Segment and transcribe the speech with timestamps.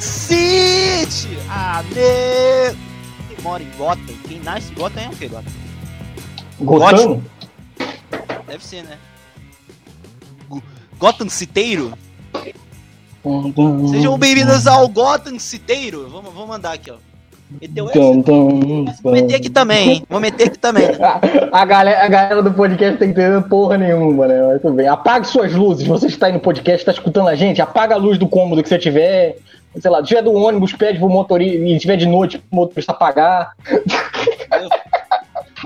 [0.00, 1.28] City!
[1.48, 2.76] Ah, meu!
[3.28, 4.14] Quem mora em Gotham?
[4.28, 5.52] Quem nasce em Gotham é o que, Gotham?
[6.60, 7.22] Gotham?
[8.46, 8.98] Deve ser, né?
[10.48, 10.62] Go-
[10.98, 11.96] Gotham Citeiro?
[13.90, 16.08] Sejam bem-vindos ao Gotham Citeiro.
[16.10, 16.96] Vamos, vamos mandar aqui, ó.
[17.60, 17.98] Meteu essa?
[17.98, 20.02] Dum, dum, Vou meter aqui também, hein?
[20.08, 20.86] Vou meter aqui também.
[20.88, 20.96] né?
[21.52, 24.42] A, a galera, a galera do podcast tá entendendo porra nenhuma, né?
[24.46, 24.88] Mas tudo bem.
[24.88, 25.86] Apague suas luzes.
[25.86, 28.68] Você está aí no podcast, está escutando a gente, apaga a luz do cômodo que
[28.68, 29.36] você tiver.
[29.80, 32.92] Sei lá, se tiver do ônibus, pede pro motorista, e tiver de noite, pro motorista
[32.92, 33.52] apagar.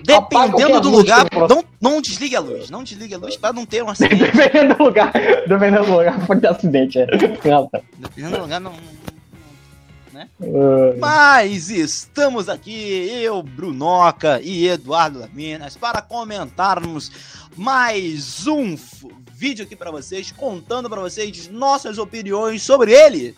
[0.08, 2.70] Apaga Dependendo qualquer do lugar, que não, não desligue a luz.
[2.70, 4.24] Não desligue a luz pra não ter um acidente.
[4.24, 5.12] Dependendo do lugar.
[5.46, 6.98] Dependendo do lugar, pode ter acidente.
[7.00, 7.06] É.
[7.06, 8.72] Dependendo do lugar, não.
[10.18, 17.10] Não- Uh, Mas estamos aqui, eu, Brunoca e Eduardo Laminas, para comentarmos
[17.56, 18.76] mais um
[19.32, 23.36] vídeo aqui para vocês, contando para vocês nossas opiniões sobre ele.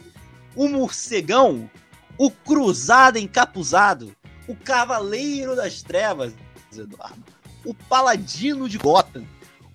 [0.57, 1.71] O morcegão,
[2.19, 4.15] o cruzado encapuzado,
[4.49, 6.33] o cavaleiro das trevas,
[6.77, 7.23] Eduardo,
[7.65, 9.25] o paladino de Gotham,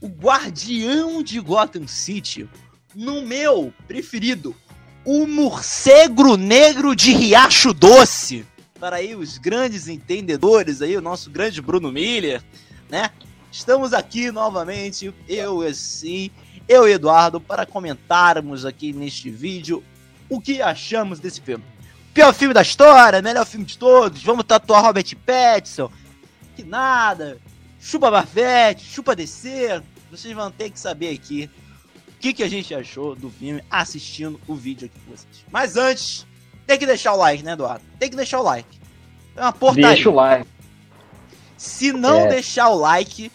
[0.02, 2.50] o guardião de Gotham City,
[2.94, 4.56] no meu preferido,
[5.06, 8.46] o morcego negro de Riacho Doce.
[8.80, 12.44] Para aí os grandes entendedores aí, o nosso grande Bruno Miller,
[12.90, 13.12] né?
[13.52, 16.32] Estamos aqui novamente, eu assim,
[16.68, 19.84] eu e Eduardo, para comentarmos aqui neste vídeo
[20.28, 21.64] o que achamos desse filme.
[22.14, 25.92] Pior filme da história, melhor filme de todos, vamos tatuar Robert Pattinson,
[26.56, 27.38] que nada,
[27.80, 31.50] chupa Bafete, chupa DC, vocês vão ter que saber aqui
[32.26, 35.46] que, que a gente achou do filme assistindo o vídeo aqui com vocês.
[35.52, 36.26] Mas antes,
[36.66, 37.84] tem que deixar o like, né, Eduardo?
[38.00, 38.80] Tem que deixar o like.
[39.36, 39.90] É uma portaria.
[39.90, 40.48] deixa o like.
[41.56, 42.28] Se não É.
[42.30, 43.32] deixar o like,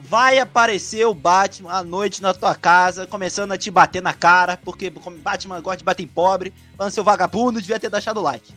[0.00, 4.58] vai aparecer o Batman à noite na tua casa, começando a te bater na cara,
[4.62, 8.52] porque Batman gosta de bater em pobre, falando seu vagabundo, devia ter deixado o like.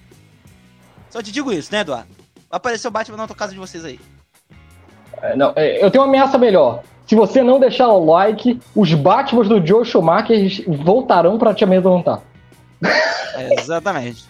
[1.09, 2.09] Só te digo isso, né, Eduardo?
[2.49, 3.99] Vai aparecer o Batman na tua casa de vocês aí.
[5.21, 6.83] É, Não, é, eu tenho uma ameaça melhor.
[7.09, 12.21] Se você não deixar o like, os Batmans do Joe Schumacher voltarão pra te amedrontar.
[13.57, 14.25] Exatamente.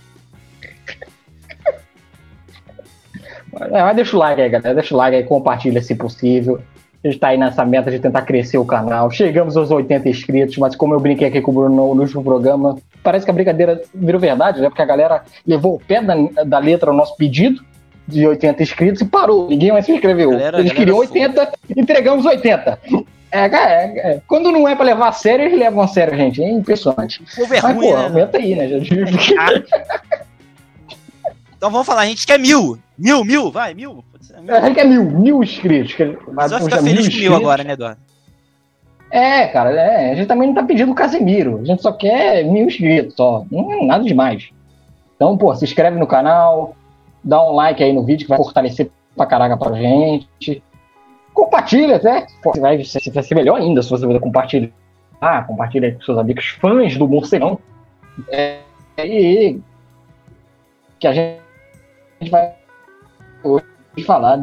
[3.59, 4.73] É, mas deixa o like aí, galera.
[4.75, 6.61] Deixa o like aí, compartilha se possível.
[7.03, 9.11] A gente tá aí nessa meta de tentar crescer o canal.
[9.11, 12.23] Chegamos aos 80 inscritos, mas como eu brinquei aqui com o Bruno no, no último
[12.23, 14.69] programa, parece que a brincadeira virou verdade, né?
[14.69, 17.61] Porque a galera levou o pé da, da letra ao nosso pedido
[18.09, 19.47] de 80 inscritos e parou.
[19.49, 20.31] Ninguém mais se inscreveu.
[20.31, 21.07] Galera- Eles queriam foi.
[21.07, 22.79] 80, entregamos 80.
[23.31, 24.21] É, é, é.
[24.27, 26.43] Quando não é pra levar a sério, eles levam a sério, gente.
[26.43, 27.21] É impressionante.
[27.37, 28.03] O é Mas, ruim, pô, né?
[28.05, 28.67] aumenta aí, né?
[28.67, 28.89] gente?
[31.55, 32.79] Então vamos falar, a gente quer mil.
[32.97, 34.01] Mil, mil, vai, mil.
[34.47, 35.93] A gente quer mil, mil inscritos.
[36.31, 37.99] Mas vai ficar feliz com mil agora, né, Eduardo?
[39.11, 41.59] É, cara, é, a gente também não tá pedindo Casemiro.
[41.61, 43.43] A gente só quer mil inscritos, só.
[43.51, 44.49] Não é nada demais.
[45.17, 46.77] Então, pô, se inscreve no canal,
[47.23, 50.63] dá um like aí no vídeo que vai fortalecer pra caraca pra gente.
[51.33, 51.99] Compartilha.
[52.43, 54.69] Pô, vai, vai ser melhor ainda se você puder compartilhar.
[55.21, 57.59] Ah, compartilha com seus amigos fãs do Morcegão.
[58.29, 58.59] É,
[58.97, 59.59] e
[60.99, 61.41] que a gente
[62.29, 62.53] vai
[63.43, 63.65] hoje
[64.05, 64.39] falar.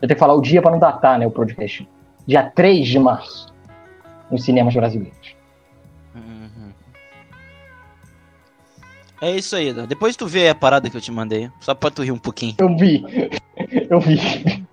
[0.00, 1.88] Eu tenho que falar o dia pra não datar, né, o podcast.
[2.26, 3.52] Dia 3 de março
[4.30, 5.37] nos cinemas brasileiros.
[9.20, 9.88] É isso aí, Eduardo.
[9.88, 12.54] Depois tu vê a parada que eu te mandei, só pra tu rir um pouquinho.
[12.58, 13.04] Eu vi.
[13.90, 14.64] Eu vi.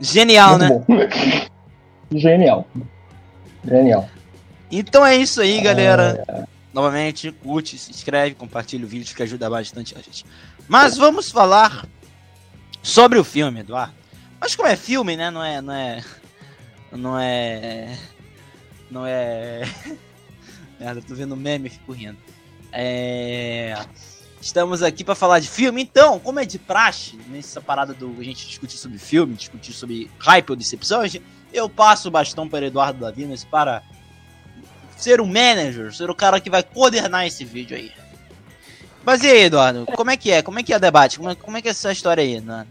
[0.00, 0.68] Genial, né?
[0.68, 0.86] Muito
[2.08, 2.18] bom.
[2.18, 2.68] Genial.
[3.64, 4.08] Genial.
[4.70, 6.46] Então é isso aí, galera.
[6.72, 10.24] Novamente, curte, se inscreve, compartilha o vídeo que ajuda bastante a gente.
[10.68, 11.86] Mas vamos falar
[12.82, 13.94] sobre o filme, Eduardo.
[14.40, 15.30] Mas como é filme, né?
[15.30, 15.60] Não é.
[15.60, 16.04] Não é.
[16.92, 17.98] Não é.
[18.90, 19.62] Não é.
[20.78, 22.18] Merda, tô vendo meme e fico rindo.
[22.72, 23.76] É.
[24.40, 28.22] Estamos aqui para falar de filme, então, como é de praxe, nessa parada do a
[28.22, 31.02] gente discutir sobre filme, discutir sobre hype ou decepção,
[31.52, 33.82] eu passo o bastão para Eduardo Davinas para
[34.96, 37.90] ser o manager, ser o cara que vai coordenar esse vídeo aí.
[39.04, 40.40] Mas e aí, Eduardo, como é que é?
[40.40, 41.18] Como é que é o debate?
[41.18, 42.70] Como é, como é que é essa história aí, Eduardo?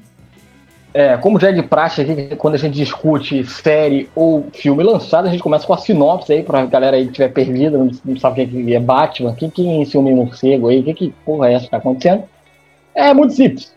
[0.93, 5.27] É, como já é de praxe aqui, quando a gente discute série ou filme lançado,
[5.27, 8.41] a gente começa com a sinopse aí, pra galera aí que tiver perdida, não, sabe
[8.43, 11.49] o que é Batman, o que é esse homem morcego aí, o que que porra
[11.49, 12.23] é essa que tá acontecendo.
[12.95, 13.75] É muito simples.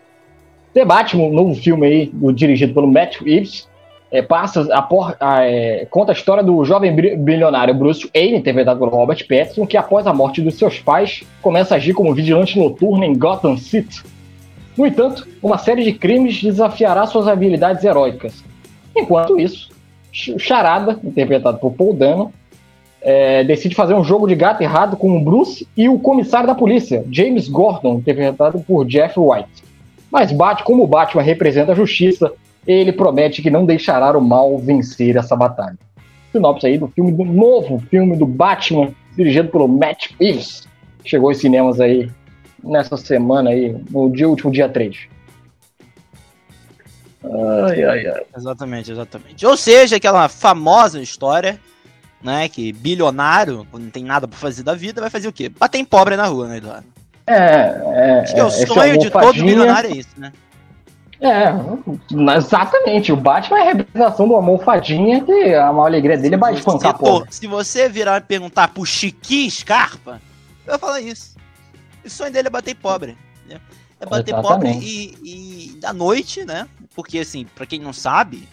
[0.73, 3.69] The Batman, um novo filme aí, do- dirigido pelo Matt Reeves,
[4.09, 8.79] é, passa a por, a, é, conta a história do jovem bilionário Bruce Wayne, interpretado
[8.79, 12.57] por Robert Pattinson, que após a morte dos seus pais, começa a agir como vigilante
[12.57, 14.01] noturno em Gotham City.
[14.81, 18.43] No entanto, uma série de crimes desafiará suas habilidades heróicas.
[18.97, 19.69] Enquanto isso,
[20.11, 22.33] Ch- Charada, interpretado por Paul Dano,
[22.99, 26.55] é, decide fazer um jogo de gato errado com o Bruce e o comissário da
[26.55, 29.63] polícia, James Gordon, interpretado por Jeff White.
[30.09, 32.33] Mas Batman, como Batman representa a justiça,
[32.65, 35.77] ele promete que não deixará o mal vencer essa batalha.
[36.31, 40.67] Sinopse aí do filme do novo filme do Batman, dirigido pelo Matt Reeves.
[41.05, 42.09] Chegou aos cinemas aí
[42.63, 45.07] nessa semana aí, no dia, último dia 3.
[47.23, 48.23] Ai, ai, ai.
[48.35, 49.45] Exatamente, exatamente.
[49.45, 51.59] Ou seja, aquela famosa história,
[52.21, 52.49] né?
[52.49, 55.49] Que bilionário, quando não tem nada pra fazer da vida, vai fazer o quê?
[55.49, 56.87] Bater em pobre na rua, né, Eduardo?
[57.27, 58.19] É, é.
[58.21, 60.33] Acho que é o sonho de todo bilionário é isso, né?
[61.21, 61.53] É,
[62.35, 63.11] exatamente.
[63.11, 66.97] O Batman é a representação do almofadinha que a maior alegria dele é mais espancar
[66.97, 67.31] pobre.
[67.31, 70.19] Se você virar e perguntar pro Chiqui Scarpa,
[70.65, 71.35] eu vou falar isso.
[72.05, 73.17] O sonho dele é bater pobre.
[73.47, 73.59] Né?
[73.99, 74.73] É bater Exatamente.
[74.73, 74.87] pobre
[75.23, 76.67] e, e da noite, né?
[76.95, 78.47] Porque, assim, pra quem não sabe,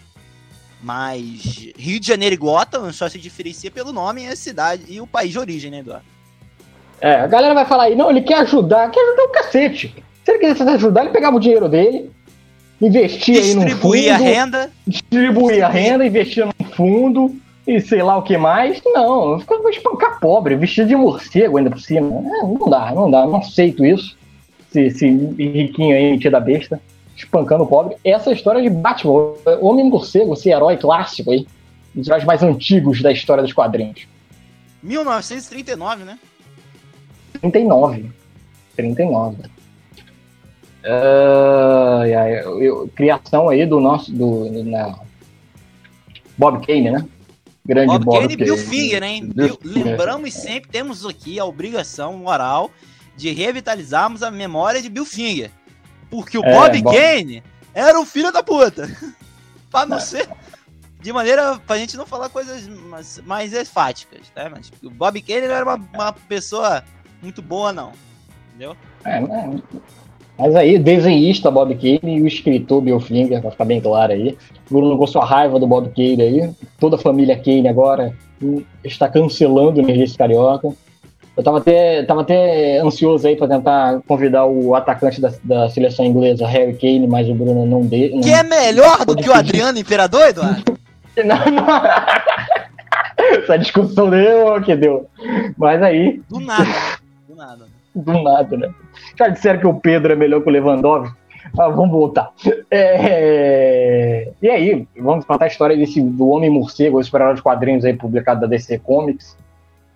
[0.82, 5.00] mas Rio de Janeiro e Gotham só se diferencia pelo nome e a cidade e
[5.00, 6.04] o país de origem, né, Eduardo?
[7.00, 9.94] É, a galera vai falar aí, não, ele quer ajudar, quer ajudar o cacete.
[10.24, 12.10] Se ele quisesse ajudar, ele pegava o dinheiro dele,
[12.80, 13.70] investia aí no fundo.
[13.70, 14.70] Distribuir a renda.
[14.86, 18.81] Distribuir a renda, investia no fundo e sei lá o que mais.
[18.87, 22.09] Não, ficava espancar pobre, vestido de morcego ainda por cima.
[22.09, 24.17] É, não dá, não dá, não aceito isso.
[24.70, 26.81] Esse, esse riquinho aí, metido da besta
[27.15, 27.97] espancando o pobre.
[28.03, 31.47] Essa é a história de Batman, Homem Morcego, esse herói clássico aí,
[31.94, 34.06] dos heróis mais antigos da história dos quadrinhos.
[34.82, 36.19] 1939, né?
[37.41, 38.11] 39.
[38.76, 39.37] 39.
[40.85, 44.11] Uh, eu, eu, criação aí do nosso.
[44.11, 44.99] Do, na,
[46.38, 47.05] Bob Kane, né?
[47.69, 49.31] Grande Bob, Bob Kane e Bill Finger, hein?
[49.35, 52.70] Bill, lembramos sempre, temos aqui a obrigação moral
[53.15, 55.50] de revitalizarmos a memória de Bill Finger.
[56.09, 57.43] Porque o é, Bob, Bob Kane
[57.75, 58.88] era um filho da puta.
[59.70, 60.00] pra não é.
[60.00, 60.26] ser.
[61.03, 61.59] De maneira.
[61.59, 64.49] pra gente não falar coisas mais, mais enfáticas, tá?
[64.49, 66.82] Mas o Bob Kane não era uma, uma pessoa
[67.20, 67.93] muito boa, não.
[68.49, 68.75] Entendeu?
[69.05, 69.62] É, né?
[70.38, 74.38] Mas aí, desenhista Bob Kane e o escritor Bill Finger, pra ficar bem claro aí.
[74.70, 76.50] Bruno com sua raiva do Bob Kane aí.
[76.79, 78.14] Toda a família Kane agora
[78.85, 80.69] está cancelando o Energia Carioca.
[81.37, 86.05] Eu tava até, tava até ansioso aí para tentar convidar o atacante da, da, seleção
[86.05, 88.20] inglesa, Harry Kane, mas o Bruno não deu.
[88.20, 90.79] Que é melhor do que o Adriano Imperador, Eduardo?
[91.25, 91.67] não, não.
[93.43, 95.08] Essa discussão deu que deu.
[95.56, 96.20] Mas aí.
[96.29, 96.64] Do nada.
[97.29, 97.77] Do nada.
[98.02, 98.70] Do nada, né?
[99.16, 101.16] Já disseram que o Pedro é melhor que o Lewandowski.
[101.54, 102.30] Mas vamos voltar.
[102.70, 104.30] É...
[104.40, 108.42] E aí, vamos contar a história desse, do Homem Morcego, esse de quadrinhos aí publicado
[108.42, 109.36] da DC Comics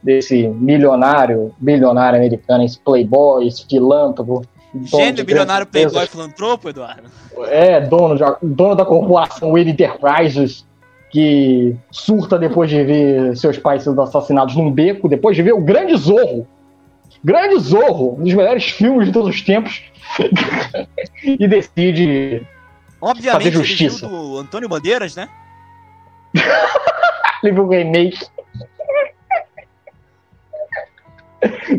[0.02, 4.42] desse milionário, bilionário americano, esse playboy, esse filântropo.
[4.82, 7.08] Gênio, bilionário, playboy, filantropo, Eduardo?
[7.48, 10.66] É, dono, de, dono da corporação Wayne Enterprises,
[11.10, 15.60] que surta depois de ver seus pais sendo assassinados num beco, depois de ver o
[15.60, 16.46] Grande Zorro.
[17.24, 19.82] Grande Zorro, um dos melhores filmes de todos os tempos.
[21.24, 22.46] e decide
[23.00, 24.04] Obviamente, fazer justiça.
[24.04, 25.28] Ele viu do Antônio Bandeiras, né?
[27.42, 28.18] ele viu o remake.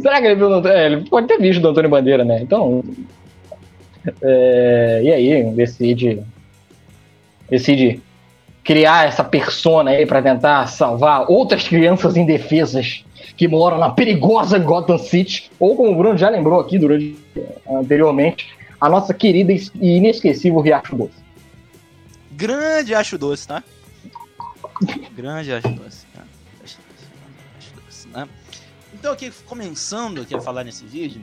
[0.02, 2.42] Será que ele viu o é, Ele pode ter visto do Antônio Bandeira, né?
[2.42, 2.84] Então.
[4.22, 6.24] É, e aí, decide.
[7.50, 8.02] Decide
[8.64, 13.04] criar essa persona aí para tentar salvar outras crianças indefesas
[13.36, 17.18] que moram na perigosa Gotham City, ou como o Bruno já lembrou aqui durante
[17.70, 21.24] anteriormente, a nossa querida e inesquecível Riacho Doce.
[22.32, 23.64] Grande Riacho Doce, tá?
[25.16, 26.06] Grande Riacho Doce.
[26.14, 26.24] Tá?
[26.60, 26.78] Riacho
[27.76, 28.28] Doce, né?
[28.94, 31.22] Então, aqui, começando aqui a falar nesse vídeo,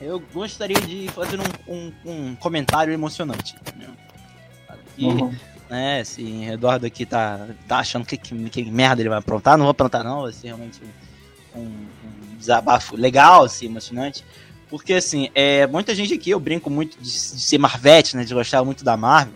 [0.00, 3.54] eu gostaria de fazer um, um, um comentário emocionante.
[3.76, 3.86] Né?
[4.68, 5.34] Aqui, uhum.
[5.68, 9.66] né, assim, Eduardo aqui tá, tá achando que, que, que, merda ele vai aprontar, não
[9.66, 10.80] vou aprontar não, vai ser realmente
[11.54, 14.24] um, um desabafo legal, assim, emocionante.
[14.68, 18.32] Porque, assim, é, muita gente aqui, eu brinco muito de, de ser Marvete, né, de
[18.32, 19.34] gostar muito da Marvel,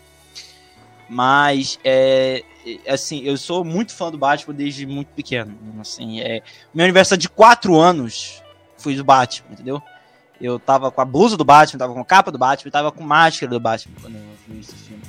[1.09, 2.45] mas é,
[2.89, 5.57] assim, eu sou muito fã do Batman desde muito pequeno.
[5.81, 6.43] Assim, é,
[6.73, 8.43] meu aniversário de 4 anos
[8.79, 9.83] foi do Batman, entendeu?
[10.41, 13.03] Eu tava com a blusa do Batman, tava com a capa do Batman, tava com
[13.03, 15.03] máscara do Batman quando eu vi esse filme.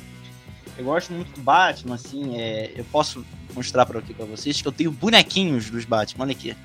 [0.78, 4.68] Eu gosto muito do Batman, assim, é, eu posso mostrar para aqui para vocês que
[4.68, 6.56] eu tenho bonequinhos dos Batman, olha aqui.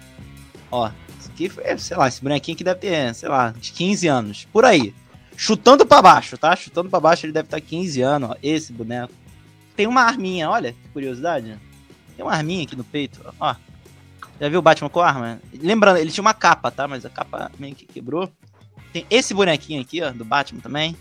[0.70, 0.90] Ó,
[1.28, 4.64] aqui foi, sei lá, esse bonequinho aqui deve ter, sei lá, de 15 anos, por
[4.64, 4.94] aí.
[5.36, 6.54] Chutando para baixo, tá?
[6.54, 9.12] Chutando para baixo ele deve estar 15 anos, ó, esse boneco
[9.80, 11.58] tem uma arminha, olha, que curiosidade.
[12.14, 13.56] Tem uma arminha aqui no peito, ó.
[14.38, 15.40] Já viu o Batman com arma?
[15.54, 16.86] Lembrando, ele tinha uma capa, tá?
[16.86, 18.30] Mas a capa meio que quebrou.
[18.92, 20.94] Tem esse bonequinho aqui, ó, do Batman também.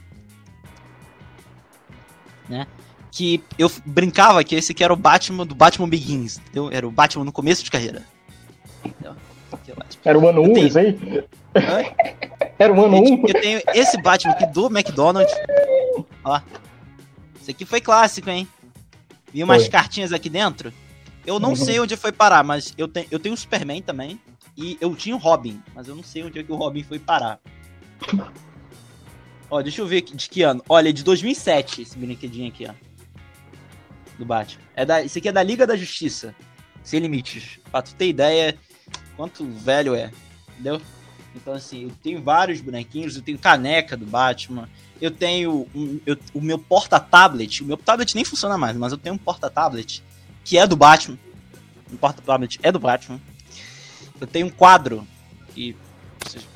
[2.48, 2.66] Né?
[3.12, 6.70] Que eu brincava que esse aqui era o Batman do Batman Begins, entendeu?
[6.72, 8.06] Era o Batman no começo de carreira.
[10.04, 10.68] Era o ano 1 tenho...
[10.68, 11.00] isso aí?
[11.56, 11.84] Hã?
[12.58, 13.06] Era o ano 1?
[13.06, 15.34] Eu, eu tenho esse Batman aqui do McDonald's.
[16.24, 16.42] Ó.
[17.42, 18.48] Esse aqui foi clássico, hein?
[19.34, 19.72] Vi umas foi.
[19.72, 20.74] cartinhas aqui dentro.
[21.26, 21.56] Eu não uhum.
[21.56, 24.20] sei onde foi parar, mas eu, te, eu tenho o Superman também.
[24.58, 27.00] E eu tinha o Robin, mas eu não sei onde é que o Robin foi
[27.00, 27.40] parar.
[29.50, 30.64] ó, deixa eu ver de que ano.
[30.68, 32.74] Olha, é de 2007 esse brinquedinho aqui, ó.
[34.18, 34.62] Do Batman.
[34.76, 36.36] É da, esse aqui é da Liga da Justiça.
[36.84, 37.60] Sem limites.
[37.72, 38.58] Pra tu ter ideia
[39.20, 40.14] quanto velho é.
[40.54, 40.82] Entendeu?
[41.36, 44.70] Então, assim, eu tenho vários bonequinhos, eu tenho caneca do Batman,
[45.02, 48.98] eu tenho um, eu, o meu porta-tablet, o meu tablet nem funciona mais, mas eu
[48.98, 50.02] tenho um porta-tablet
[50.46, 51.20] que é do Batman.
[51.92, 53.20] Um porta-tablet é do Batman.
[54.22, 55.06] Eu tenho um quadro
[55.54, 55.76] que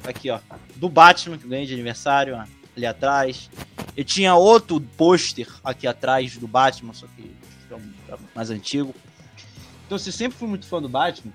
[0.05, 0.39] aqui, ó,
[0.77, 2.45] do Batman que eu ganhei de aniversário, ó,
[2.77, 3.49] ali atrás.
[3.95, 7.29] Eu tinha outro pôster aqui atrás do Batman, só que
[7.69, 8.95] é mais antigo.
[9.85, 11.33] Então, eu sempre fui muito fã do Batman.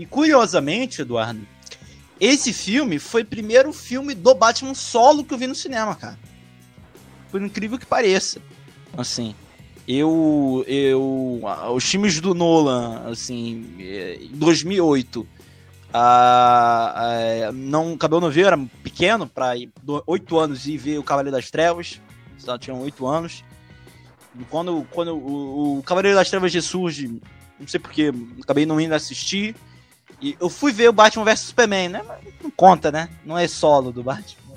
[0.00, 1.46] E curiosamente, Eduardo,
[2.18, 6.18] esse filme foi o primeiro filme do Batman solo que eu vi no cinema, cara.
[7.30, 8.40] Por incrível que pareça.
[8.96, 9.34] Assim,
[9.86, 10.64] eu.
[10.66, 11.42] eu
[11.74, 15.20] os filmes do Nolan, assim, em 2008.
[15.20, 15.26] Uh,
[17.50, 19.52] uh, não cabelo não ver, era pequeno para
[20.06, 22.00] 8 anos e ver o Cavaleiro das Trevas.
[22.38, 23.44] Só tinha 8 anos.
[24.48, 27.20] Quando, quando o, o Cavaleiro das Trevas ressurge,
[27.58, 28.10] não sei porque,
[28.42, 29.54] acabei não indo assistir.
[30.20, 32.02] E eu fui ver o Batman vs Superman, né?
[32.06, 33.08] Mas não conta, né?
[33.24, 34.50] Não é solo do Batman.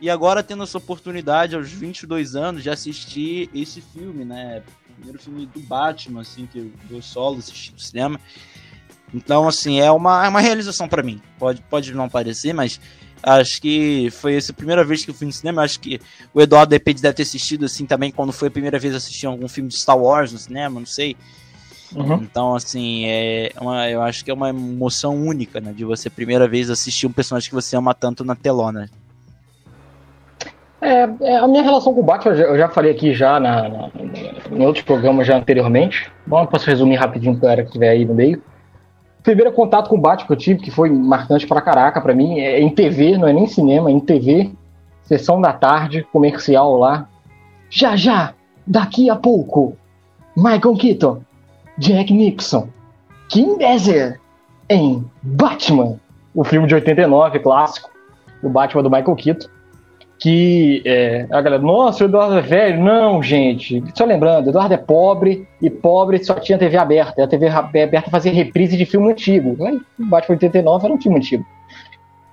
[0.00, 4.62] E agora tendo essa oportunidade aos 22 anos de assistir esse filme, né?
[4.96, 8.20] Primeiro filme do Batman, assim, que eu solo assisti no cinema.
[9.14, 11.22] Então, assim, é uma, é uma realização para mim.
[11.38, 12.80] Pode, pode não parecer, mas
[13.22, 15.62] acho que foi essa a primeira vez que eu fui no cinema.
[15.62, 16.00] Acho que
[16.34, 19.48] o Eduardo depende deve ter assistido, assim, também, quando foi a primeira vez assistir algum
[19.48, 21.16] filme de Star Wars no cinema, não sei.
[21.94, 22.14] Uhum.
[22.22, 25.72] Então, assim, é uma, eu acho que é uma emoção única, né?
[25.72, 28.90] De você, primeira vez, assistir um personagem que você ama tanto na telona.
[30.80, 33.40] É, é, a minha relação com o Batman, eu já, eu já falei aqui já
[33.40, 33.90] na, na,
[34.50, 36.10] em outros programas já anteriormente.
[36.26, 38.42] Bom, posso resumir rapidinho para a galera que estiver aí no meio.
[39.22, 42.38] primeiro contato com o Batman que eu tive, que foi marcante pra caraca pra mim,
[42.38, 44.52] é em TV, não é nem cinema, é em TV.
[45.04, 47.08] Sessão da tarde, comercial lá.
[47.70, 48.34] Já, já,
[48.66, 49.76] daqui a pouco,
[50.36, 51.22] Michael Keaton
[51.78, 52.68] Jack Nixon,
[53.28, 54.20] Kim Basinger
[54.68, 55.98] em Batman,
[56.34, 57.90] o filme de 89, clássico,
[58.42, 59.48] o Batman do Michael Keaton,
[60.18, 62.82] que é, a galera, nossa, o Eduardo é velho.
[62.82, 67.24] Não, gente, só lembrando, Eduardo é pobre e pobre só tinha TV aberta.
[67.24, 69.56] A TV aberta fazia reprise de filme antigo.
[69.98, 71.44] O Batman 89 era um filme antigo.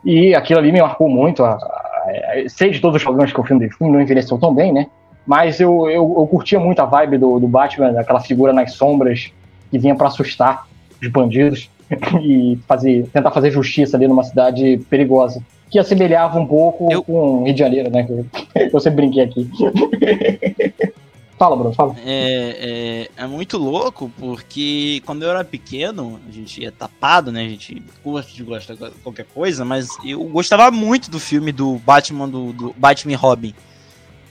[0.05, 1.43] E aquilo ali me marcou muito.
[1.43, 4.53] A, a, a, sei de todos os problemas que o filme, filme não envelheceu tão
[4.53, 4.87] bem, né?
[5.25, 9.31] Mas eu, eu, eu curtia muito a vibe do, do Batman, aquela figura nas sombras
[9.69, 10.67] que vinha para assustar
[11.01, 11.69] os bandidos
[12.21, 15.41] e fazer, tentar fazer justiça ali numa cidade perigosa.
[15.69, 17.03] Que assemelhava um pouco eu...
[17.03, 18.03] com Rio de Janeiro, né?
[18.03, 19.49] Que eu sempre brinquei aqui.
[21.41, 21.95] Fala, Bruno, fala.
[22.05, 27.43] É, é, é, muito louco, porque quando eu era pequeno, a gente ia tapado, né?
[27.43, 31.79] A gente gosta de gostar de qualquer coisa, mas eu gostava muito do filme do
[31.79, 33.55] Batman, do, do Batman Robin.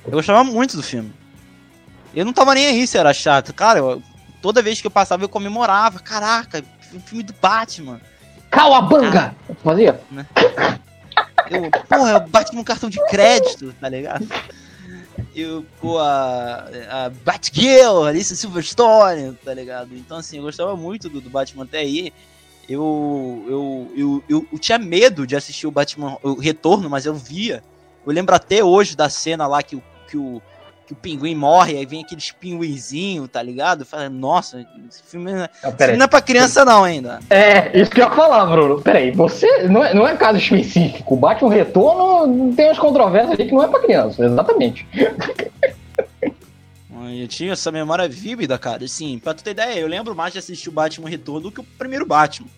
[0.05, 1.13] Eu gostava muito do filme.
[2.15, 3.55] Eu não tava nem aí se era chato.
[3.55, 4.03] Cara, eu,
[4.43, 5.99] toda vez que eu passava eu comemorava.
[5.99, 8.01] Caraca, um filme do Batman.
[8.51, 9.35] Calabanga!
[9.49, 10.01] Ah, Fazia?
[10.11, 10.27] Né?
[11.51, 14.27] Eu, porra, eu um cartão de crédito, tá ligado?
[15.35, 19.97] Eu, com a, a Batgirl, Alice Silverstone, tá ligado?
[19.97, 22.13] Então, assim, eu gostava muito do, do Batman até aí.
[22.69, 27.15] Eu, eu, eu, eu, eu, tinha medo de assistir o Batman o Retorno, mas eu
[27.15, 27.63] via.
[28.07, 29.81] Eu lembro até hoje da cena lá que,
[30.11, 30.43] que o,
[30.87, 33.85] que o pinguim morre, aí vem aqueles pinguinzinhos, tá ligado?
[33.85, 37.21] Fala, nossa, esse filme, não, esse filme não é pra criança não ainda.
[37.31, 38.81] É, isso que eu ia falar, Bruno.
[38.83, 43.47] Peraí, você, não é, não é caso específico, bate um retorno, tem as controvérsias ali
[43.47, 44.87] que não é pra criança, exatamente.
[47.13, 48.85] Eu tinha essa memória vívida, cara.
[48.85, 51.61] Assim, pra tu ter ideia, eu lembro mais de assistir o Batman Retorno do que
[51.61, 52.49] o primeiro Batman.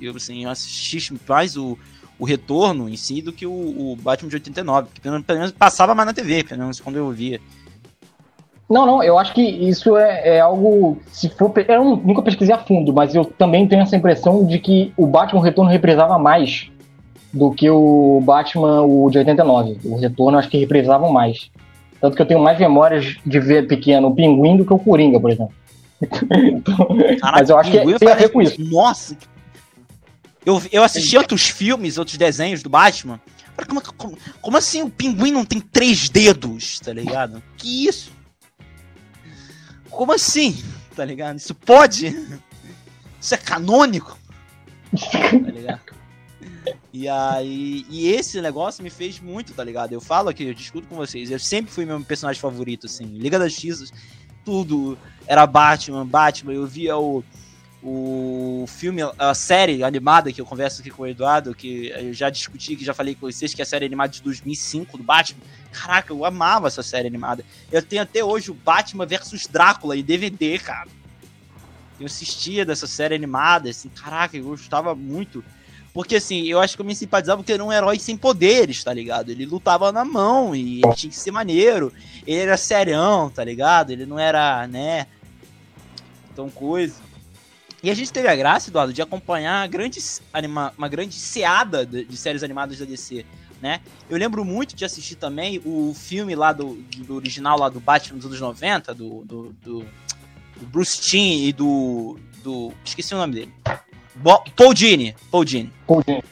[0.00, 1.78] Eu, assim, eu assisti mais o,
[2.22, 5.52] o retorno em si do que o, o Batman de 89, que pelo, pelo, menos
[5.52, 7.40] passava mais na TV, pelo menos quando eu via.
[8.70, 10.98] Não, não, eu acho que isso é, é algo.
[11.10, 14.92] Se for, eu nunca pesquisei a fundo, mas eu também tenho essa impressão de que
[14.96, 16.70] o Batman Retorno reprisava mais
[17.32, 19.78] do que o Batman o de 89.
[19.84, 21.50] O Retorno acho que reprisavam mais.
[22.00, 25.18] Tanto que eu tenho mais memórias de ver pequeno o Pinguim do que o Coringa,
[25.18, 25.54] por exemplo.
[26.52, 26.86] então,
[27.20, 28.62] Caraca, mas eu acho que tem a ver com isso.
[28.70, 29.26] Nossa, que
[30.44, 33.20] eu, eu assisti outros filmes, outros desenhos do Batman.
[33.68, 37.42] Como, como, como, assim o pinguim não tem três dedos, tá ligado?
[37.56, 38.10] Que isso?
[39.90, 40.62] Como assim?
[40.96, 41.36] Tá ligado?
[41.36, 42.08] Isso pode?
[43.20, 44.18] Isso é canônico?
[44.90, 45.80] tá ligado?
[46.92, 47.86] E aí.
[47.88, 49.92] E esse negócio me fez muito, tá ligado?
[49.92, 51.30] Eu falo aqui, eu discuto com vocês.
[51.30, 53.04] Eu sempre fui meu personagem favorito, assim.
[53.04, 53.92] Liga das Justiça,
[54.44, 56.52] tudo era Batman, Batman.
[56.52, 57.22] Eu via o,
[57.82, 62.30] o filme, a série animada que eu converso aqui com o Eduardo, que eu já
[62.30, 65.40] discuti, que já falei com vocês, que é a série animada de 2005 do Batman.
[65.72, 67.44] Caraca, eu amava essa série animada.
[67.72, 70.88] Eu tenho até hoje o Batman versus Drácula em DVD, cara.
[71.98, 75.44] Eu assistia dessa série animada, assim, caraca, eu gostava muito.
[75.92, 78.94] Porque, assim, eu acho que eu me simpatizava porque era um herói sem poderes, tá
[78.94, 79.30] ligado?
[79.30, 81.92] Ele lutava na mão e ele tinha que ser maneiro.
[82.26, 83.90] Ele era serião, tá ligado?
[83.90, 85.06] Ele não era, né?
[86.34, 86.94] Tão coisa.
[87.82, 92.04] E a gente teve a graça, Eduardo, de acompanhar grandes anima uma grande seada de,
[92.04, 93.26] de, séries animadas da DC,
[93.60, 93.80] né?
[94.08, 98.18] Eu lembro muito de assistir também o filme lá do, do original lá do Batman
[98.18, 99.86] dos anos 90, do, do, do,
[100.66, 102.72] Bruce Timm e do, do...
[102.84, 103.52] Esqueci o nome dele.
[104.14, 105.16] Bo Paul Dini.
[105.28, 105.72] Paul Dini.
[105.84, 106.24] Paul Dini.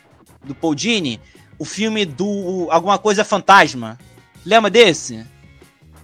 [0.45, 1.21] Do Paul Dini.
[1.59, 3.99] O filme do Alguma Coisa Fantasma.
[4.47, 5.27] Lembra desse?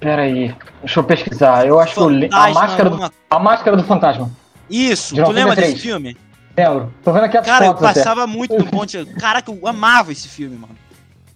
[0.01, 1.67] Pera aí, deixa eu pesquisar.
[1.67, 4.31] Eu acho fantasma, que eu a máscara, do, a máscara do fantasma.
[4.69, 6.17] Isso, tu lembra desse filme?
[6.57, 6.93] Lembro.
[7.05, 8.33] Tô vendo aqui as Cara, eu passava até.
[8.33, 9.05] muito no ponte.
[9.19, 10.77] Caraca, eu amava esse filme, mano.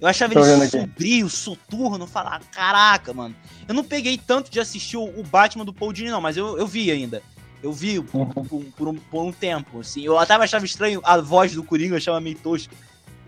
[0.00, 3.34] Eu achava Tô ele sombrio, soturno, falar, caraca, mano.
[3.68, 6.56] Eu não peguei tanto de assistir o, o Batman do Paul Dini, não, mas eu,
[6.56, 7.22] eu vi ainda.
[7.62, 8.28] Eu vi por, uhum.
[8.28, 10.02] por, por, um, por um tempo, assim.
[10.02, 12.74] Eu até achava estranho a voz do Coringa, eu achava meio tosco.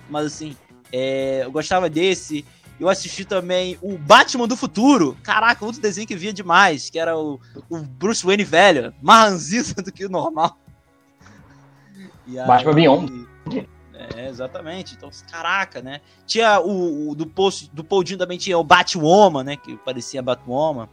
[0.08, 0.56] Mas, assim,
[0.90, 2.42] é, eu gostava desse.
[2.82, 5.16] Eu assisti também o Batman do Futuro.
[5.22, 8.92] Caraca, outro desenho que via demais, que era o, o Bruce Wayne velho.
[9.00, 10.58] Mais ranziza do que o normal.
[12.26, 13.28] E Batman Beyond.
[14.16, 14.96] É, exatamente.
[14.96, 16.00] Então, caraca, né?
[16.26, 19.56] Tinha o, o do, post, do Paul também tinha o Batwoman, né?
[19.56, 20.88] Que parecia Batwoman.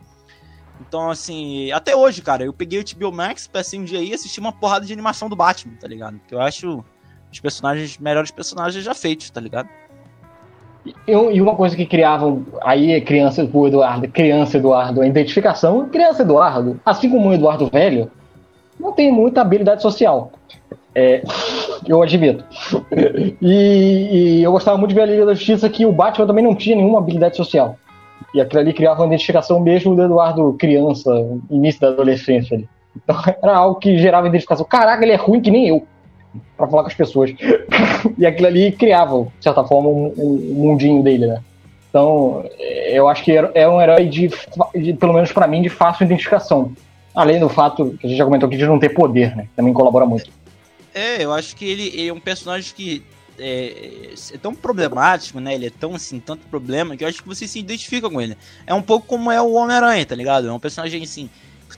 [0.79, 4.13] Então, assim, até hoje, cara, eu peguei o HBO Max, passei um dia aí e
[4.13, 6.21] assisti uma porrada de animação do Batman, tá ligado?
[6.27, 6.85] Que eu acho
[7.31, 9.67] os personagens, melhores personagens já feitos, tá ligado?
[11.07, 16.79] E uma coisa que criavam aí, criança, o Eduardo, criança Eduardo, a identificação, criança Eduardo,
[16.85, 18.09] assim como o Eduardo velho,
[18.79, 20.31] não tem muita habilidade social.
[20.93, 21.21] É,
[21.87, 22.43] eu admito.
[23.41, 26.43] E, e, eu gostava muito de ver a Liga da Justiça que o Batman também
[26.43, 27.77] não tinha nenhuma habilidade social.
[28.33, 31.11] E aquilo ali criava uma identificação mesmo do Eduardo criança,
[31.49, 32.67] início da adolescência ali.
[32.95, 34.65] Então era algo que gerava identificação.
[34.65, 35.85] Caraca, ele é ruim que nem eu.
[36.55, 37.31] Para falar com as pessoas.
[38.17, 41.41] e aquilo ali criava, de certa forma, um, um mundinho dele, né?
[41.89, 44.29] Então, eu acho que é um herói de,
[44.75, 46.71] de pelo menos para mim, de fácil identificação.
[47.15, 49.47] Além do fato que a gente já comentou aqui de não ter poder, né?
[49.55, 50.29] Também colabora muito.
[50.93, 53.03] É, eu acho que ele, ele é um personagem que
[53.39, 55.55] é, é, tão problemático, né?
[55.55, 58.37] Ele é tão assim, tanto problema, que eu acho que você se identifica com ele.
[58.67, 60.47] É um pouco como é o Homem-Aranha, tá ligado?
[60.47, 61.29] É um personagem assim,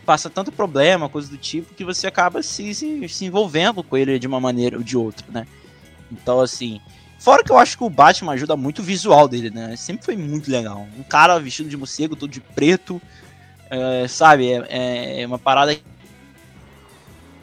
[0.06, 4.20] passa tanto problema, coisa do tipo, que você acaba se, se, se envolvendo com ele
[4.20, 5.48] de uma maneira ou de outra, né?
[6.12, 6.80] Então, assim.
[7.20, 9.76] Fora que eu acho que o Batman ajuda muito o visual dele, né?
[9.76, 10.88] Sempre foi muito legal.
[10.98, 13.00] Um cara vestido de morcego, todo de preto,
[13.70, 14.52] é, sabe?
[14.68, 15.78] É, é uma parada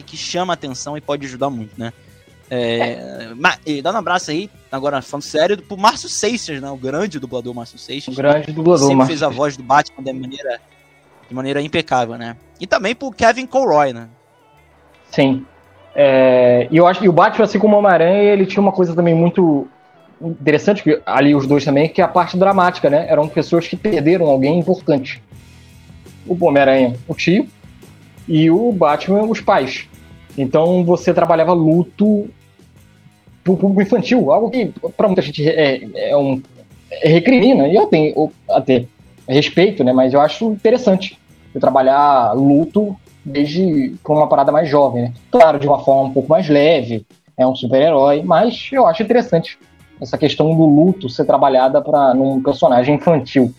[0.05, 1.93] que chama atenção e pode ajudar muito, né?
[2.51, 3.31] É,
[3.65, 6.69] e dando um abraço aí, agora falando sério, pro Márcio Seixas, né?
[6.69, 8.13] O grande dublador Márcio Seixas.
[8.13, 9.17] O grande dublador, Sempre Márcio.
[9.17, 10.59] fez a voz do Batman de maneira,
[11.29, 12.35] de maneira impecável, né?
[12.59, 14.07] E também pro Kevin Colroy, né?
[15.09, 15.45] Sim.
[15.95, 18.93] É, e eu acho que o Batman, assim como o Homem-Aranha, ele tinha uma coisa
[18.93, 19.67] também muito
[20.21, 23.05] interessante, que ali os dois também, que é a parte dramática, né?
[23.09, 25.21] Eram pessoas que perderam alguém importante.
[26.27, 27.47] O Homem-Aranha, o tio,
[28.27, 29.87] e o Batman, os pais.
[30.37, 32.29] Então você trabalhava luto
[33.43, 36.41] pro público infantil, algo que para muita gente é, é um
[36.91, 38.85] é recrimina, e eu tenho até
[39.27, 41.19] respeito, né, mas eu acho interessante
[41.53, 45.13] eu trabalhar luto desde com uma parada mais jovem, né?
[45.31, 47.05] Claro, de uma forma um pouco mais leve,
[47.37, 49.57] é um super-herói, mas eu acho interessante
[50.01, 53.53] essa questão do luto ser trabalhada para num personagem infantil.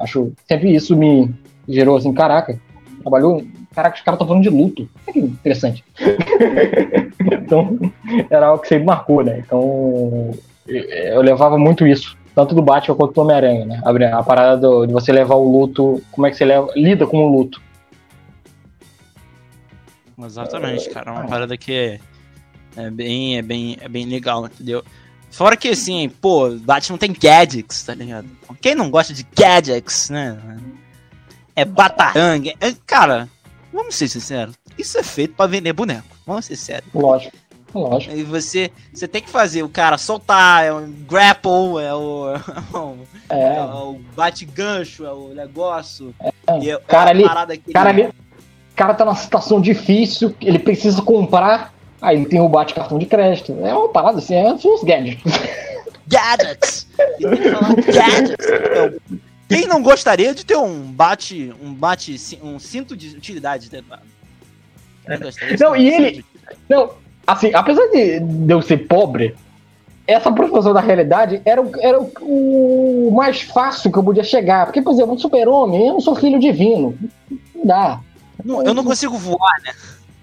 [0.00, 1.34] Acho sempre isso me
[1.68, 2.60] gerou assim, caraca,
[3.00, 3.42] trabalhou
[3.76, 4.88] caraca, os caras estão falando de luto.
[5.12, 5.84] Que interessante.
[7.20, 7.78] então,
[8.30, 9.42] era algo que sempre marcou, né?
[9.44, 10.30] Então,
[10.66, 13.80] eu levava muito isso, tanto do Batman quanto do Homem-Aranha, né?
[14.12, 17.24] A, parada do, de você levar o luto, como é que você leva, lida com
[17.24, 17.62] o luto.
[20.22, 21.12] Exatamente, cara.
[21.12, 22.00] Uma parada que é,
[22.76, 24.84] é, bem, é, bem, é bem legal, entendeu?
[25.30, 28.28] Fora que, assim, pô, Batman tem gadgets, tá ligado?
[28.60, 30.38] Quem não gosta de gadgets, né?
[31.54, 32.52] É bataranga.
[32.60, 33.28] É, cara,
[33.76, 34.54] Vamos ser sinceros.
[34.78, 36.08] Isso é feito para vender boneco.
[36.26, 36.90] Vamos ser sérios.
[36.94, 37.36] Lógico.
[37.74, 38.16] Lógico.
[38.16, 42.34] E você, você tem que fazer o cara soltar, é o grapple, é o,
[43.28, 43.56] é.
[43.56, 46.14] é o bate-gancho, é o negócio.
[46.20, 46.58] É.
[46.60, 47.24] E é, cara, ali,
[47.72, 48.08] cara ali,
[48.74, 53.06] cara tá numa situação difícil, ele precisa comprar, aí ele tem o bate cartão de
[53.06, 53.56] crédito.
[53.64, 55.22] É uma parada assim, é uns gadgets.
[56.08, 56.86] Gadgets!
[57.20, 58.46] gadgets!
[58.46, 63.68] Então, quem não gostaria de ter um bate, um bate, um cinto de utilidade?
[63.72, 63.82] Né?
[65.58, 66.24] Não, e ele,
[66.68, 66.92] não,
[67.26, 69.34] assim, apesar de, de eu ser pobre,
[70.06, 74.66] essa aproximação da realidade era, o, era o, o, mais fácil que eu podia chegar.
[74.66, 76.96] Porque, por exemplo, um super-homem, eu não sou filho divino.
[77.54, 78.00] Não dá.
[78.44, 79.72] Não, eu não consigo voar, né?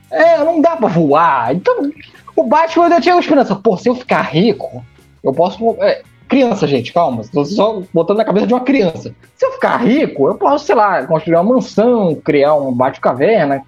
[0.09, 1.53] É, não dá pra voar.
[1.53, 1.91] Então,
[2.35, 3.55] o Batman eu tinha uma esperança.
[3.55, 4.85] Pô, se eu ficar rico,
[5.21, 5.75] eu posso.
[5.81, 7.23] É, criança, gente, calma.
[7.31, 9.13] Tô só botando na cabeça de uma criança.
[9.35, 13.63] Se eu ficar rico, eu posso, sei lá, construir uma mansão, criar um bate-caverna,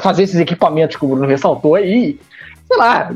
[0.00, 2.18] fazer esses equipamentos que o Bruno ressaltou aí
[2.68, 3.10] sei lá,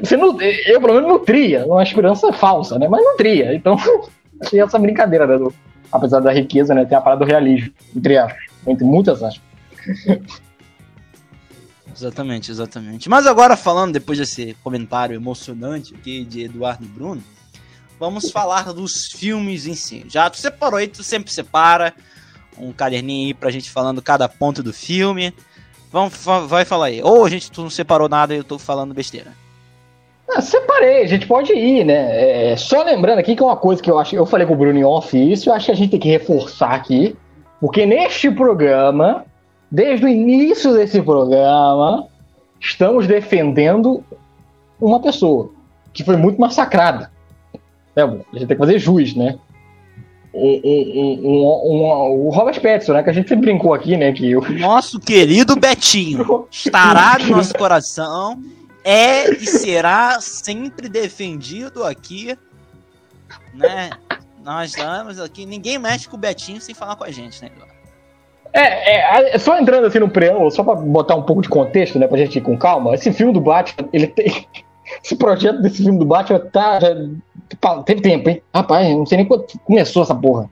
[0.00, 2.88] você não, eu pelo menos nutria, uma esperança falsa, né?
[2.88, 3.54] Mas nutria.
[3.54, 3.76] Então,
[4.40, 5.48] achei essa brincadeira, né?
[5.90, 6.84] Apesar da riqueza, né?
[6.84, 9.42] Tem a parada do realismo, entre aspas, entre muitas aspas.
[11.96, 13.08] Exatamente, exatamente.
[13.08, 17.24] Mas agora falando, depois desse comentário emocionante aqui de Eduardo Bruno,
[17.98, 20.04] vamos falar dos filmes em si.
[20.06, 21.94] Já tu separou aí, tu sempre separa
[22.58, 25.32] um caderninho aí pra gente falando cada ponto do filme.
[25.90, 27.02] Vamos, vai falar aí.
[27.02, 29.32] Ou a gente tu não separou nada e eu tô falando besteira.
[30.28, 32.52] Ah, separei, a gente pode ir, né?
[32.52, 34.16] É, só lembrando aqui que é uma coisa que eu acho.
[34.16, 36.08] Eu falei com o Bruno em off isso, eu acho que a gente tem que
[36.08, 37.16] reforçar aqui.
[37.60, 39.24] Porque neste programa,
[39.70, 42.08] desde o início desse programa,
[42.60, 44.04] estamos defendendo
[44.80, 45.50] uma pessoa
[45.92, 47.10] que foi muito massacrada.
[47.94, 49.38] É, a gente tem que fazer juiz, né?
[50.36, 53.02] Um, um, um, o Robert Pattinson, né?
[53.02, 54.12] Que a gente sempre brincou aqui, né?
[54.12, 58.42] Que o nosso querido Betinho estará no nosso coração,
[58.84, 62.36] é e será sempre defendido aqui,
[63.54, 63.90] né?
[64.44, 67.74] Nós estamos aqui, ninguém mexe com o Betinho sem falar com a gente, né, Eduardo?
[68.52, 72.06] É, é, só entrando assim no preâmbulo, só pra botar um pouco de contexto, né,
[72.06, 74.46] pra gente ir com calma, esse filme do Batman, ele tem.
[75.04, 76.78] Esse projeto desse filme do Batman tá.
[76.78, 76.94] Já,
[77.84, 78.42] Teve tempo, hein?
[78.52, 80.50] Rapaz, não sei nem quando começou essa porra.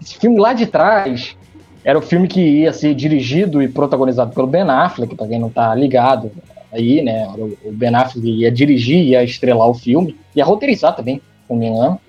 [0.00, 1.36] Esse filme lá de trás
[1.84, 5.50] era o filme que ia ser dirigido e protagonizado pelo Ben Affleck, pra quem não
[5.50, 6.30] tá ligado
[6.72, 7.26] aí, né?
[7.64, 11.66] O Ben Affleck ia dirigir, ia estrelar o filme, ia roteirizar também, se não me
[11.66, 12.00] engano.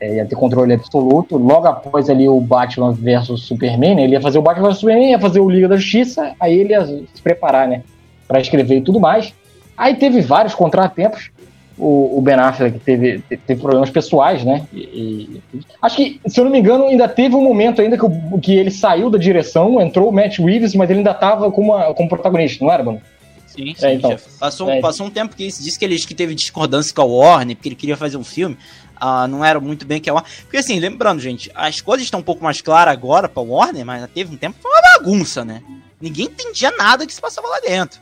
[0.00, 1.36] É, ia ter controle absoluto.
[1.36, 4.04] Logo após ali o Batman vs Superman, né?
[4.04, 6.72] ele ia fazer o Batman vs Superman, ia fazer o Liga da Justiça, aí ele
[6.72, 7.82] ia se preparar, né?
[8.28, 9.34] Pra escrever e tudo mais.
[9.76, 11.30] Aí teve vários contratempos
[11.78, 14.66] o, o Ben Affleck teve, teve problemas pessoais, né?
[14.72, 18.04] E, e, acho que, se eu não me engano, ainda teve um momento ainda que,
[18.04, 21.72] o, que ele saiu da direção, entrou o Matt Reeves, mas ele ainda estava como,
[21.94, 23.00] como protagonista, não era, mano?
[23.46, 23.86] Sim, sim.
[23.86, 24.80] É, então, passou, é.
[24.80, 27.76] passou um tempo que disse que ele que teve discordância com a Warner, porque ele
[27.76, 28.56] queria fazer um filme.
[29.00, 30.30] Uh, não era muito bem que a Warner.
[30.42, 34.08] Porque assim, lembrando, gente, as coisas estão um pouco mais claras agora pra Warner, mas
[34.12, 35.62] teve um tempo que foi uma bagunça, né?
[36.00, 38.00] Ninguém entendia nada que se passava lá dentro.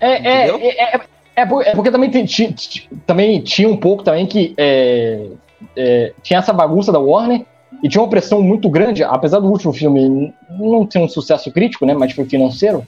[0.00, 1.00] É, é, é,
[1.36, 2.26] é, é, é porque também, tem,
[3.06, 5.26] também tinha um pouco também que é,
[5.76, 7.44] é, tinha essa bagunça da Warner
[7.82, 11.86] e tinha uma pressão muito grande, apesar do último filme não ter um sucesso crítico,
[11.86, 12.86] né, mas foi financeiro,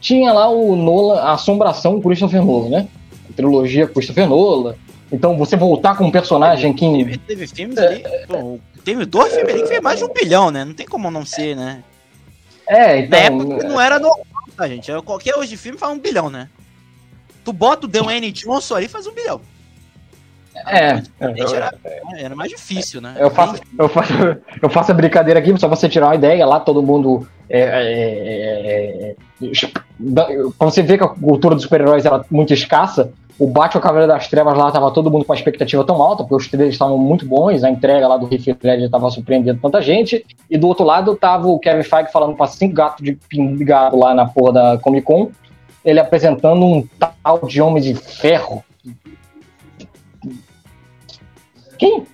[0.00, 2.88] tinha lá o Nolan, a assombração com Christopher Nolan, né?
[3.30, 4.74] A trilogia Christopher Nolan.
[5.10, 6.86] Então você voltar com um personagem que.
[6.86, 8.04] Teve, teve filmes ali.
[8.28, 10.62] Pô, teve dois filmes ali que fez mais de um bilhão, né?
[10.62, 11.82] Não tem como não ser, né?
[12.68, 13.18] É, então.
[13.18, 14.92] Na época não era normal, tá, gente?
[15.02, 16.50] Qualquer hoje filme faz um bilhão, né?
[17.44, 19.40] Tu bota o Dwayne Johnson ali e faz um bilhão.
[20.66, 21.74] É, era,
[22.16, 23.16] era, mais difícil, né?
[23.18, 24.12] Eu faço, eu, faço,
[24.62, 27.26] eu faço a brincadeira aqui, só pra você tirar uma ideia, lá todo mundo.
[27.50, 29.56] É, é, é,
[30.56, 34.28] pra você ver que a cultura dos super-heróis era muito escassa, o Batman Cavaleiro das
[34.28, 37.26] Trevas lá tava todo mundo com a expectativa tão alta, porque os trailers estavam muito
[37.26, 41.16] bons, a entrega lá do Riff Ledger tava surpreendendo tanta gente, e do outro lado
[41.16, 45.04] tava o Kevin Feige falando pra cinco gatos de pingado lá na porra da Comic
[45.04, 45.30] Con,
[45.84, 48.64] ele apresentando um tal de Homem de Ferro.
[51.78, 52.06] Quem?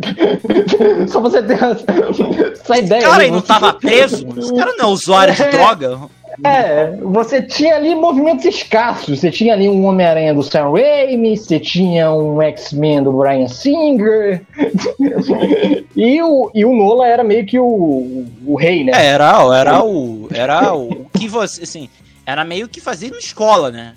[1.08, 3.00] Só você ter essa ideia.
[3.00, 4.26] Esse cara aí não tava preso?
[4.38, 6.08] Esse cara não é usuário de droga?
[6.42, 9.18] É, você tinha ali movimentos escassos.
[9.18, 14.42] Você tinha ali um Homem-Aranha do Sam Raimi, você tinha um X-Men do Brian Singer.
[15.94, 18.92] e, o, e o Nola era meio que o, o rei, né?
[18.94, 20.28] É, era, era o.
[20.32, 21.62] Era o que você.
[21.62, 21.90] Assim,
[22.30, 23.94] era meio que fazer na escola, né?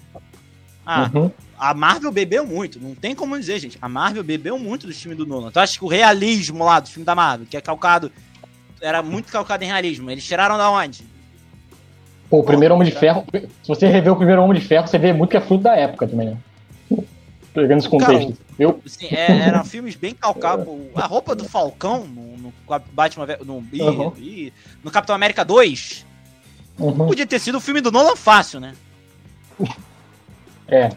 [0.86, 1.32] Ah, uhum.
[1.58, 3.78] a Marvel bebeu muito, não tem como dizer, gente.
[3.82, 5.52] A Marvel bebeu muito do filme do Nolan.
[5.52, 8.12] Tu acha que o realismo lá do filme da Marvel, que é calcado,
[8.82, 11.06] era muito calcado em realismo, eles tiraram da onde?
[12.30, 14.98] Pô, o primeiro Homem de Ferro, se você rever o primeiro Homem de Ferro, você
[14.98, 16.38] vê muito que é fruto da época também, né?
[17.54, 18.34] Pegando esse contexto.
[18.34, 18.82] Cara, eu...
[18.88, 20.68] Sim, é, eram filmes bem calcados.
[20.96, 22.54] A roupa do Falcão no, no
[22.92, 24.52] Batman no, uhum.
[24.84, 26.13] no Capitão América 2
[26.80, 27.08] Uhum.
[27.08, 28.74] Podia ter sido o filme do Nolan fácil, né?
[30.68, 30.90] É.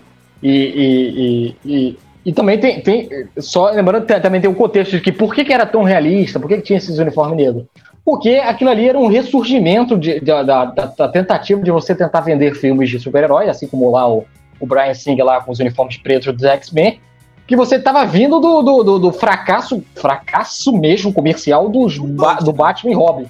[0.43, 3.09] E, e, e, e, e também tem, tem.
[3.39, 5.83] Só lembrando que também tem o um contexto de que por que, que era tão
[5.83, 7.65] realista, por que, que tinha esses uniformes negros?
[8.05, 12.21] Porque aquilo ali era um ressurgimento de, de, da, da, da, tentativa de você tentar
[12.21, 14.25] vender filmes de super-herói, assim como lá o,
[14.61, 17.01] o Brian Singer lá com os uniformes pretos dos X-Men,
[17.47, 22.93] que você estava vindo do, do, do, do, fracasso, fracasso mesmo comercial dos, do Batman
[22.93, 23.27] e Robin.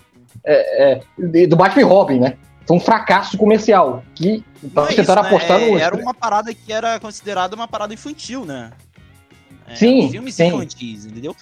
[0.49, 2.37] É, é, do Batman e Robin, né?
[2.67, 4.05] Foi um fracasso comercial.
[4.15, 5.29] Que então, tentaram né?
[5.29, 5.79] apostar no.
[5.79, 8.71] Era uma parada que era considerada uma parada infantil, né?
[9.67, 10.09] É, sim.
[10.11, 10.47] Filmes sim.
[10.47, 11.35] infantis, entendeu?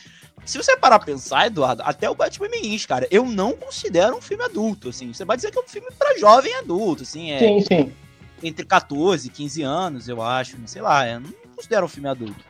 [0.45, 4.21] Se você parar pra pensar, Eduardo, até o Batman Begins, cara, eu não considero um
[4.21, 5.13] filme adulto, assim.
[5.13, 7.31] Você vai dizer que é um filme para jovem adulto, assim.
[7.31, 7.93] É sim, sim.
[8.43, 10.57] Entre 14 e 15 anos, eu acho.
[10.67, 12.45] Sei lá, eu não considero um filme adulto.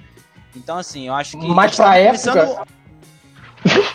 [0.57, 1.47] Então, assim, eu acho que.
[1.47, 2.33] Mas pra época.
[2.33, 2.69] Começando...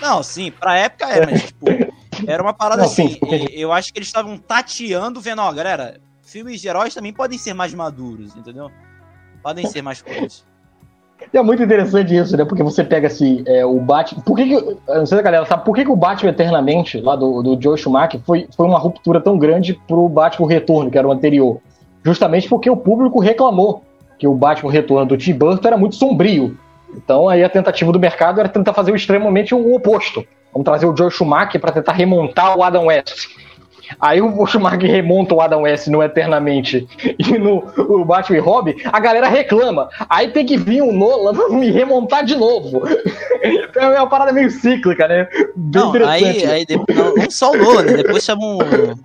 [0.02, 1.66] Não, sim, pra época é, mas, tipo,
[2.28, 3.10] era uma parada não, assim.
[3.10, 7.38] Sim, eu acho que eles estavam tateando, vendo, ó, galera, filmes de heróis também podem
[7.38, 8.70] ser mais maduros, entendeu?
[9.42, 10.46] Podem ser mais fortes.
[11.34, 12.46] É muito interessante isso, né?
[12.46, 14.22] Porque você pega assim, é, o Batman.
[14.22, 17.00] Por que, que Não sei se a galera sabe, por que, que o Batman Eternamente,
[17.02, 20.98] lá do, do Joe Schumacher, foi, foi uma ruptura tão grande pro Batman Retorno, que
[20.98, 21.60] era o anterior?
[22.04, 23.84] Justamente porque o público reclamou
[24.18, 26.58] que o Batman Retorno do Tim Burton era muito sombrio.
[26.96, 30.26] Então aí a tentativa do mercado era tentar fazer o extremamente o oposto.
[30.52, 33.28] Vamos trazer o Joe Schumacher para tentar remontar o Adam West.
[34.00, 38.76] Aí o Schumacher remonta o Adam West no Eternamente e no o Batman e Robin,
[38.86, 39.90] a galera reclama.
[40.10, 42.84] Aí tem que vir um Nolan me remontar de novo.
[43.44, 45.28] Então é uma parada meio cíclica, né?
[45.56, 47.94] Bem não, aí, aí não, não só o Nolan, né?
[47.98, 48.96] Depois chamam o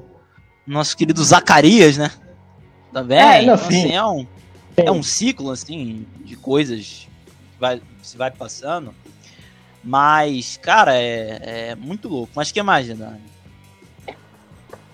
[0.67, 2.11] nosso querido Zacarias, né?
[2.93, 3.19] Também.
[3.19, 4.27] É, não, então, assim, é, um,
[4.77, 7.09] é um ciclo, assim, de coisas
[7.55, 8.95] que vai, se vai passando.
[9.85, 12.33] Mas, cara, é, é muito louco.
[12.35, 12.89] Mas que mais?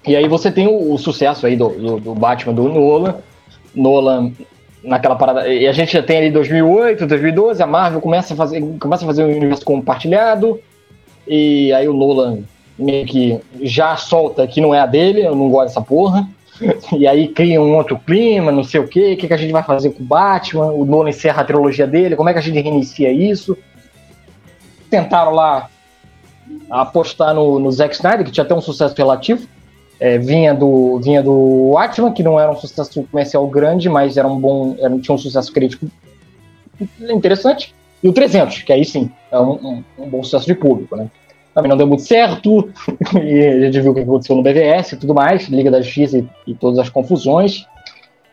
[0.06, 3.16] E aí você tem o, o sucesso aí do, do, do, Batman do Nolan.
[3.74, 4.32] Nolan
[4.82, 5.46] naquela parada.
[5.46, 9.06] E a gente já tem ali 2008, 2012, a Marvel começa a fazer, começa a
[9.06, 10.58] fazer um universo compartilhado.
[11.26, 12.40] E aí o Nolan
[12.78, 16.28] meio que já solta que não é a dele, eu não gosto dessa porra.
[16.92, 19.50] E aí cria um outro clima, não sei o quê, o que, que a gente
[19.50, 20.66] vai fazer com o Batman?
[20.66, 23.56] O Nolan encerra a trilogia dele, como é que a gente reinicia isso?
[24.90, 25.68] Tentaram lá
[26.68, 29.46] apostar no, no Zack Snyder, que tinha até um sucesso relativo,
[29.98, 31.32] é, vinha do vinha do
[31.72, 35.18] Watchmen, que não era um sucesso comercial grande, mas era um bom, era, tinha um
[35.18, 35.86] sucesso crítico
[37.00, 37.74] interessante.
[38.02, 41.10] E o 300, que aí sim, é um, um, um bom sucesso de público, né?
[41.54, 42.70] Também não deu muito certo,
[43.22, 46.18] e a gente viu o que aconteceu no BVS e tudo mais, Liga da Justiça
[46.18, 47.66] e, e todas as confusões.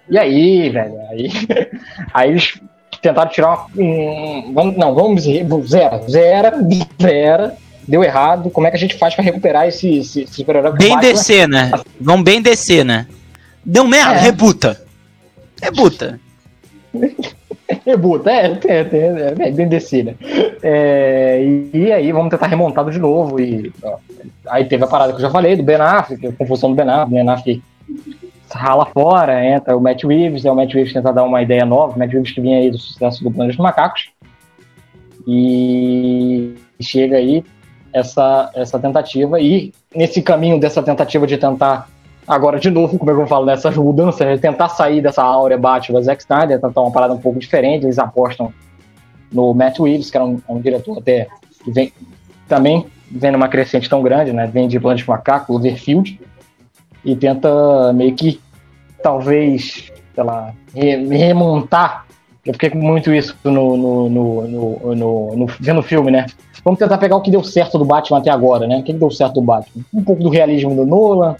[0.09, 1.29] E aí, velho, aí,
[2.13, 2.61] aí eles
[3.07, 3.67] tentaram tirar uma.
[3.77, 5.63] Um, vamos, não, vamos zero,
[6.09, 6.61] zero,
[6.99, 7.51] zero,
[7.87, 10.73] deu errado, como é que a gente faz para recuperar esse, esse, esse super-herói?
[10.73, 11.71] Bem descer, né?
[11.99, 13.07] Vamos bem descer, né?
[13.63, 14.19] Deu merda, é.
[14.19, 14.81] rebuta.
[15.61, 16.19] Rebuta.
[17.85, 20.15] rebuta, é, é, é, é, bem descer, né?
[20.61, 23.39] É, e, e, aí vamos tentar remontado de novo.
[23.39, 23.97] E, ó,
[24.49, 26.89] aí teve a parada que eu já falei, do Ben Affleck, a confusão do Ben
[26.89, 27.61] Affleck, Ben Affleck
[28.51, 31.95] rala fora, entra o Matt Reeves, é o Matt Reeves tenta dar uma ideia nova,
[31.95, 34.09] o Matt Reeves que vinha aí do sucesso do Planeta dos Macacos,
[35.27, 37.43] e chega aí
[37.91, 41.89] essa, essa tentativa e nesse caminho dessa tentativa de tentar
[42.27, 45.57] agora de novo, como é que eu falo, nessas mudanças, de tentar sair dessa áurea
[45.57, 48.53] Batman Zack Snyder, tentar uma parada um pouco diferente, eles apostam
[49.31, 51.27] no Matt Reeves, que era um, um diretor até
[51.63, 51.91] que vem
[52.47, 54.47] também vem numa crescente tão grande, né?
[54.47, 56.19] Vem de Planet Macaco, Overfield,
[57.07, 58.39] e tenta meio que
[59.01, 62.05] talvez, sei lá, remontar.
[62.45, 66.25] Eu fiquei com muito isso no, no, no, no, no, no vendo o filme, né?
[66.65, 68.77] Vamos tentar pegar o que deu certo do Batman até agora, né?
[68.79, 69.85] O que deu certo do Batman?
[69.93, 71.37] Um pouco do realismo do Nolan.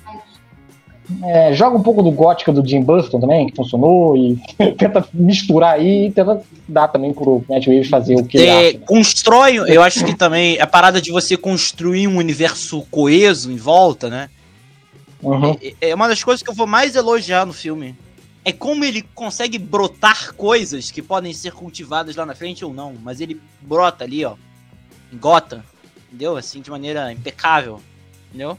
[1.24, 4.38] É, joga um pouco do gótica do Jim Burton também, que funcionou, e
[4.78, 8.52] tenta misturar aí e tenta dar também pro Matt Reeves fazer o que é, ele
[8.52, 8.78] acha.
[8.78, 8.86] Né?
[8.86, 14.10] Constrói, eu acho que também a parada de você construir um universo coeso em volta,
[14.10, 14.30] né?
[15.22, 15.58] Uhum.
[15.62, 17.96] É, é uma das coisas que eu vou mais elogiar no filme.
[18.46, 22.96] É como ele consegue brotar coisas que podem ser cultivadas lá na frente ou não,
[23.04, 24.36] mas ele brota ali, ó
[25.12, 25.64] em Gotham,
[26.08, 26.38] entendeu?
[26.38, 27.82] Assim, de maneira impecável,
[28.30, 28.58] entendeu?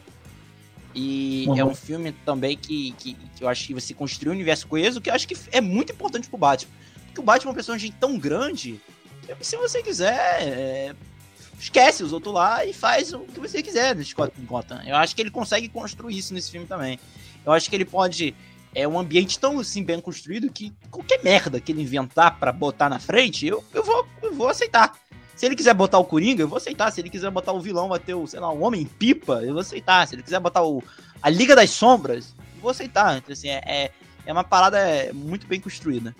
[0.95, 1.59] E uhum.
[1.59, 5.01] é um filme também que, que, que, eu acho que você construiu um universo coeso,
[5.01, 6.73] que eu acho que é muito importante pro Batman.
[7.07, 8.81] Porque o Batman é um personagem tão grande,
[9.23, 10.95] que se você quiser, é,
[11.59, 14.05] esquece os outros lá e faz o que você quiser no
[14.47, 14.81] Gotham.
[14.87, 16.99] Eu acho que ele consegue construir isso nesse filme também.
[17.45, 18.35] Eu acho que ele pode.
[18.75, 22.89] É um ambiente tão assim bem construído que qualquer merda que ele inventar para botar
[22.89, 24.93] na frente, eu, eu, vou, eu vou aceitar
[25.35, 26.91] Se ele quiser botar o Coringa, eu vou aceitar.
[26.93, 29.61] Se ele quiser botar o vilão, vai ter o, sei lá, o Homem-Pipa, eu vou
[29.61, 30.07] aceitar.
[30.07, 30.83] Se ele quiser botar o,
[31.23, 33.17] a Liga das Sombras, eu vou aceitar.
[33.17, 33.91] Então, assim, é, é,
[34.27, 34.79] é uma parada
[35.13, 36.15] muito bem construída.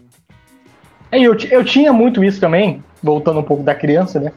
[1.11, 4.33] É, eu, eu tinha muito isso também, voltando um pouco da criança, né?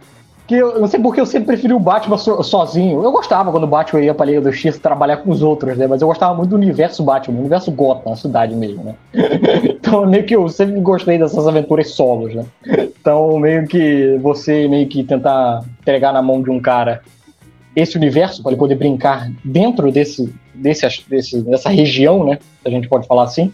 [0.52, 3.02] Que eu não sei porque eu sempre preferi o Batman so, sozinho.
[3.02, 5.88] Eu gostava quando o Batman ia pra Liga do X trabalhar com os outros, né?
[5.88, 8.96] Mas eu gostava muito do universo Batman, do universo Gotham, a cidade mesmo, né?
[9.64, 12.46] então meio que eu sempre gostei dessas aventuras solos, né?
[12.68, 17.02] Então meio que você meio que tentar entregar na mão de um cara
[17.74, 22.40] esse universo para ele poder brincar dentro desse, desse, desse dessa região, né?
[22.66, 23.54] A gente pode falar assim.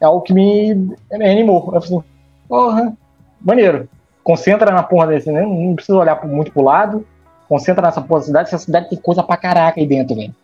[0.00, 1.72] É algo que me, me animou.
[1.74, 2.04] Eu falei,
[2.48, 2.96] porra,
[3.40, 3.88] maneiro
[4.24, 5.42] concentra na porra desse, né?
[5.42, 7.06] Não precisa olhar muito pro lado.
[7.48, 10.34] Concentra nessa porra da cidade, essa cidade tem coisa pra caraca aí dentro, velho.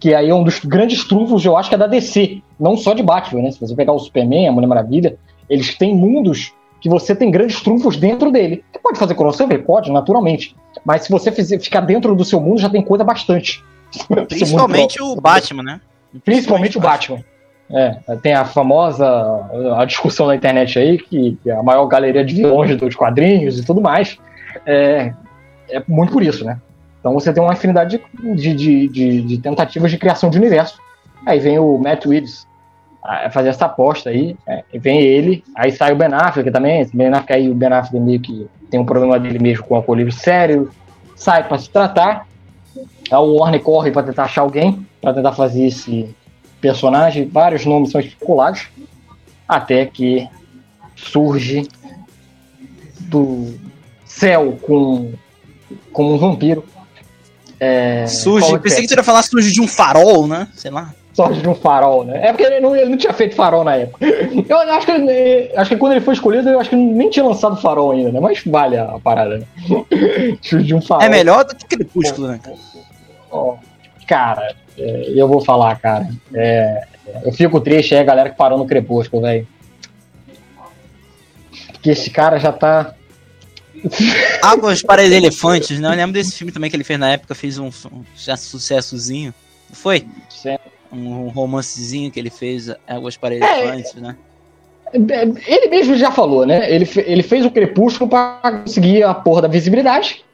[0.00, 2.42] Que aí é um dos grandes trunfos, eu acho que é da DC.
[2.58, 3.50] Não só de Batman, né?
[3.50, 7.60] Se você pegar o Superman, a Mulher Maravilha, eles têm mundos que você tem grandes
[7.60, 8.64] trunfos dentro dele.
[8.72, 9.62] Você pode fazer crossover?
[9.64, 10.56] Pode, naturalmente.
[10.84, 13.62] Mas se você fizer, ficar dentro do seu mundo, já tem coisa bastante.
[14.28, 15.80] Principalmente o Batman, né?
[16.24, 17.22] Principalmente o Batman.
[17.68, 19.06] É, tem a famosa
[19.76, 23.80] a discussão na internet aí, que, a maior galeria de vilões dos quadrinhos e tudo
[23.80, 24.18] mais.
[24.64, 25.12] É,
[25.68, 26.60] é muito por isso, né?
[27.00, 28.00] Então você tem uma afinidade
[28.34, 30.78] de, de, de, de tentativas de criação de universo.
[31.24, 32.46] Aí vem o Matt Reeves
[33.30, 37.32] fazer essa aposta aí, é, vem ele, aí sai o Ben Affleck também, Ben Affleck
[37.32, 40.70] aí, o Ben Affleck meio que tem um problema dele mesmo com alcoolismo sério,
[41.14, 42.26] sai para se tratar,
[42.76, 46.14] aí o Warner corre para tentar achar alguém, para tentar fazer esse
[46.60, 48.68] personagem, vários nomes são especulados,
[49.48, 50.28] até que
[50.94, 51.68] surge
[53.00, 53.54] do
[54.04, 55.12] céu com,
[55.92, 56.64] com um vampiro.
[57.58, 60.48] É, surge, pensei que você ia falar surge de um farol, né?
[60.54, 60.94] Sei lá.
[61.14, 62.26] Surge de um farol, né?
[62.26, 64.04] É porque ele não, ele não tinha feito farol na época.
[64.04, 67.24] Eu acho que, ele, acho que quando ele foi escolhido, eu acho que nem tinha
[67.24, 68.20] lançado farol ainda, né?
[68.20, 69.46] Mas vale a parada, né?
[70.42, 71.02] surge de um farol.
[71.02, 72.40] É melhor do que Crepúsculo, né?
[74.06, 76.08] cara, é, eu vou falar, cara.
[76.34, 76.86] É,
[77.24, 79.46] eu fico triste aí a galera que parou no Crepúsculo, velho.
[81.72, 82.94] Porque esse cara já tá.
[84.42, 85.88] Águas para os Elefantes, né?
[85.88, 88.04] Eu lembro desse filme também que ele fez na época, fez um, um
[88.36, 89.32] sucessozinho.
[89.68, 90.06] Não foi?
[90.28, 90.58] Sim.
[90.92, 94.16] Um romancezinho que ele fez, Águas para é, Elefantes, é, né?
[94.92, 96.72] Ele mesmo já falou, né?
[96.72, 100.24] Ele, ele fez o Crepúsculo para conseguir a porra da visibilidade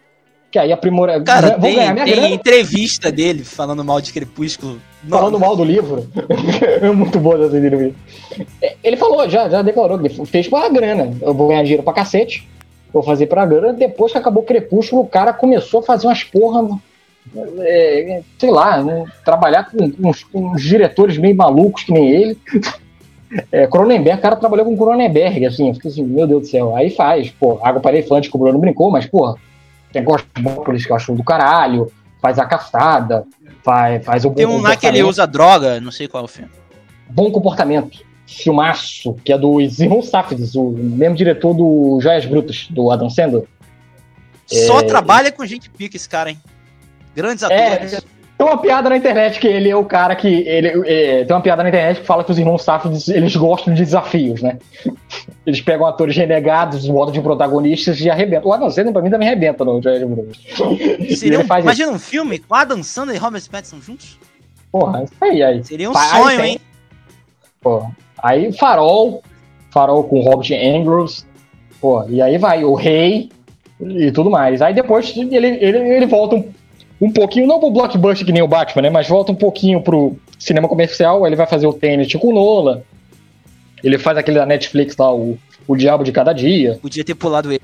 [0.52, 1.20] que aí aprimora.
[1.22, 2.28] Cara, vou tem, ganhar minha tem grana.
[2.28, 4.78] entrevista dele falando mal de Crepúsculo.
[5.08, 6.06] Falando mal do livro.
[6.60, 7.98] é muito boa essa entrevista.
[8.84, 11.16] Ele falou, já, já declarou que fez pra grana.
[11.22, 12.46] Eu vou ganhar dinheiro pra cacete.
[12.92, 13.72] Vou fazer pra grana.
[13.72, 16.78] Depois que acabou Crepúsculo, o cara começou a fazer umas porra.
[17.60, 22.10] É, sei lá, né, trabalhar com, com, uns, com, uns, diretores meio malucos que nem
[22.10, 22.38] ele.
[23.50, 26.76] É, Cronenberg, o cara trabalhou com Cronenberg, assim, eu fiquei assim, meu Deus do céu.
[26.76, 29.06] Aí faz, pô, Água para Elefante, que o Bruno brincou, mas,
[29.92, 33.24] porra, tem Ghostbusters, que eu acho do caralho, faz a caçada,
[33.62, 36.28] faz, faz o Tem um lá que ele usa droga, não sei qual é o
[36.28, 36.50] filme.
[37.10, 42.90] Bom Comportamento, filmaço, que é do Zimon Safdie, o mesmo diretor do Joias Brutas, do
[42.90, 43.44] Adam Sandler.
[44.46, 44.84] Só é...
[44.84, 46.40] trabalha com gente pica esse cara, hein?
[47.14, 47.92] Grandes é, atores.
[47.94, 48.00] É,
[48.42, 50.26] tem uma piada na internet que ele é o cara que.
[50.26, 53.72] Ele, é, tem uma piada na internet que fala que os irmãos Safdie eles gostam
[53.72, 54.58] de desafios, né?
[55.46, 58.50] Eles pegam atores renegados, botam de protagonistas e arrebentam.
[58.50, 60.32] O Adam Sandler, pra mim, também arrebenta no Jared Bruno.
[61.60, 61.90] Imagina isso.
[61.92, 64.18] um filme com Adam Sandler e Robert Pattinson juntos?
[64.72, 65.42] Porra, isso aí.
[65.42, 65.64] aí.
[65.64, 66.60] Seria um aí sonho, tem, hein?
[67.60, 67.86] Pô,
[68.20, 69.22] aí Farol,
[69.70, 71.24] Farol com Robert Andrews,
[71.80, 73.30] pô, e aí vai o Rei
[73.80, 74.60] e tudo mais.
[74.60, 76.52] Aí depois ele, ele, ele volta um
[77.02, 78.90] um pouquinho, não pro blockbuster que nem o Batman, né?
[78.90, 82.84] Mas volta um pouquinho pro cinema comercial, ele vai fazer o Tenet com o Nola.
[83.82, 85.36] Ele faz aquele da Netflix lá, o,
[85.66, 86.78] o Diabo de Cada Dia.
[86.80, 87.60] Podia ter pulado ele.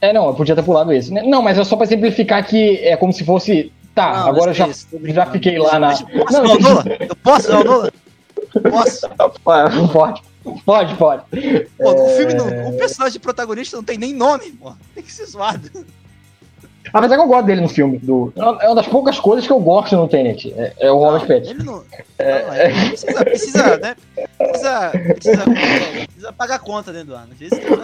[0.00, 1.12] É, não, eu podia ter pulado esse.
[1.12, 3.72] Não, mas é só pra simplificar que é como se fosse.
[3.92, 4.68] Tá, não, agora já,
[5.02, 5.94] já fiquei lá na.
[6.12, 6.84] Eu posso, não, Nola?
[7.00, 7.92] Eu posso, Nola?
[8.70, 9.08] Posso?
[9.42, 10.22] Pode.
[10.64, 11.22] Pode, pode.
[11.76, 12.00] Pô, é...
[12.00, 14.72] o filme, não, o personagem protagonista não tem nem nome, pô.
[14.94, 15.68] Tem que ser zoado.
[16.92, 17.98] Apesar que eu gosto dele no filme.
[17.98, 20.52] Do, é uma das poucas coisas que eu gosto no Tenet.
[20.56, 21.50] É, é o Robert Pattinson.
[21.52, 21.82] Ele não.
[22.18, 23.96] É, não, ele precisa, precisa, né?
[24.38, 25.44] Precisa, precisa,
[26.06, 27.34] precisa pagar conta, né, Eduardo?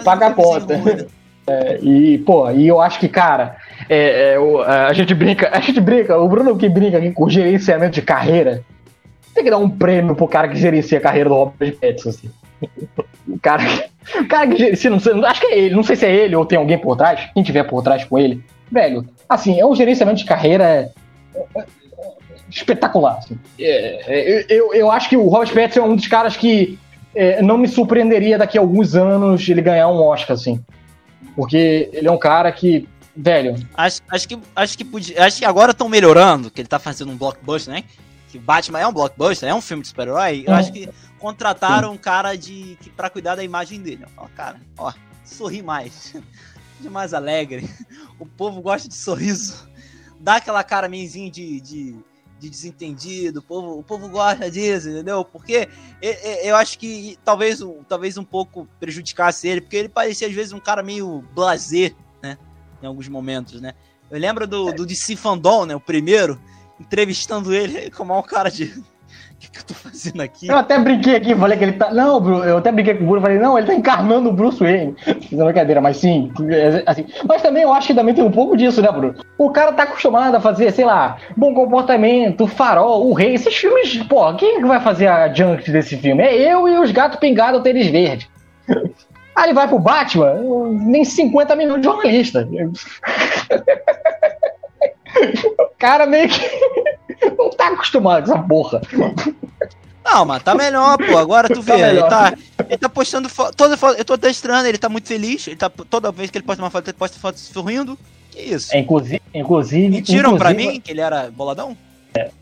[0.03, 0.77] Paga a conta.
[0.77, 1.05] Né?
[1.45, 3.57] É, e, pô, e eu acho que, cara,
[3.89, 4.37] é, é,
[4.67, 8.63] a gente brinca, a gente brinca, o Bruno que brinca aqui com gerenciamento de carreira,
[9.33, 12.31] tem que dar um prêmio pro cara que gerencia a carreira do Robert Pattinson, assim.
[13.27, 13.63] O cara,
[14.15, 16.35] o cara que gerencia, não sei, acho que é ele, não sei se é ele
[16.35, 18.41] ou tem alguém por trás, quem tiver por trás com ele,
[18.71, 20.91] velho, assim, é um gerenciamento de carreira
[22.49, 23.17] espetacular.
[23.17, 23.37] Assim.
[23.59, 26.77] É, é, eu, eu acho que o Robert Pattinson é um dos caras que
[27.15, 30.63] é, não me surpreenderia daqui a alguns anos ele ganhar um Oscar, assim.
[31.35, 33.55] Porque ele é um cara que, velho.
[33.75, 37.11] Acho, acho que acho que podia, acho que agora estão melhorando, que ele tá fazendo
[37.11, 37.83] um blockbuster, né?
[38.29, 40.43] Que Batman é um blockbuster, é um filme de super-herói.
[40.45, 40.57] Eu É.
[40.57, 40.87] acho que
[41.19, 44.05] contrataram um cara de que para cuidar da imagem dele.
[44.15, 44.91] Fala, cara, ó,
[45.23, 46.15] sorri mais.
[46.79, 47.69] De mais alegre.
[48.19, 49.67] O povo gosta de sorriso.
[50.19, 51.95] Dá aquela cara meinzinho de, de,
[52.39, 53.39] de desentendido.
[53.39, 55.25] O povo, o povo gosta disso, entendeu?
[55.25, 55.67] Porque
[56.43, 60.53] eu acho que talvez, um- talvez um pouco prejudicasse ele, porque ele parecia às vezes
[60.53, 62.37] um cara meio blazer, né?
[62.81, 63.73] Em alguns momentos, né?
[64.09, 65.75] Eu lembro do, do DC Fandom, né?
[65.75, 66.39] O primeiro,
[66.79, 68.81] entrevistando ele como um cara de.
[69.43, 70.47] Que, que eu tô fazendo aqui?
[70.47, 71.93] Eu até brinquei aqui, falei que ele tá.
[71.93, 74.59] Não, Bruno, eu até brinquei com o Bruno, falei, não, ele tá encarnando o Bruce
[74.59, 74.95] Wayne.
[75.03, 77.05] Fiz uma brincadeira, mas sim, é, assim.
[77.27, 79.15] Mas também eu acho que também tem um pouco disso, né, Bruno?
[79.37, 83.97] O cara tá acostumado a fazer, sei lá, bom comportamento, farol, o rei, esses filmes,
[84.03, 86.23] pô, quem é que vai fazer a junk desse filme?
[86.23, 88.29] É eu e os gatos pingados tênis verde.
[89.35, 90.35] Aí ele vai pro Batman,
[90.85, 92.47] nem 50 milhões de jornalista.
[95.59, 96.41] O cara meio que
[97.37, 98.81] não tá acostumado com essa porra.
[100.05, 101.17] Não, mas tá melhor, pô.
[101.17, 102.33] Agora tu vê, Tá ele, tá,
[102.67, 103.55] ele tá postando foto.
[103.55, 105.47] Toda foto, eu tô até estranho, ele tá muito feliz.
[105.47, 107.97] Ele tá, toda vez que ele posta uma foto, ele posta foto sorrindo.
[108.29, 108.75] Que isso?
[108.75, 111.75] É, inclusive, inclusive, Mentiram pra inclusive- mim que ele era boladão?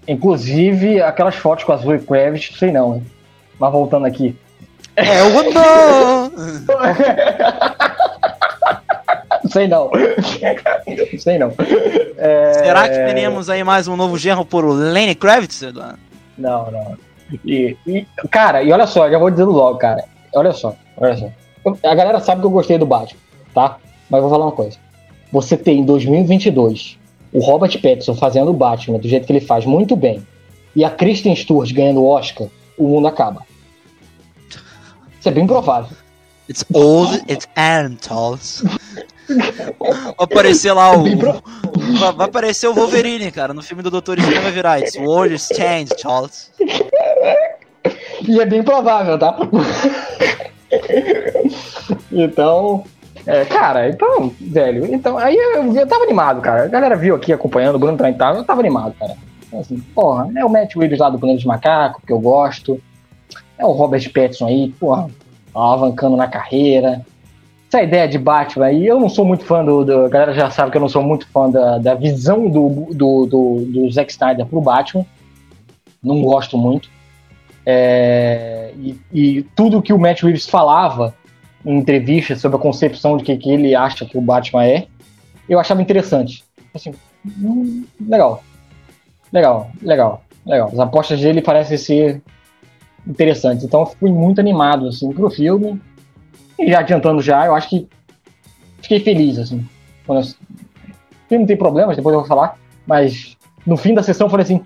[0.08, 3.06] Inclusive, aquelas fotos com a Zoe Kravitz, sei não, hein?
[3.60, 4.36] Mas voltando aqui.
[4.96, 6.32] É o não!
[9.52, 9.89] sei não.
[11.20, 11.54] sei não.
[12.18, 15.99] É, Será que teremos aí mais um novo genro por Lenny Kravitz, Eduardo?
[16.38, 16.97] Não, não.
[17.45, 20.04] E, e, cara, e olha só, já vou dizendo logo, cara.
[20.34, 21.30] Olha só, olha só.
[21.66, 23.20] Eu- A galera sabe que eu gostei do Batman,
[23.54, 23.78] tá?
[24.10, 24.78] Mas eu vou falar uma coisa.
[25.32, 26.97] Você tem em 2022
[27.32, 30.26] o Robert Pattinson fazendo o Batman do jeito que ele faz muito bem
[30.76, 32.47] e a Kristen Stewart ganhando o Oscar,
[32.78, 33.43] o mundo acaba.
[35.20, 35.95] Isso é bem provável.
[36.52, 38.62] It's old, it's Antols.
[39.80, 41.06] Vai aparecer lá o.
[42.18, 43.54] Vai, aparecer o Wolverine, cara.
[43.54, 46.52] No filme do Doutor Estranho vai virar It's World is Change, Charles.
[48.28, 49.38] E é bem provável, tá?
[52.12, 52.84] então,
[53.26, 56.66] é, cara, então, velho, então, aí eu, eu tava animado, cara.
[56.66, 59.16] A galera viu aqui acompanhando, o Bruno também tava, eu tava animado, cara.
[59.58, 62.78] Assim, porra, é o Matt Willis lá do Planeta dos Macacos, que eu gosto.
[63.58, 65.10] É o Robert Pattinson aí, porra,
[65.54, 67.06] alavancando na carreira.
[67.68, 70.49] Essa ideia de Batman aí, eu não sou muito fã do, do- A galera já
[70.49, 74.12] sabe que eu não sou muito fã da, da visão do, do, do, do Zack
[74.12, 75.06] Snyder pro Batman.
[76.04, 76.89] Não gosto muito.
[77.66, 81.14] É, e, e tudo que o Matt Reeves falava
[81.66, 84.88] em entrevistas sobre a concepção de que, que ele acha que o Batman é,
[85.47, 86.43] eu achava interessante.
[86.74, 86.93] Assim,
[87.26, 88.43] hum, legal.
[89.32, 90.70] Legal, legal, legal.
[90.74, 92.22] As apostas dele parecem ser
[93.08, 93.64] interessantes.
[93.64, 95.82] Então eu fui muito animado assim, pro filme.
[96.60, 97.88] E já adiantando já, eu acho que
[98.82, 99.66] fiquei feliz, assim.
[100.06, 100.26] Quando eu...
[100.26, 102.58] O filme tem problemas, depois eu vou falar.
[102.86, 104.62] Mas no fim da sessão eu falei assim,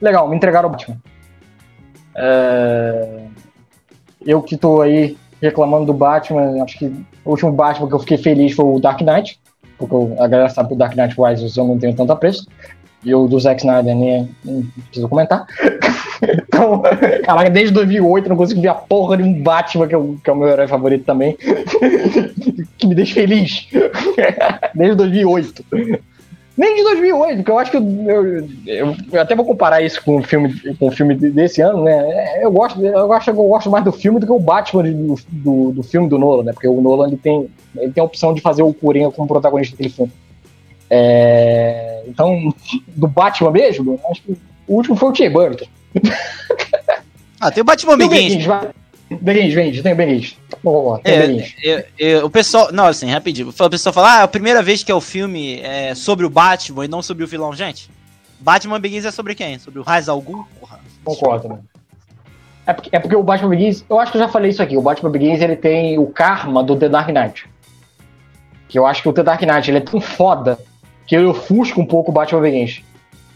[0.00, 0.96] legal, me entregaram o Batman.
[2.14, 3.24] É,
[4.24, 6.86] Eu que tô aí reclamando do Batman, acho que
[7.24, 9.40] o último Batman que eu fiquei feliz foi o Dark Knight,
[9.76, 12.46] porque eu- a galera sabe que o Dark Knight Rises eu não tenho tanto apreço,
[13.04, 15.44] e o do Zack Snyder nem não preciso comentar.
[16.22, 16.82] então,
[17.24, 20.30] caraca, desde 2008 eu não consigo ver a porra de um Batman, que, eu- que
[20.30, 21.36] é o meu herói favorito também,
[22.78, 23.68] que me deixa feliz.
[24.74, 25.64] desde 2008.
[26.56, 27.82] Nem de 2008, porque eu acho que eu,
[28.66, 31.82] eu, eu- até vou comparar isso com o filme, com o filme de- desse ano,
[31.82, 31.92] né?
[32.38, 35.16] É, Eu gosto, eu que eu gosto mais do filme do que o Batman do,
[35.30, 36.52] do, do filme do Nolan, né?
[36.52, 39.74] Porque o Nolan ele tem, ele tem a opção de fazer o Coringa como protagonista
[39.74, 40.12] daquele filme.
[40.90, 42.52] É, então,
[42.88, 44.32] do Batman mesmo, acho que
[44.68, 45.64] o último foi o Tim Burton.
[47.40, 48.46] Ah, tem o Batman Tem o Begins.
[49.20, 50.36] Begins, Begins, tem o Begins.
[50.62, 51.54] Vamos lá, tem o É, Begins.
[51.62, 52.72] eu- eu- o pessoal.
[52.72, 53.48] Não, assim, rapidinho.
[53.48, 56.30] O pessoal fala, ah, é a primeira vez que é o filme é sobre o
[56.30, 57.52] Batman e não sobre o vilão.
[57.54, 57.90] Gente,
[58.40, 59.58] Batman Begins é sobre quem?
[59.58, 60.44] Sobre o Raiz Algum?
[60.60, 60.80] Porra.
[61.04, 61.64] Concordo, mano.
[62.64, 64.76] É porque, é porque o Batman Begins, eu acho que eu já falei isso aqui,
[64.76, 67.44] o Batman Begins ele tem o karma do The Dark Knight.
[68.68, 70.58] Que eu acho que o The Dark Knight ele é tão foda
[71.08, 72.82] que eu ofusco um pouco o Batman Begins.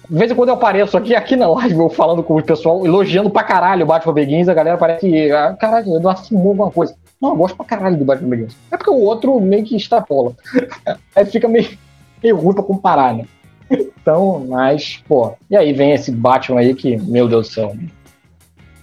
[0.09, 2.87] De vez em quando eu apareço aqui, aqui na live, eu falando com o pessoal,
[2.87, 6.71] elogiando pra caralho o Batman Begins, a galera parece que, ah, caralho, eu fumou alguma
[6.71, 6.95] coisa.
[7.21, 8.57] Não, eu gosto pra caralho do Batman Begins.
[8.71, 10.33] É porque o outro meio que extrapola.
[11.15, 11.77] Aí fica meio,
[12.23, 13.25] meio ruim pra comparar, né?
[13.69, 17.77] Então, mas, pô, e aí vem esse Batman aí que, meu Deus do céu.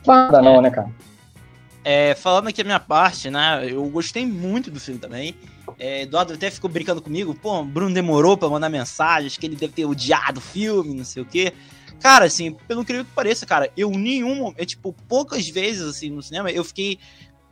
[0.05, 0.89] Nada não, né, cara?
[1.85, 3.65] É, falando aqui a minha parte, né?
[3.65, 5.35] Eu gostei muito do filme também.
[5.79, 9.55] É, Eduardo até ficou brincando comigo, pô, Bruno demorou pra mandar mensagem, acho que ele
[9.55, 11.53] deve ter odiado o filme, não sei o quê.
[11.99, 16.21] Cara, assim, pelo incrível que pareça, cara, eu nenhum, é tipo, poucas vezes, assim, no
[16.21, 16.99] cinema, eu fiquei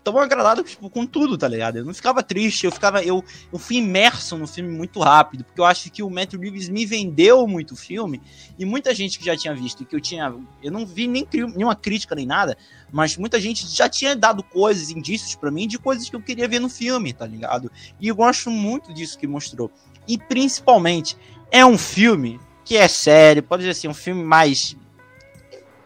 [0.03, 1.77] tão agradado tipo, com tudo, tá ligado?
[1.77, 3.03] Eu não ficava triste, eu ficava.
[3.03, 6.69] Eu, eu fui imerso no filme muito rápido, porque eu acho que o Matthew Reeves
[6.69, 8.21] me vendeu muito o filme,
[8.57, 10.33] e muita gente que já tinha visto, que eu tinha.
[10.61, 12.57] Eu não vi nem nenhuma crítica nem nada,
[12.91, 16.47] mas muita gente já tinha dado coisas, indícios para mim de coisas que eu queria
[16.47, 17.71] ver no filme, tá ligado?
[17.99, 19.71] E eu gosto muito disso que mostrou.
[20.07, 21.15] E principalmente,
[21.51, 24.75] é um filme que é sério, pode dizer assim, um filme mais.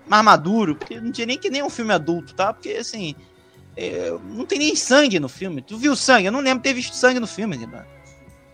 [0.08, 2.54] mais maduro, porque não tinha nem que nem um filme adulto, tá?
[2.54, 3.14] Porque assim
[4.24, 5.62] não tem nem sangue no filme.
[5.62, 6.28] Tu viu sangue?
[6.28, 7.84] Eu não lembro de ter visto sangue no filme, né?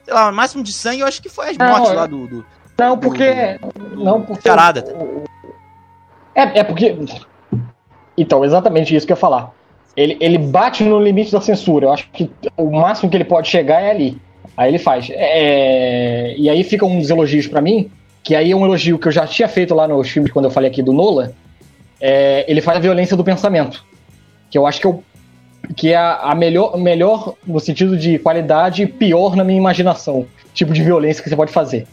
[0.03, 2.27] Sei lá, o máximo de sangue eu acho que foi as mortes não, lá do,
[2.27, 2.45] do.
[2.77, 3.59] Não, porque.
[3.61, 4.47] Do, do, não, porque.
[4.47, 4.83] Charada.
[6.33, 6.97] É, é porque.
[8.17, 9.51] Então, exatamente isso que eu ia falar.
[9.95, 11.85] Ele, ele bate no limite da censura.
[11.85, 14.21] Eu acho que o máximo que ele pode chegar é ali.
[14.55, 15.09] Aí ele faz.
[15.11, 16.35] É...
[16.37, 17.91] E aí fica uns elogios para mim,
[18.23, 20.51] que aí é um elogio que eu já tinha feito lá nos filmes quando eu
[20.51, 21.33] falei aqui do Nola.
[21.99, 22.45] É...
[22.47, 23.85] Ele faz a violência do pensamento.
[24.49, 25.03] Que eu acho que é o
[25.75, 30.27] que é a, melhor, melhor no sentido de qualidade e pior na minha imaginação.
[30.53, 31.87] Tipo de violência que você pode fazer.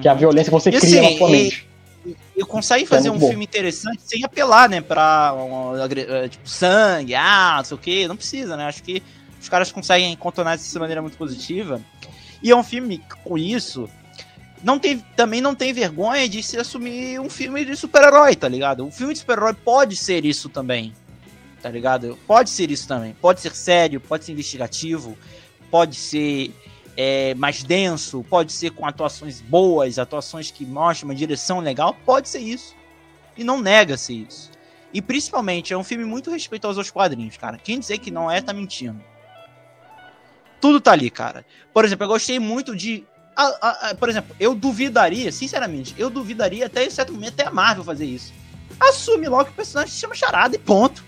[0.00, 0.20] Que é a uhum.
[0.20, 1.68] violência que você e, cria assim, na sua mente.
[2.36, 3.28] E, consegue fazer é um bom.
[3.28, 8.08] filme interessante sem apelar, né, pra um, eh, tipo, sangue, ah, não sei o que,
[8.08, 8.64] não precisa, né?
[8.64, 9.02] Acho que
[9.40, 11.80] os caras conseguem contornar isso de maneira muito positiva.
[12.42, 13.88] E é um filme com isso.
[14.62, 18.84] Não tem, também não tem vergonha de se assumir um filme de super-herói, tá ligado?
[18.84, 20.94] Um filme de super-herói pode ser isso também
[21.60, 22.18] tá ligado?
[22.26, 23.14] Pode ser isso também.
[23.20, 25.16] Pode ser sério, pode ser investigativo,
[25.70, 26.52] pode ser
[26.96, 32.28] é, mais denso, pode ser com atuações boas, atuações que mostram uma direção legal, pode
[32.28, 32.74] ser isso.
[33.36, 34.50] E não nega-se isso.
[34.92, 37.58] E principalmente, é um filme muito respeitoso aos quadrinhos, cara.
[37.58, 39.00] Quem dizer que não é, tá mentindo.
[40.60, 41.44] Tudo tá ali, cara.
[41.72, 43.04] Por exemplo, eu gostei muito de.
[43.36, 47.46] A, a, a, por exemplo, eu duvidaria, sinceramente, eu duvidaria até em certo momento até
[47.46, 48.32] a Marvel fazer isso.
[48.80, 51.04] Assume logo que o personagem se chama Charada e ponto.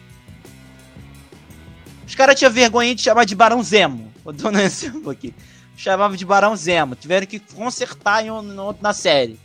[2.20, 4.12] Caras tinham vergonha de chamar de Barão Zemo.
[4.22, 5.34] Vou dar um exemplo aqui.
[5.74, 6.94] Chamava de Barão Zemo.
[6.94, 9.40] Tiveram que consertar em um, no, na série.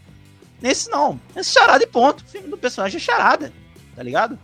[0.61, 1.17] Nesse não.
[1.33, 2.21] Esse charada e ponto.
[2.21, 3.53] O filme do personagem é charada.
[3.95, 4.37] Tá ligado?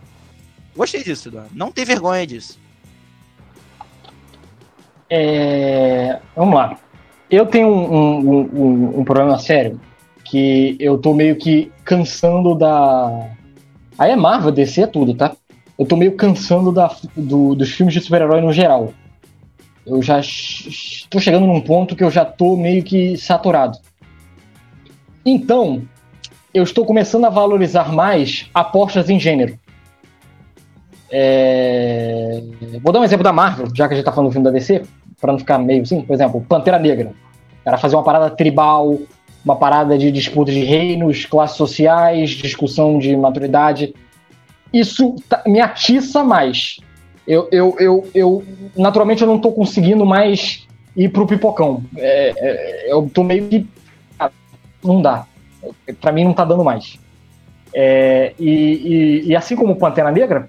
[0.74, 1.50] Gostei disso, Eduardo.
[1.54, 2.58] Não tem vergonha disso.
[5.10, 6.18] É...
[6.34, 6.78] Vamos lá.
[7.30, 9.78] Eu tenho um, um, um, um, problema sério
[10.24, 13.28] que eu tô meio que cansando da.
[13.98, 15.36] Aí é Marvel, DC é tudo, tá?
[15.78, 18.92] Eu tô meio cansando da, do, dos filmes de super-herói no geral.
[19.84, 23.78] Eu já estou chegando num ponto que eu já tô meio que saturado.
[25.24, 25.82] Então,
[26.54, 29.58] eu estou começando a valorizar mais apostas em gênero.
[31.10, 32.42] É...
[32.82, 34.50] Vou dar um exemplo da Marvel, já que a gente tá falando do filme da
[34.50, 34.82] DC,
[35.20, 36.02] para não ficar meio assim.
[36.02, 37.12] Por exemplo, Pantera Negra.
[37.64, 38.98] Era fazer uma parada tribal,
[39.44, 43.94] uma parada de disputa de reinos, classes sociais, discussão de maturidade
[44.72, 46.78] isso tá, me atiça mais.
[47.26, 48.44] Eu, eu, eu, eu,
[48.76, 50.66] naturalmente, eu não estou conseguindo mais
[50.96, 51.84] ir pro pipocão.
[51.96, 53.66] É, é, eu tô meio que.
[54.18, 54.30] Ah,
[54.82, 55.26] não dá.
[56.00, 56.98] Para mim, não tá dando mais.
[57.74, 60.48] É, e, e, e, assim como Pantera Negra,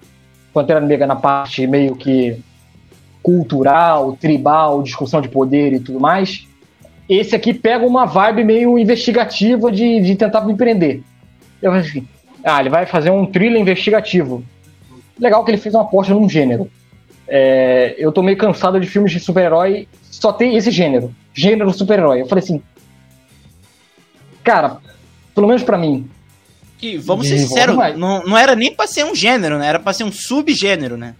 [0.52, 2.38] Pantera Negra na parte meio que
[3.22, 6.46] cultural, tribal, discussão de poder e tudo mais,
[7.08, 11.02] esse aqui pega uma vibe meio investigativa de, de tentar me prender.
[11.62, 12.08] Eu acho assim,
[12.44, 14.44] ah, ele vai fazer um thriller investigativo.
[15.18, 16.70] Legal que ele fez uma aposta num gênero.
[17.26, 21.14] É, eu tô meio cansado de filmes de super-herói, só tem esse gênero.
[21.32, 22.20] Gênero super-herói.
[22.20, 22.62] Eu falei assim.
[24.42, 24.78] Cara,
[25.34, 26.08] pelo menos para mim.
[26.76, 29.68] Que, vamos ser sinceros, não, não era nem pra ser um gênero, né?
[29.68, 31.14] Era pra ser um subgênero, né?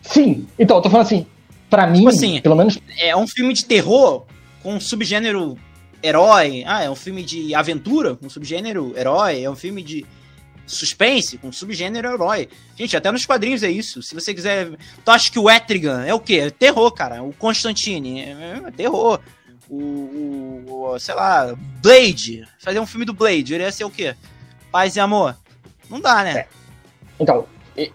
[0.00, 1.26] Sim, então, eu tô falando assim,
[1.68, 2.78] pra tipo mim, assim, pelo menos.
[2.98, 4.24] É um filme de terror
[4.62, 5.58] com um subgênero
[6.02, 6.62] herói.
[6.66, 9.42] Ah, é um filme de aventura com um subgênero herói.
[9.42, 10.06] É um filme de
[10.66, 12.48] suspense, com subgênero herói.
[12.76, 14.02] Gente, até nos quadrinhos é isso.
[14.02, 14.70] Se você quiser.
[15.04, 16.44] Tu acha que o Etrigan é o quê?
[16.46, 17.22] É terror, cara.
[17.22, 19.20] O Constantine é, é terror.
[19.68, 22.46] O, o, o, sei lá, Blade.
[22.58, 24.14] Fazer um filme do Blade, ele ia ser o quê?
[24.70, 25.36] Paz e amor.
[25.88, 26.38] Não dá, né?
[26.40, 26.46] É.
[27.18, 27.46] Então,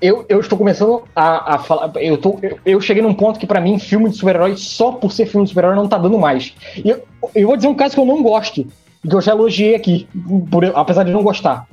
[0.02, 1.92] eu, eu estou começando a, a falar.
[1.96, 5.12] Eu, tô, eu, eu, cheguei num ponto que, para mim, filme de super-herói, só por
[5.12, 6.54] ser filme de super-herói, não tá dando mais.
[6.76, 7.04] E eu,
[7.34, 10.08] eu vou dizer um caso que eu não gosto, que eu já elogiei aqui,
[10.52, 11.68] por, apesar de não gostar.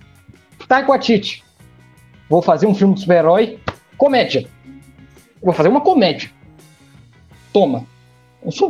[0.68, 1.42] Taika Waititi.
[2.28, 3.58] Vou fazer um filme de super-herói,
[3.96, 4.46] comédia.
[5.42, 6.30] Vou fazer uma comédia.
[7.52, 7.84] Toma.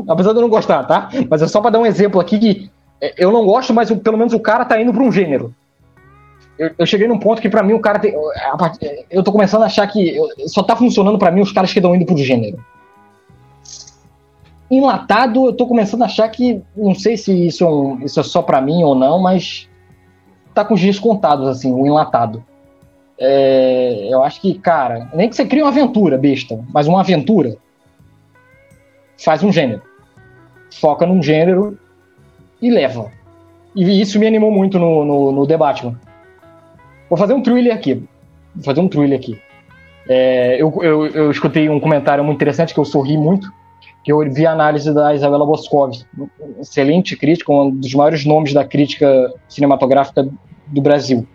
[0.09, 1.11] Apesar de eu não gostar, tá?
[1.28, 2.70] Mas é só para dar um exemplo aqui que
[3.01, 5.55] é, eu não gosto, mas pelo menos o cara tá indo para um gênero.
[6.59, 8.14] Eu, eu, cheguei num ponto que para mim o cara tem.
[9.11, 11.94] Eu tô começando a achar que só tá funcionando para mim os caras que estão
[11.94, 12.64] indo pro gênero.
[14.70, 16.62] Enlatado, eu tô começando a achar que.
[16.74, 19.68] Não sei se isso é, um, isso é só para mim ou não, mas
[20.57, 22.42] tá com os dias contados, assim, o enlatado.
[23.18, 27.57] é, eu acho que, cara, nem que você crie uma aventura besta, mas uma aventura,
[29.22, 29.82] faz um gênero.
[30.72, 31.78] Foca num gênero
[32.61, 33.11] e leva.
[33.74, 36.00] E isso me animou muito no, no, no The Batman.
[37.09, 38.02] Vou fazer um thriller aqui.
[38.54, 39.38] Vou fazer um thriller aqui.
[40.09, 43.52] É, eu, eu, eu, escutei um comentário muito interessante que eu sorri muito,
[44.07, 45.90] que eu vi a análise da Isabela Boscov,
[46.61, 50.28] excelente crítica, um dos maiores nomes da crítica cinematográfica
[50.68, 51.26] do Brasil.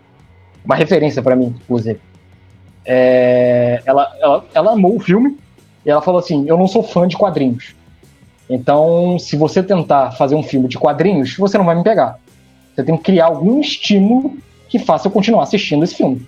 [0.64, 2.00] Uma referência para mim, inclusive.
[2.82, 5.38] É, ela, ela, ela amou o filme
[5.84, 7.74] e ela falou assim: Eu não sou fã de quadrinhos.
[8.48, 12.18] Então, se você tentar fazer um filme de quadrinhos, você não vai me pegar.
[12.74, 14.34] Você tem que criar algum estímulo
[14.70, 16.26] que faça eu continuar assistindo esse filme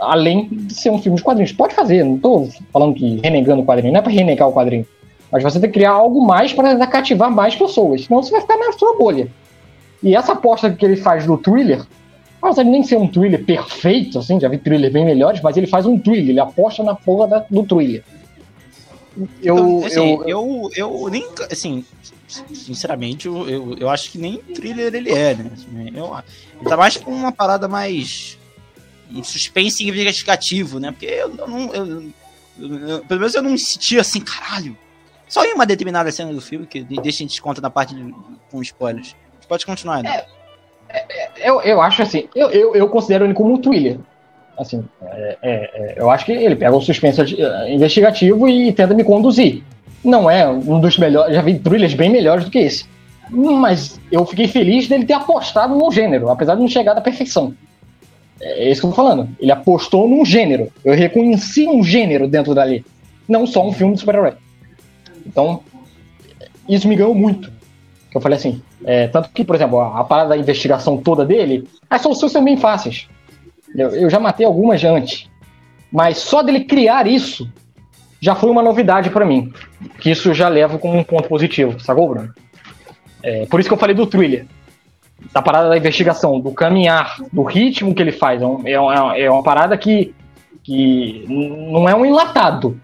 [0.00, 1.50] além de ser um filme de quadrinhos.
[1.50, 4.86] Pode fazer, não estou falando que renegando o quadrinho, não é para renegar o quadrinho.
[5.30, 8.56] Mas você tem que criar algo mais para cativar mais pessoas, senão você vai ficar
[8.56, 9.28] na sua bolha.
[10.02, 11.84] E essa aposta que ele faz do thriller,
[12.40, 15.66] apesar de nem ser um thriller perfeito, assim, já vi thriller bem melhores, mas ele
[15.66, 18.02] faz um thriller, ele aposta na porra da, do thriller.
[19.42, 21.84] Eu, então, assim, eu, eu, eu, nem, assim,
[22.54, 25.50] sinceramente, eu, eu, eu, acho que nem thriller ele é, né?
[25.94, 26.16] Eu,
[26.60, 28.38] ele tá mais com uma parada mais
[29.12, 30.92] um suspense investigativo, né?
[30.92, 31.74] Porque eu, eu não.
[31.74, 32.12] Eu,
[32.60, 34.76] eu, pelo menos eu não me sentia assim, caralho.
[35.28, 38.14] Só em uma determinada cena do filme, que deixa a gente conta na parte de,
[38.50, 39.14] com spoilers.
[39.48, 40.24] Pode continuar, né?
[41.36, 43.98] Eu, eu acho assim, eu, eu, eu considero ele como um thriller.
[44.58, 48.92] Assim, é, é, é eu acho que ele pega o suspense eh, investigativo e tenta
[48.94, 49.62] me conduzir.
[50.04, 52.86] Não é um dos melhores, já vi thrillers bem melhores do que esse.
[53.30, 57.54] Mas eu fiquei feliz dele ter apostado no gênero, apesar de não chegar da perfeição.
[58.40, 59.28] É isso que eu tô falando.
[59.38, 60.72] Ele apostou num gênero.
[60.84, 62.84] Eu reconheci um gênero dentro dali.
[63.28, 64.34] Não só um filme de super-herói.
[65.28, 65.62] Então,
[66.68, 67.52] isso me ganhou muito.
[68.14, 71.68] Eu falei assim, é, tanto que, por exemplo, a, a, parada da investigação toda dele,
[71.88, 73.06] as soluções são bem fáceis.
[73.76, 75.28] Eu, eu já matei algumas antes.
[75.92, 77.50] Mas só dele criar isso
[78.20, 79.52] já foi uma novidade para mim.
[80.00, 82.34] Que isso já leva como um ponto positivo, sacou, Bruno?
[83.22, 84.46] É, por isso que eu falei do thriller
[85.32, 88.40] da parada da investigação, do caminhar, do ritmo que ele faz.
[88.40, 90.14] É, um, é, uma, é uma parada que,
[90.62, 92.80] que não é um enlatado.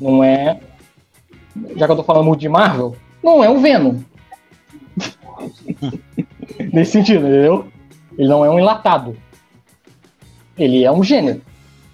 [0.00, 0.60] Não é.
[1.76, 3.96] Já que eu tô falando muito de Marvel, não é um Venom.
[6.72, 7.66] Nesse sentido, entendeu?
[8.18, 9.16] Ele não é um enlatado.
[10.58, 11.40] Ele é um gênero.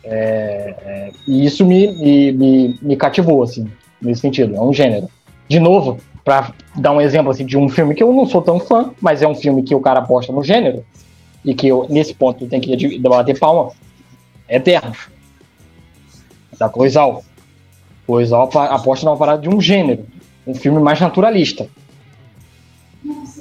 [0.05, 3.71] É, é, e isso me, me, me, me cativou, assim,
[4.01, 4.57] nesse sentido.
[4.57, 5.09] É um gênero.
[5.49, 8.59] De novo, para dar um exemplo assim, de um filme que eu não sou tão
[8.61, 10.85] fã, mas é um filme que o cara aposta no gênero,
[11.45, 13.73] e que eu, nesse ponto tem que bater palma,
[14.49, 15.09] é Eternos.
[16.59, 17.25] Da Cloizal.
[18.07, 20.05] Cloizal aposta na parada de um gênero,
[20.47, 21.69] um filme mais naturalista.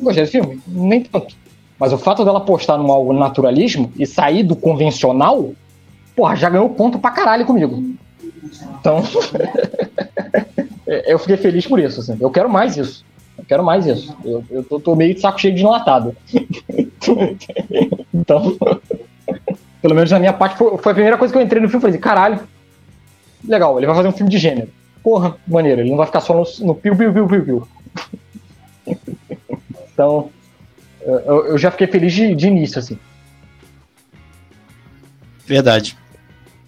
[0.02, 0.62] Gostei desse filme?
[0.68, 1.36] Nem tanto.
[1.80, 5.52] Mas o fato dela apostar num algo naturalismo e sair do convencional,
[6.16, 7.84] porra, já ganhou ponto pra caralho comigo.
[8.80, 9.04] Então,
[10.86, 12.02] eu fiquei feliz por isso.
[12.02, 12.18] Assim.
[12.20, 13.04] Eu quero mais isso.
[13.38, 14.16] Eu quero mais isso.
[14.24, 16.16] Eu, eu tô, tô meio de saco cheio de enlatado.
[18.14, 18.56] então,
[19.82, 21.88] pelo menos na minha parte, foi, a primeira coisa que eu entrei no filme e
[21.88, 22.40] falei: caralho,
[23.48, 24.70] legal, ele vai fazer um filme de gênero.
[25.04, 27.68] Porra, maneiro, ele não vai ficar só no, no piu, piu, piu, piu, piu.
[29.94, 30.30] então,
[31.02, 32.98] eu, eu, já fiquei feliz de, de início, assim.
[35.46, 35.98] Verdade.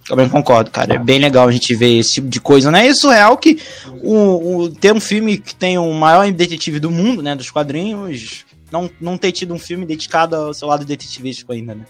[0.08, 0.96] Também concordo, cara.
[0.96, 2.88] É bem legal a gente ver esse tipo de coisa, né?
[2.88, 3.62] É surreal que
[4.02, 7.36] o, o, ter um filme que tem o maior detetive do mundo, né?
[7.36, 11.86] Dos quadrinhos, não, não ter tido um filme dedicado ao seu lado detetivístico ainda, né?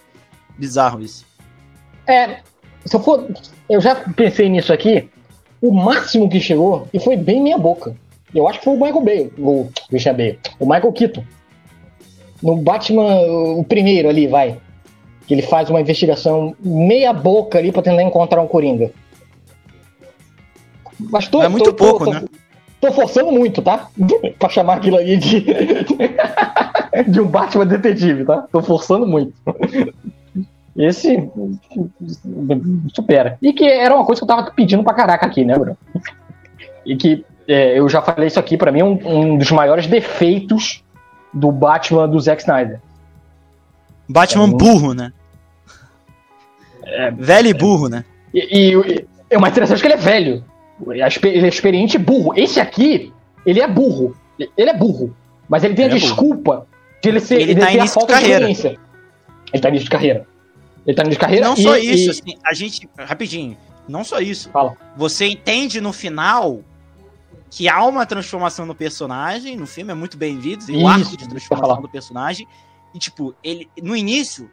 [0.57, 1.25] Bizarro isso.
[2.05, 2.41] É,
[2.85, 3.27] se eu for.
[3.69, 5.09] Eu já pensei nisso aqui.
[5.61, 7.95] O máximo que chegou, e foi bem minha boca.
[8.35, 11.23] Eu acho que foi o Michael Bay, o Christian Bale, o Michael Keaton.
[12.41, 13.21] No Batman,
[13.55, 14.57] o primeiro ali, vai
[15.27, 18.91] que ele faz uma investigação meia boca ali para tentar encontrar um Coringa.
[20.99, 22.23] Mas tô, é muito tô, pouco, tô, né?
[22.79, 23.89] Tô, tô forçando muito, tá?
[24.37, 25.45] pra chamar aquilo ali de,
[27.07, 28.45] de um Batman detetive, tá?
[28.51, 29.33] Tô forçando muito.
[30.75, 31.29] Esse
[32.93, 33.37] supera.
[33.41, 35.77] E que era uma coisa que eu tava pedindo pra caraca aqui, né, Bruno?
[36.85, 39.87] E que é, eu já falei isso aqui, para mim, é um, um dos maiores
[39.87, 40.83] defeitos
[41.33, 42.81] do Batman do Zack Snyder
[44.07, 45.13] Batman é burro, né?
[46.85, 48.03] É, velho e burro, né?
[48.33, 50.43] E, e, é uma interessante que ele é velho.
[50.87, 52.33] Ele é experiente e burro.
[52.35, 53.13] Esse aqui,
[53.45, 54.15] ele é burro.
[54.57, 55.15] Ele é burro.
[55.47, 56.67] Mas ele tem ele a é desculpa burro.
[57.01, 57.35] de ele ser.
[57.35, 58.79] Ele, ele tá ter a falta de, de experiência.
[59.53, 60.27] Ele tá início de carreira.
[60.85, 61.47] Ele tá início de carreira.
[61.47, 62.09] Não e, só isso, e...
[62.09, 62.89] assim, a gente.
[62.97, 63.57] Rapidinho.
[63.87, 64.49] Não só isso.
[64.49, 64.77] Fala.
[64.95, 66.61] Você entende no final
[67.49, 71.29] que há uma transformação no personagem, no filme é muito bem-vindo, e o arco de
[71.29, 72.47] transformação do personagem,
[72.95, 74.49] e, tipo, ele, no início,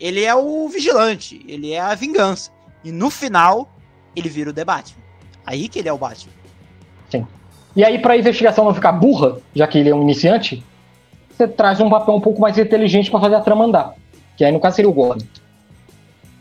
[0.00, 2.50] ele é o vigilante, ele é a vingança.
[2.82, 3.68] E no final,
[4.16, 5.02] ele vira o Batman.
[5.44, 6.32] Aí que ele é o Batman.
[7.10, 7.26] Sim.
[7.76, 10.64] E aí, pra investigação não ficar burra, já que ele é um iniciante,
[11.30, 13.94] você traz um papel um pouco mais inteligente para fazer a trama andar.
[14.36, 15.26] Que aí, no caso, seria o Gordon.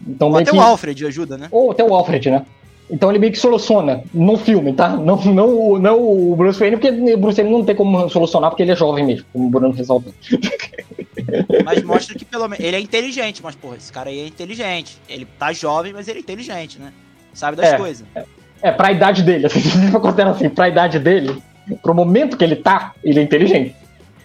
[0.08, 0.58] Então, Ou até que...
[0.58, 1.47] o Alfred ajuda, né?
[1.51, 2.45] Ou até o Alfred, né?
[2.89, 4.89] Então ele meio que soluciona no filme, tá?
[4.89, 8.64] Não, não, não o Bruce Wayne, porque o Bruce Wayne não tem como solucionar porque
[8.64, 10.14] ele é jovem mesmo, como o Bruno ressaltou.
[11.66, 12.64] Mas mostra que pelo menos.
[12.64, 14.97] Ele é inteligente, mas, porra, esse cara aí é inteligente.
[15.10, 16.93] Ele tá jovem, mas ele é inteligente, né?
[17.34, 18.08] Sabe das é, coisas.
[18.16, 18.24] É,
[18.62, 19.60] é, pra idade dele, assim,
[19.99, 21.36] considera assim, pra idade dele,
[21.82, 23.76] pro momento que ele tá, ele é inteligente.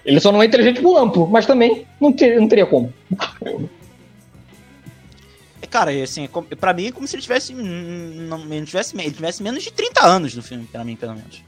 [0.04, 2.92] Ele só não é inteligente pro amplo, mas também não, ter, não teria como.
[5.72, 6.28] Cara, assim,
[6.60, 7.54] pra mim é como se ele tivesse.
[7.54, 11.42] Não, ele, tivesse ele tivesse menos de 30 anos no filme, pra mim, pelo menos.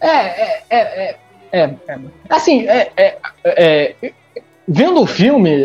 [0.00, 0.78] É, é, é.
[1.52, 1.98] é, é, é.
[2.30, 4.12] Assim, é, é, é,
[4.66, 5.60] vendo o filme,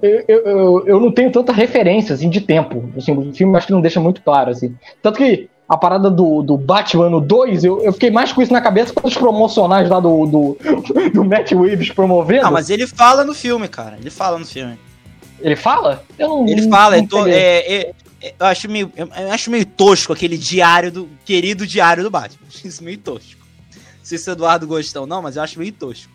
[0.00, 2.90] eu, eu, eu, não tenho tanta referência assim, de tempo.
[2.96, 4.50] Assim, o filme acho que não deixa muito claro.
[4.50, 4.74] Assim.
[5.02, 8.54] Tanto que a parada do, do Batman no 2, eu, eu fiquei mais com isso
[8.54, 10.58] na cabeça com os promocionais lá do, do,
[11.12, 12.46] do Matt Reeves promovendo.
[12.46, 13.98] Ah, mas ele fala no filme, cara.
[14.00, 14.78] Ele fala no filme.
[15.40, 16.04] Ele fala?
[16.18, 19.66] Eu não, ele fala, não tô, é, é, é, eu, acho meio, eu acho meio
[19.66, 21.08] tosco aquele diário do.
[21.24, 22.46] Querido diário do Batman.
[22.64, 23.40] Isso meio tosco.
[23.74, 26.10] Não sei se o Eduardo gosta ou não, mas eu acho meio tosco.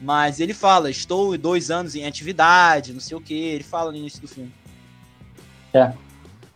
[0.00, 3.34] Mas ele fala, estou dois anos em atividade, não sei o que.
[3.34, 4.52] Ele fala no início do filme.
[5.72, 5.92] É.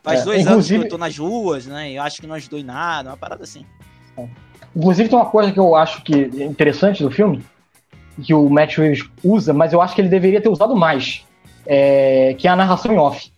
[0.02, 0.24] Faz é.
[0.24, 0.52] dois Inclusive...
[0.52, 1.92] anos que eu tô nas ruas, né?
[1.92, 3.64] Eu acho que não ajudou em nada, uma parada assim.
[4.16, 4.28] É.
[4.74, 7.44] Inclusive tem uma coisa que eu acho que é interessante do filme,
[8.22, 11.25] que o Matt Reeves usa, mas eu acho que ele deveria ter usado mais
[11.66, 13.30] é, que é a narração em off.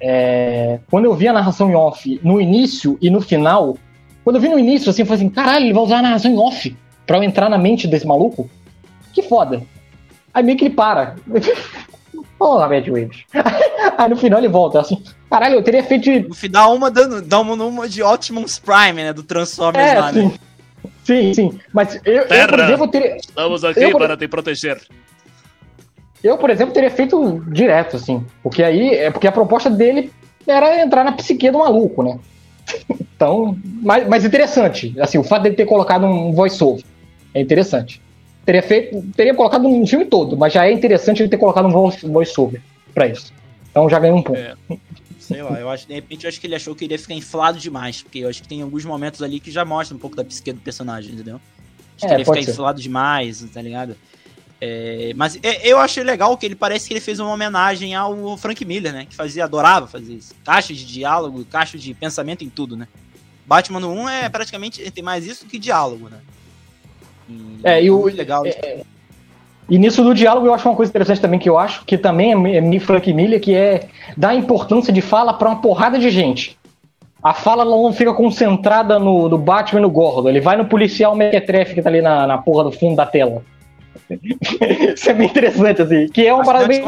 [0.00, 3.76] É, quando eu vi a narração em off no início e no final,
[4.24, 6.30] quando eu vi no início, assim, eu falei assim, caralho, ele vai usar a narração
[6.30, 6.76] em off
[7.06, 8.50] pra eu entrar na mente desse maluco?
[9.12, 9.62] Que foda.
[10.34, 11.16] Aí meio que ele para.
[12.38, 13.24] Olá, Matt Waves.
[13.96, 16.10] Aí no final ele volta, assim, caralho, eu teria feito...
[16.28, 20.12] No final, uma dando, dá uma, uma de Optimus Prime, né, do Transformers é, lá,
[20.12, 20.20] né?
[20.20, 20.28] sim.
[20.28, 20.34] né?
[21.02, 21.60] Sim, sim.
[21.72, 23.16] Mas eu, Terra, eu por exemplo, teria...
[23.16, 24.80] Estamos aqui eu, para te proteger.
[26.26, 28.24] Eu, por exemplo, teria feito direto, assim.
[28.42, 30.10] Porque aí, é porque a proposta dele
[30.46, 32.18] era entrar na psique do maluco, né?
[32.90, 34.94] então, mas, mas interessante.
[35.00, 36.84] Assim, o fato dele ter colocado um voice-over
[37.34, 38.00] é interessante.
[38.44, 41.92] Teria feito, teria colocado um filme todo, mas já é interessante ele ter colocado um
[42.12, 42.60] voice-over
[42.94, 43.32] pra isso.
[43.70, 44.38] Então já ganhou um ponto.
[44.38, 44.54] É.
[45.18, 47.14] Sei lá, eu acho, de repente eu acho que ele achou que ele ia ficar
[47.14, 50.14] inflado demais, porque eu acho que tem alguns momentos ali que já mostram um pouco
[50.14, 51.40] da psique do personagem, entendeu?
[51.96, 52.50] Acho é, que ele ia ficar ser.
[52.52, 53.96] inflado demais, tá ligado?
[54.60, 58.36] É, mas é, eu achei legal que ele parece que ele fez uma homenagem ao
[58.36, 59.06] Frank Miller, né?
[59.08, 60.34] Que fazia, adorava fazer isso.
[60.44, 62.88] Caixa de diálogo, caixa de pensamento em tudo, né?
[63.46, 66.18] Batman no 1 é praticamente tem mais isso que diálogo, né?
[67.28, 68.46] E, é, e o legal.
[68.46, 68.82] É, é,
[69.68, 72.32] e nisso do diálogo eu acho uma coisa interessante também que eu acho que também
[72.32, 76.58] é, é Frank Miller que é dar importância de fala para uma porrada de gente.
[77.22, 80.28] A fala não fica concentrada no, no Batman e no Gordon.
[80.28, 83.42] Ele vai no policial mequetrefe que tá ali na, na porra do fundo da tela.
[84.94, 86.08] Isso é bem interessante, assim.
[86.08, 86.82] Que é uma parada bem.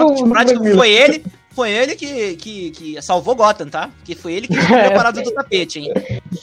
[0.74, 3.90] foi ele, foi ele que, que, que salvou Gotham, tá?
[4.04, 5.92] Que foi ele que escolheu a parada do tapete, hein?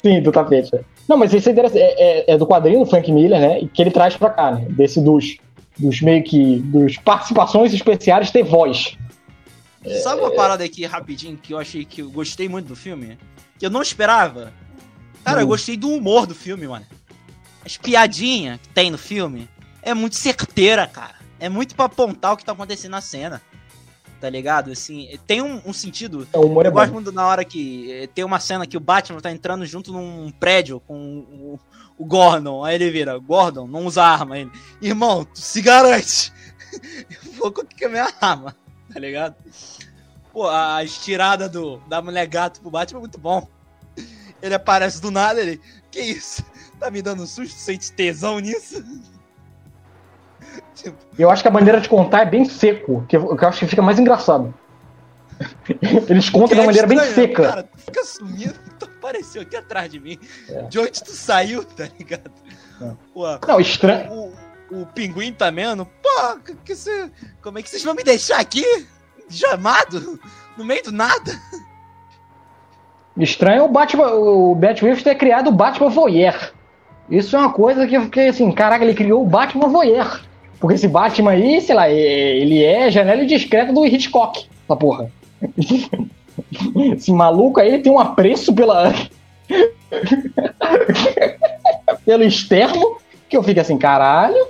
[0.02, 0.72] Sim, do tapete.
[1.08, 1.82] Não, mas isso é interessante.
[1.82, 3.62] É, é, é, do quadrinho do Frank Miller, né?
[3.74, 4.66] Que ele traz pra cá, né?
[4.70, 5.38] Desse dos,
[5.78, 6.58] dos meio que.
[6.58, 8.98] dos participações especiais ter voz.
[10.02, 13.18] Sabe uma parada aqui rapidinho que eu achei que eu gostei muito do filme?
[13.60, 14.52] Que eu não esperava?
[15.24, 15.42] Cara, hum.
[15.42, 16.86] eu gostei do humor do filme, mano.
[17.66, 19.48] As piadinhas que tem no filme
[19.86, 21.16] é muito certeira, cara.
[21.40, 23.42] É muito pra apontar o que tá acontecendo na cena.
[24.20, 24.72] Tá ligado?
[24.72, 26.28] Assim, tem um, um sentido.
[26.34, 29.22] É, eu é gosto muito na hora que eh, tem uma cena que o Batman
[29.22, 31.60] tá entrando junto num prédio com o,
[31.98, 32.64] o Gordon.
[32.64, 34.40] Aí ele vira, Gordon, não usa arma.
[34.40, 36.34] Ele, irmão, tu se garante.
[37.24, 38.56] Eu vou com que é a minha arma,
[38.92, 39.36] tá ligado?
[40.34, 43.48] Pô, a estirada do, da mulher gato pro Batman é muito bom.
[44.42, 45.62] Ele aparece do nada, ele.
[45.92, 46.44] Que isso?
[46.80, 47.56] Tá me dando susto?
[47.56, 48.84] Sente tesão nisso?
[51.18, 53.68] Eu acho que a maneira de contar é bem seco, que eu, que acho que
[53.68, 54.54] fica mais engraçado.
[56.10, 57.44] Eles contam de uma maneira bem seca.
[57.44, 60.20] Cara, fica sumindo, tu apareceu aqui atrás de mim.
[60.50, 60.64] É.
[60.64, 62.32] De onde tu saiu, tá ligado?
[62.82, 62.92] É.
[63.14, 64.12] Pô, não, estranho.
[64.12, 67.10] O, o, pinguim também, tá pô, que cê,
[67.42, 68.64] como é que vocês vão me deixar aqui?
[69.30, 70.20] Chamado?
[70.58, 71.40] No meio do nada?
[73.18, 76.54] Estranho o Batman, o Batman ter criado o Batman Voyeur.
[77.10, 80.22] Isso é uma coisa que eu fiquei assim, caraca, ele criou o Batman Voyeur.
[80.60, 85.12] Porque esse Batman aí, sei lá, ele é janela discreta do Hitchcock, essa porra.
[86.94, 88.94] Esse maluco aí ele tem um apreço pela.
[92.06, 92.98] pelo externo,
[93.30, 94.48] que eu fico assim, caralho,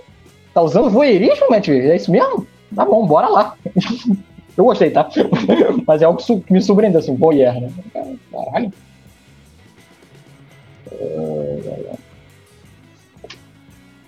[0.53, 1.69] tá usando voyeurismo, Matt?
[1.69, 2.47] É isso mesmo?
[2.75, 3.55] Tá bom, bora lá.
[4.57, 5.09] Eu gostei, tá?
[5.85, 7.69] Mas é algo que me surpreendeu, assim, Boyer, né?
[8.31, 8.71] Caralho.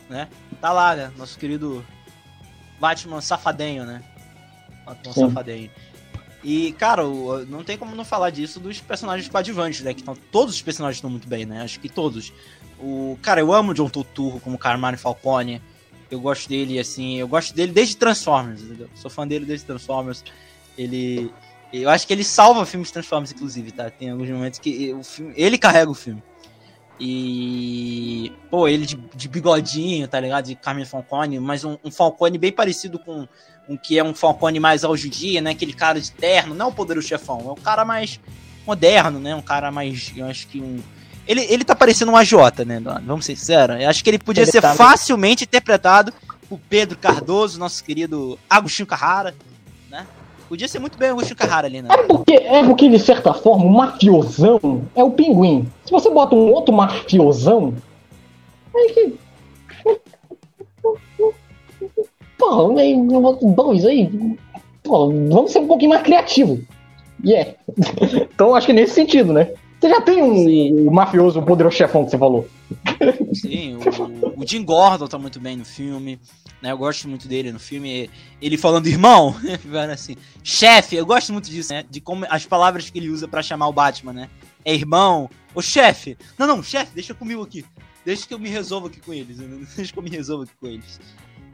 [0.10, 0.28] Né?
[0.68, 1.14] Tá lá, né?
[1.16, 1.82] Nosso querido
[2.78, 4.04] Batman safadinho, né?
[4.86, 5.28] Batman Sim.
[5.30, 5.72] safadinho.
[6.44, 7.04] E, cara,
[7.48, 9.94] não tem como não falar disso dos personagens coadjuvantes, né?
[9.94, 11.62] Que tão, todos os personagens estão muito bem, né?
[11.62, 12.34] Acho que todos.
[12.82, 15.62] O, cara, eu amo o John Turturro como Carmine Falcone.
[16.12, 18.90] Eu gosto dele, assim, eu gosto dele desde Transformers, entendeu?
[18.94, 20.22] Sou fã dele desde Transformers.
[20.78, 21.32] Ele.
[21.72, 23.90] Eu acho que ele salva filmes Transformers, inclusive, tá?
[23.90, 26.22] Tem alguns momentos que o filme, ele carrega o filme.
[27.00, 28.32] E.
[28.50, 30.46] Pô, ele de, de bigodinho, tá ligado?
[30.46, 33.28] De Carmen Falcone, mas um, um Falcone bem parecido com o
[33.70, 35.52] um, que é um Falcone mais hoje em dia, né?
[35.52, 38.20] Aquele cara de terno, não o poderoso chefão, é um cara mais
[38.66, 39.36] moderno, né?
[39.36, 40.12] Um cara mais.
[40.16, 40.80] Eu acho que um.
[41.28, 42.34] Ele, ele tá parecendo um AJ,
[42.66, 42.82] né?
[43.06, 43.82] Vamos ser sinceros.
[43.82, 44.74] Eu acho que ele podia ele ser tá...
[44.74, 46.14] facilmente interpretado
[46.50, 49.36] por Pedro Cardoso, nosso querido Agostinho Carrara,
[49.92, 50.08] né?
[50.48, 51.90] Podia ser muito bem o Agostinho Carrara ali, né?
[51.92, 55.68] É porque, é porque, de certa forma, o mafiosão é o pinguim.
[55.88, 57.74] Se você bota um outro mafiosão,
[58.76, 59.16] é que.
[62.38, 62.76] Pô,
[63.56, 64.38] dois aí.
[64.84, 66.60] Pô, vamos ser um pouquinho mais criativo.
[67.24, 67.54] Yeah.
[68.34, 69.50] então acho que nesse sentido, né?
[69.80, 72.46] Você já tem um, o mafioso, o poderoso chefão que você falou.
[73.34, 76.20] Sim, o, o Jim Gordon tá muito bem no filme.
[76.62, 78.10] Né, eu gosto muito dele no filme.
[78.42, 79.34] Ele falando irmão,
[79.94, 81.86] assim, chefe, eu gosto muito disso, né?
[81.90, 84.30] De como as palavras que ele usa para chamar o Batman, né?
[84.68, 86.18] É irmão, o chefe.
[86.38, 87.66] Não, não, chefe, deixa comigo aqui.
[88.04, 89.38] Deixa que eu me resolva aqui com eles.
[89.76, 91.00] Deixa que eu me resolva aqui com eles.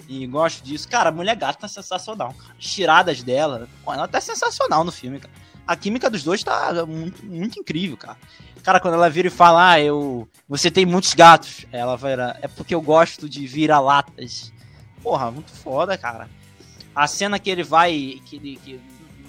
[0.08, 0.88] E gosto disso.
[0.88, 2.36] Cara, a mulher gata tá sensacional.
[2.58, 5.34] As tiradas dela, ela tá sensacional no filme, cara
[5.66, 8.18] a química dos dois tá muito, muito incrível, cara.
[8.62, 10.28] Cara, quando ela vira e fala, ah, eu.
[10.48, 11.66] Você tem muitos gatos.
[11.72, 12.14] Ela vai.
[12.42, 14.54] É porque eu gosto de vira-latas.
[15.02, 16.30] Porra, muito foda, cara.
[16.96, 18.22] A cena que ele vai.
[18.26, 18.80] Que, que,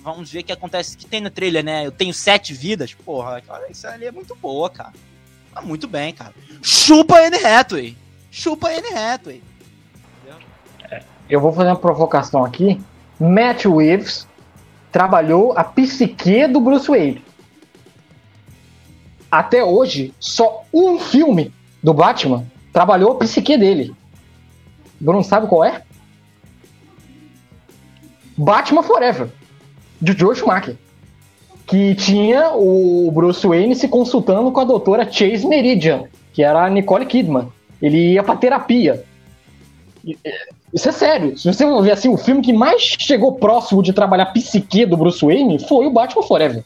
[0.05, 0.96] vamos ver o que acontece.
[0.96, 1.86] Que tem no trailer, né?
[1.86, 2.92] Eu tenho sete vidas.
[2.92, 4.92] Porra, cara, isso ali é muito boa, cara.
[5.52, 6.34] Tá muito bem, cara.
[6.62, 7.96] Chupa Anne Hathaway.
[8.30, 9.42] Chupa Anne Hathaway.
[11.28, 12.80] Eu vou fazer uma provocação aqui.
[13.18, 14.28] Matt Reeves
[14.92, 17.24] trabalhou a psique do Bruce Wayne.
[19.30, 21.52] Até hoje, só um filme
[21.82, 23.94] do Batman trabalhou a psique dele.
[25.00, 25.82] Bruno sabe qual é?
[28.36, 29.30] Batman Forever,
[30.01, 30.76] de George Schumacher.
[31.66, 36.70] Que tinha o Bruce Wayne se consultando com a doutora Chase Meridian, que era a
[36.70, 37.49] Nicole Kidman.
[37.80, 39.03] Ele ia pra terapia.
[40.72, 41.38] Isso é sério.
[41.38, 45.24] Se você ver assim, o filme que mais chegou próximo de trabalhar psique do Bruce
[45.24, 46.64] Wayne foi o Batman Forever.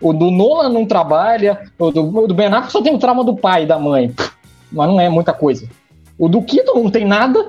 [0.00, 3.22] O do Nolan não trabalha, o do, o do Ben Affleck só tem o trauma
[3.22, 4.12] do pai e da mãe.
[4.72, 5.68] Mas não é muita coisa.
[6.18, 7.46] O do Keaton não tem nada,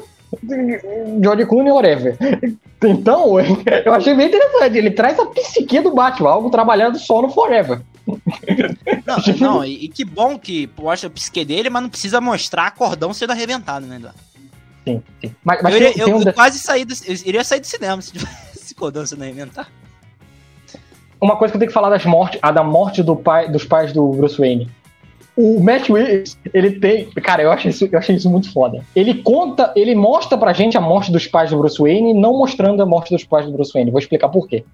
[1.21, 2.17] George Clooney whatever.
[2.83, 3.35] Então,
[3.85, 4.75] eu achei bem interessante.
[4.75, 7.79] Ele traz a psique do Batman, algo trabalhado só no Forever.
[9.05, 12.71] Não, não e, e, que bom que mostra a psique dele, mas não precisa mostrar
[12.71, 14.19] cordão sendo arrebentado, né, Eduardo?
[14.83, 15.35] Sim, sim.
[15.43, 18.01] Mas, mas eu, iria, eu, um eu quase saí do, eu iria sair do cinema
[18.01, 19.69] se tivesse Kodança não inventar.
[21.21, 23.63] Uma coisa que eu tenho que falar das mortes, a da morte do pai, dos
[23.63, 24.69] pais do Bruce Wayne.
[25.37, 27.09] O Matt Reeves, ele tem.
[27.11, 28.83] Cara, eu achei, isso, eu achei isso muito foda.
[28.95, 32.81] Ele conta, ele mostra pra gente a morte dos pais do Bruce Wayne, não mostrando
[32.81, 33.91] a morte dos pais do Bruce Wayne.
[33.91, 34.65] Vou explicar por quê.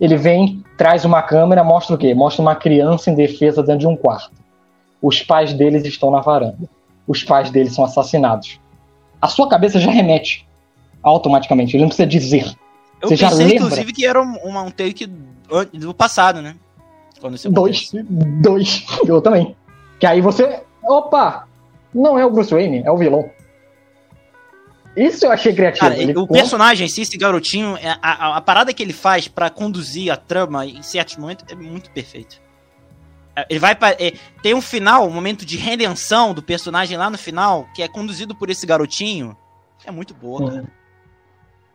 [0.00, 2.14] Ele vem, traz uma câmera, mostra o quê?
[2.14, 4.32] Mostra uma criança em defesa dentro de um quarto.
[5.00, 6.68] Os pais deles estão na varanda.
[7.06, 8.60] Os pais deles são assassinados
[9.22, 10.44] a sua cabeça já remete
[11.00, 11.76] automaticamente.
[11.76, 12.44] Ele não precisa dizer.
[13.00, 13.54] Eu você pensei, já lembra.
[13.54, 15.06] inclusive, que era um, um take
[15.72, 16.56] do passado, né?
[17.20, 17.92] Quando você dois.
[18.42, 18.84] Dois.
[19.06, 19.54] Eu também.
[20.02, 20.60] Que aí você.
[20.82, 21.46] Opa!
[21.94, 23.30] Não é o Bruce Wayne, é o vilão.
[24.96, 25.88] Isso eu achei criativo.
[25.88, 26.32] Cara, o conta...
[26.32, 30.66] personagem, esse garotinho, é, a, a, a, parada que ele faz para conduzir a trama
[30.66, 32.42] em certos momentos é muito perfeito.
[33.48, 37.16] Ele vai pra, é, tem um final, um momento de redenção do personagem lá no
[37.16, 39.36] final, que é conduzido por esse garotinho.
[39.86, 40.50] É muito boa, uhum.
[40.50, 40.72] cara.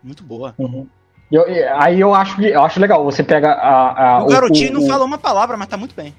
[0.04, 0.54] Muito boa.
[0.58, 0.86] Uhum.
[1.32, 1.46] Eu,
[1.80, 3.06] aí eu acho, eu acho legal.
[3.06, 4.18] Você pega a.
[4.18, 6.14] a o garotinho o, o, não fala uma palavra, mas tá muito bem.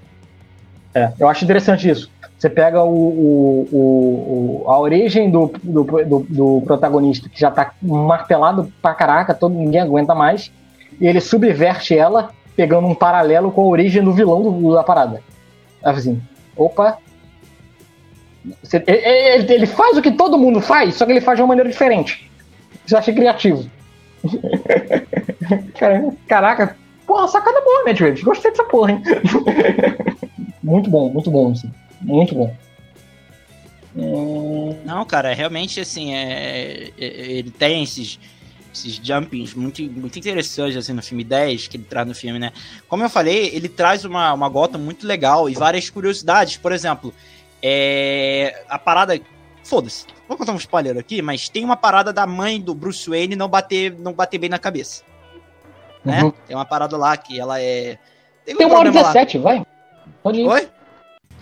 [0.99, 2.11] É, eu acho interessante isso.
[2.36, 8.72] Você pega o, o, a origem do, do, do, do, protagonista, que já tá martelado
[8.82, 10.53] pra caraca, todo, ninguém aguenta mais,
[11.01, 15.20] e ele subverte ela pegando um paralelo com a origem do vilão do, da parada.
[15.82, 16.20] Assim,
[16.57, 16.99] opa.
[18.62, 21.49] Você, ele, ele, faz o que todo mundo faz, só que ele faz de uma
[21.49, 22.30] maneira diferente.
[22.84, 23.68] Isso eu achei criativo.
[26.26, 26.76] Caraca,
[27.07, 27.94] porra, sacada boa, né?
[28.22, 29.03] Gostei dessa porra, hein?
[30.68, 31.72] muito bom, muito bom, assim.
[32.00, 32.54] Muito bom.
[34.84, 38.18] Não, cara, realmente, assim, é, é, ele tem esses
[38.72, 42.52] esses jumpings muito, muito interessantes assim, no filme 10, que ele traz no filme, né?
[42.88, 46.56] Como eu falei, ele traz uma, uma gota muito legal e várias curiosidades.
[46.56, 47.12] Por exemplo,
[47.62, 49.18] é, a parada.
[49.64, 53.36] Foda-se, vou contar um spoiler aqui, mas tem uma parada da mãe do Bruce Wayne
[53.36, 55.02] não bater, não bater bem na cabeça.
[56.04, 56.22] Né?
[56.22, 56.32] Uhum.
[56.46, 57.98] Tem uma parada lá que ela é.
[58.46, 59.44] Tem, tem uma hora e 17, lá.
[59.44, 59.66] vai.
[60.28, 60.46] Pode ir.
[60.46, 60.68] Oi?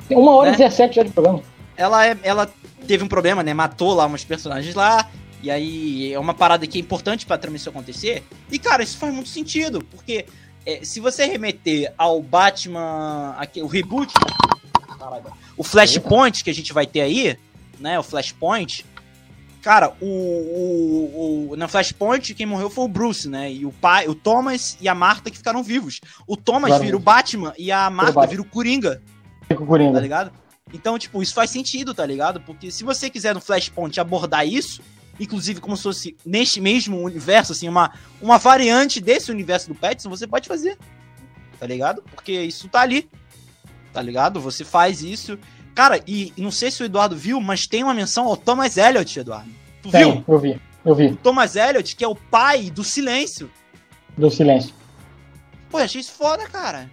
[0.07, 0.59] Tem uma hora e né?
[0.59, 1.43] 17 já de programa.
[1.77, 2.49] Ela, é, ela
[2.87, 3.53] teve um problema, né?
[3.53, 5.11] Matou lá uns personagens lá.
[5.43, 8.23] E aí é uma parada que é importante pra trama isso acontecer.
[8.51, 10.27] E, cara, isso faz muito sentido, porque
[10.65, 13.35] é, se você remeter ao Batman.
[13.39, 14.13] Aqui, o reboot.
[14.99, 15.25] Caralho,
[15.57, 17.37] o Flashpoint que a gente vai ter aí,
[17.81, 17.99] né?
[17.99, 18.87] O Flashpoint.
[19.67, 23.51] Cara, o, o, o, na Flashpoint quem morreu foi o Bruce, né?
[23.53, 26.01] E o pai, o Thomas e a Marta que ficaram vivos.
[26.25, 26.85] O Thomas claro.
[26.85, 29.03] vira o Batman e a Marta vira o Coringa.
[29.49, 29.95] Fica o Coringa.
[29.95, 30.33] Tá ligado?
[30.73, 32.41] Então, tipo, isso faz sentido, tá ligado?
[32.43, 34.81] Porque se você quiser no Flashpoint abordar isso,
[35.19, 37.93] inclusive como se fosse neste mesmo universo, assim, uma,
[38.23, 40.79] uma variante desse universo do Petson, você pode fazer.
[41.59, 42.05] Tá ligado?
[42.15, 43.11] Porque isso tá ali.
[43.93, 44.41] Tá ligado?
[44.41, 45.37] Você faz isso.
[45.77, 49.21] Cara, e não sei se o Eduardo viu, mas tem uma menção ao Thomas Elliott,
[49.21, 49.51] Eduardo.
[49.83, 50.25] Tu tem, viu?
[50.27, 51.07] Eu vi, eu vi.
[51.09, 53.51] O Thomas Elliott, que é o pai do silêncio.
[54.17, 54.75] Do silêncio.
[55.69, 56.91] Pô, achei isso foda, cara.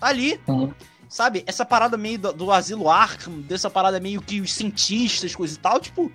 [0.00, 0.40] Tá ali.
[0.48, 0.72] Uhum.
[1.08, 1.44] Sabe?
[1.46, 5.58] Essa parada meio do, do asilo Arkham, dessa parada meio que os cientistas, coisa e
[5.58, 6.10] tal, tipo,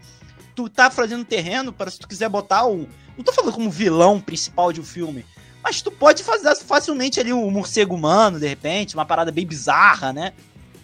[0.53, 2.85] tu tá fazendo terreno para se tu quiser botar o.
[3.15, 5.25] Não tô falando como vilão principal de um filme.
[5.63, 10.11] Mas tu pode fazer facilmente ali um morcego humano, de repente, uma parada bem bizarra,
[10.11, 10.33] né?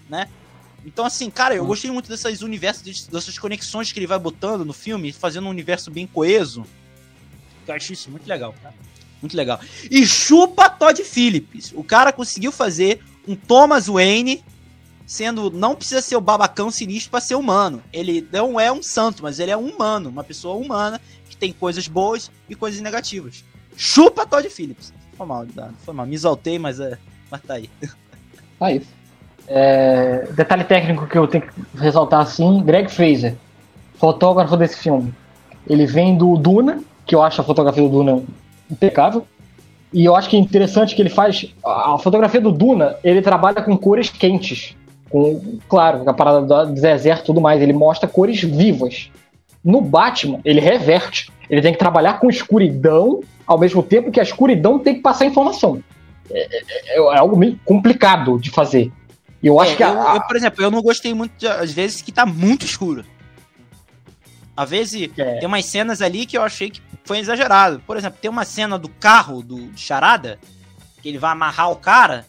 [0.09, 0.29] né?
[0.85, 1.67] Então, assim, cara, eu hum.
[1.67, 5.89] gostei muito dessas universos, dessas conexões que ele vai botando no filme, fazendo um universo
[5.89, 6.65] bem coeso.
[7.67, 8.75] Eu acho isso muito legal, cara.
[9.21, 9.59] Muito legal.
[9.89, 11.71] E chupa Todd Phillips.
[11.73, 14.43] O cara conseguiu fazer um Thomas Wayne
[15.05, 17.81] sendo não precisa ser o babacão sinistro para ser humano.
[17.91, 21.53] Ele não é um santo, mas ele é um humano, uma pessoa humana que tem
[21.53, 23.45] coisas boas e coisas negativas.
[23.77, 24.93] Chupa Todd Phillips.
[25.15, 25.45] Foi mal,
[25.85, 26.05] foi mal.
[26.05, 26.97] Me exaltei, mas, é,
[27.29, 27.69] mas tá aí.
[28.59, 28.87] Tá isso.
[29.47, 33.35] É, detalhe técnico que eu tenho que ressaltar assim: Greg Fraser,
[33.95, 35.13] fotógrafo desse filme.
[35.67, 38.23] Ele vem do Duna, que eu acho a fotografia do Duna
[38.69, 39.25] impecável.
[39.91, 41.53] E eu acho que é interessante que ele faz.
[41.63, 44.75] A fotografia do Duna, ele trabalha com cores quentes
[45.13, 49.11] com, claro, a parada do deserto e tudo mais, ele mostra cores vivas.
[49.63, 51.31] No Batman, ele reverte.
[51.47, 55.25] Ele tem que trabalhar com escuridão, ao mesmo tempo que a escuridão tem que passar
[55.25, 55.83] informação.
[56.31, 58.91] É, é, é, é algo meio complicado de fazer.
[59.43, 59.83] Eu acho é, que.
[59.83, 62.65] A, eu, eu, por exemplo, eu não gostei muito, de, às vezes, que tá muito
[62.65, 63.03] escuro.
[64.55, 65.39] Às vezes, é.
[65.39, 67.81] tem umas cenas ali que eu achei que foi exagerado.
[67.85, 70.39] Por exemplo, tem uma cena do carro do Charada,
[71.01, 72.25] que ele vai amarrar o cara.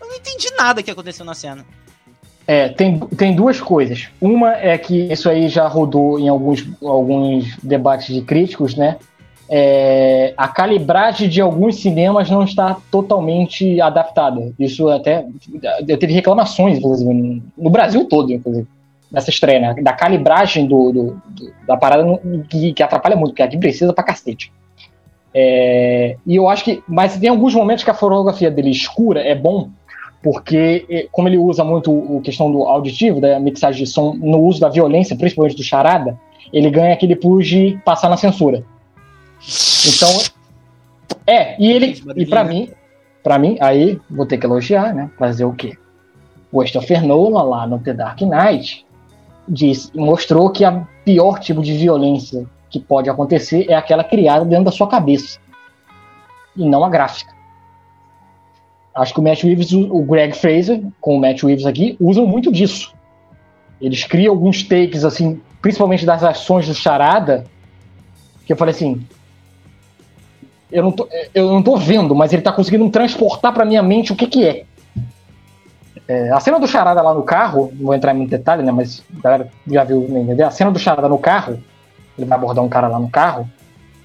[0.00, 1.64] Eu não entendi nada que aconteceu na cena.
[2.46, 4.08] É, tem, tem duas coisas.
[4.20, 8.96] Uma é que isso aí já rodou em alguns, alguns debates de críticos, né?
[9.52, 14.52] É, a calibragem de alguns cinemas não está totalmente adaptada.
[14.56, 15.26] Isso até.
[15.88, 18.64] Eu teve reclamações, inclusive, no Brasil todo, inclusive,
[19.10, 19.82] nessa estreia, né?
[19.82, 22.04] Da calibragem do, do, do da parada
[22.48, 24.52] que, que, atrapalha muito, porque aqui precisa pra cacete.
[25.34, 26.80] É, e eu acho que.
[26.86, 29.68] Mas tem alguns momentos que a fotografia dele escura é bom,
[30.22, 34.60] porque como ele usa muito a questão do auditivo, da mixagem de som, no uso
[34.60, 36.16] da violência, principalmente do charada,
[36.52, 38.62] ele ganha aquele plus de passar na censura.
[39.86, 40.10] Então,
[41.26, 42.70] é, e ele, e para mim,
[43.22, 45.10] para mim, aí vou ter que elogiar, né?
[45.18, 45.76] Fazer o quê?
[46.52, 48.84] O Christopher Nolan lá no The Dark Knight
[49.48, 54.66] disse, mostrou que a pior tipo de violência que pode acontecer é aquela criada dentro
[54.66, 55.38] da sua cabeça
[56.56, 57.32] e não a gráfica.
[58.94, 62.52] Acho que o Matt Reeves, o Greg Fraser, com o Matt Reeves aqui, usam muito
[62.52, 62.92] disso.
[63.80, 67.46] Eles criam alguns takes, assim, principalmente das ações do Charada,
[68.44, 69.06] que eu falei assim.
[70.70, 74.12] Eu não tô, eu não tô vendo, mas ele tá conseguindo transportar pra minha mente
[74.12, 74.64] o que que é.
[76.06, 78.70] é a cena do Charada lá no carro, não vou entrar em muito detalhe, né,
[78.70, 80.46] mas a galera já viu, né, entendeu?
[80.46, 81.58] A cena do Charada no carro,
[82.16, 83.48] ele vai abordar um cara lá no carro,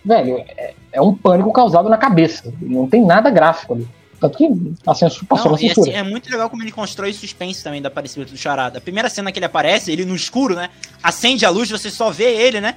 [0.04, 2.54] velho, é, é um pânico causado na cabeça.
[2.62, 3.88] Não tem nada gráfico ali.
[4.20, 4.48] Tanto que
[4.88, 5.92] a censura passou Não, a censura.
[5.92, 8.78] Assim, é muito legal como ele constrói suspense também da aparecimento do Charada.
[8.78, 10.70] A primeira cena que ele aparece, ele no escuro, né?
[11.04, 12.76] Acende a luz, você só vê ele, né?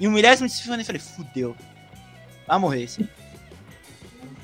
[0.00, 1.56] E o milésimo de segundo eu falei, fudeu.
[2.46, 3.08] Vai morrer esse.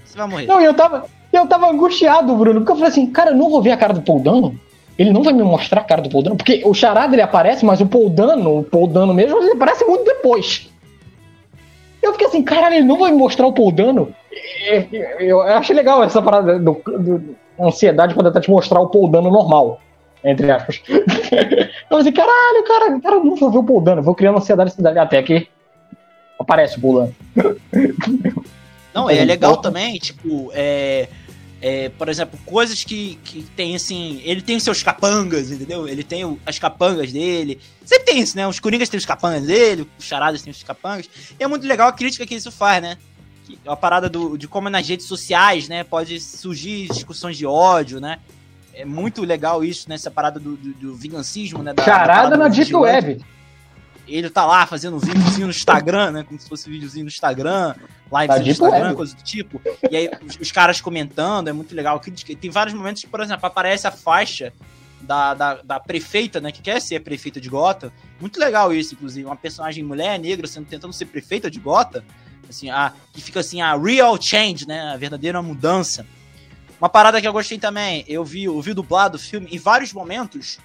[0.05, 0.47] Você vai morrer.
[0.47, 3.63] Não, eu tava, eu tava angustiado, Bruno, porque eu falei assim, cara, eu não vou
[3.63, 4.59] ver a cara do Paul Dano.
[4.99, 7.65] Ele não vai me mostrar a cara do Paul Dano, porque o Charada ele aparece,
[7.65, 10.71] mas o Paul Dano, o Paul Dano mesmo, ele aparece muito depois.
[12.03, 14.15] Eu fiquei assim, caralho, ele não vai me mostrar o Paul Dano?
[15.19, 19.31] Eu achei legal essa parada do, do ansiedade pra tentar te mostrar o Paul Dano
[19.31, 19.81] normal.
[20.25, 20.83] Entre aspas.
[20.89, 25.23] Eu falei, caralho, cara, cara, não vou ver o Paul Dano, vou criando ansiedade até
[25.23, 25.49] que.
[26.43, 27.15] Aparece pulando.
[28.95, 31.09] Não, é legal também, tipo, é,
[31.63, 34.21] é, por exemplo, coisas que, que tem assim.
[34.25, 35.89] Ele tem seus capangas, entendeu?
[35.89, 37.61] Ele tem o, as capangas dele.
[37.85, 38.47] Sempre tem isso, né?
[38.47, 41.09] Os Coringas têm os capangas dele, os charadas têm os capangas.
[41.39, 42.99] E é muito legal a crítica que isso faz, né?
[43.65, 45.85] A parada do, de como nas redes sociais, né?
[45.85, 48.19] Pode surgir discussões de ódio, né?
[48.75, 49.95] É muito legal isso, né?
[49.95, 51.73] Essa parada do, do, do vingancismo, né?
[51.73, 53.25] Da, Charada da na Deep Web
[54.15, 56.25] ele tá lá fazendo um videozinho no Instagram, né?
[56.25, 57.75] Como se fosse um videozinho no Instagram,
[58.11, 58.97] live tá no Instagram, web.
[58.97, 59.61] coisa do tipo.
[59.91, 62.01] E aí os, os, caras comentando, é muito legal.
[62.01, 64.53] Tem vários momentos que, por exemplo, aparece a faixa
[65.01, 66.53] da, da, da, prefeita, né?
[66.53, 67.93] Que quer ser prefeita de Gota.
[68.21, 69.27] Muito legal isso, inclusive.
[69.27, 72.05] Uma personagem mulher negra sendo, tentando ser prefeita de Gota.
[72.49, 74.93] Assim, a, que fica assim, a real change, né?
[74.93, 76.07] A verdadeira mudança.
[76.83, 79.93] Uma parada que eu gostei também, eu vi, eu vi dublado o filme, em vários
[79.93, 80.59] momentos,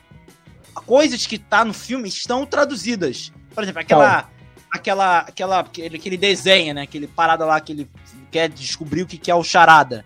[0.73, 3.31] coisas que tá no filme estão traduzidas.
[3.57, 4.29] Por exemplo, aquela.
[4.69, 6.83] Aquela, aquela, aquele, aquele desenho, né?
[6.83, 7.89] Aquele parada lá que ele
[8.29, 10.05] quer descobrir o que, que é o charada.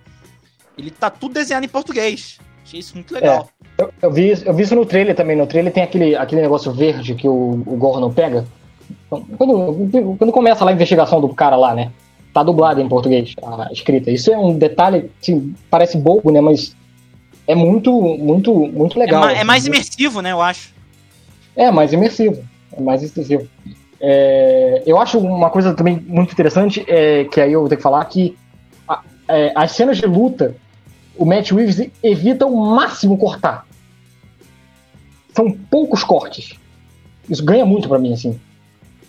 [0.78, 2.39] Ele tá tudo desenhado em português.
[2.64, 3.49] Achei isso muito legal.
[3.78, 5.36] É, eu, eu, vi, eu vi isso no trailer também.
[5.36, 8.45] No trailer tem aquele, aquele negócio verde que o, o Gordon pega.
[9.10, 11.91] Quando, quando começa lá a investigação do cara lá, né?
[12.34, 14.10] Tá dublado em português, a escrita.
[14.10, 16.39] Isso é um detalhe, assim, parece bobo, né?
[16.39, 16.74] Mas
[17.45, 19.28] é muito, muito, muito legal.
[19.28, 20.74] É, é mais imersivo, né, eu acho.
[21.58, 22.41] É, mais imersivo.
[22.74, 23.48] É mais imersivo.
[24.00, 27.84] É, eu acho uma coisa também muito interessante, é, que aí eu vou ter que
[27.84, 28.36] falar, que
[28.88, 30.56] a, é, as cenas de luta,
[31.16, 33.68] o Matt Reeves evita o máximo cortar.
[35.36, 36.54] São poucos cortes.
[37.30, 38.40] Isso ganha muito para mim, assim.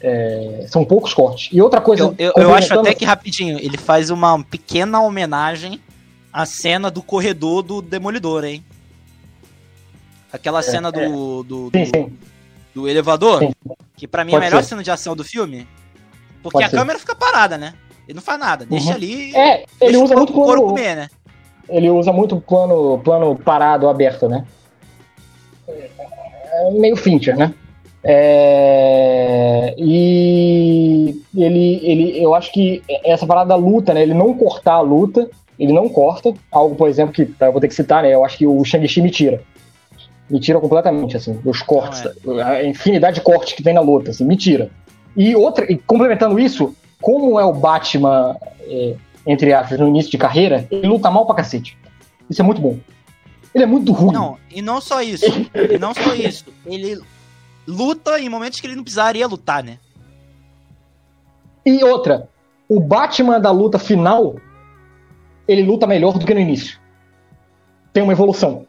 [0.01, 1.49] É, são poucos cortes.
[1.53, 2.03] E outra coisa.
[2.03, 5.81] Eu, eu, eu acho até que rapidinho, ele faz uma pequena homenagem
[6.33, 8.65] a cena do corredor do Demolidor, hein?
[10.33, 11.09] Aquela é, cena do, é.
[11.09, 12.19] do, do, sim, sim.
[12.75, 13.53] Do, elevador, sim.
[13.97, 14.71] que para mim Pode é a melhor ser.
[14.71, 15.67] cena de ação do filme,
[16.43, 16.77] porque Pode a ser.
[16.77, 17.75] câmera fica parada, né?
[18.07, 18.95] Ele não faz nada, deixa uhum.
[18.95, 19.35] ali.
[19.37, 20.63] É, ele usa muito plano.
[20.63, 21.09] Comer, né?
[21.69, 24.45] Ele usa muito plano, plano parado, aberto, né?
[25.69, 27.55] É meio Fincher, né?
[28.05, 34.03] É, e ele, ele, eu acho que essa parada da luta, né?
[34.03, 37.69] Ele não cortar a luta, ele não corta, algo, por exemplo, que eu vou ter
[37.69, 38.13] que citar, né?
[38.13, 39.41] Eu acho que o Shang-Chi me tira.
[40.33, 42.43] Me tira completamente, assim, os cortes, é.
[42.43, 44.71] a infinidade de cortes que tem na luta, assim, me tira.
[45.15, 50.17] E outra, e complementando isso, como é o Batman, é, entre aspas, no início de
[50.17, 51.77] carreira, ele luta mal pra cacete.
[52.31, 52.79] Isso é muito bom.
[53.55, 54.15] Ele é muito ruim.
[54.15, 55.27] Não, e não só isso.
[55.71, 56.47] e não só isso.
[56.65, 56.99] Ele
[57.67, 59.79] luta em momentos que ele não precisaria lutar, né?
[61.67, 62.27] E outra,
[62.67, 64.37] o Batman da luta final
[65.47, 66.81] ele luta melhor do que no início.
[67.93, 68.67] Tem uma evolução.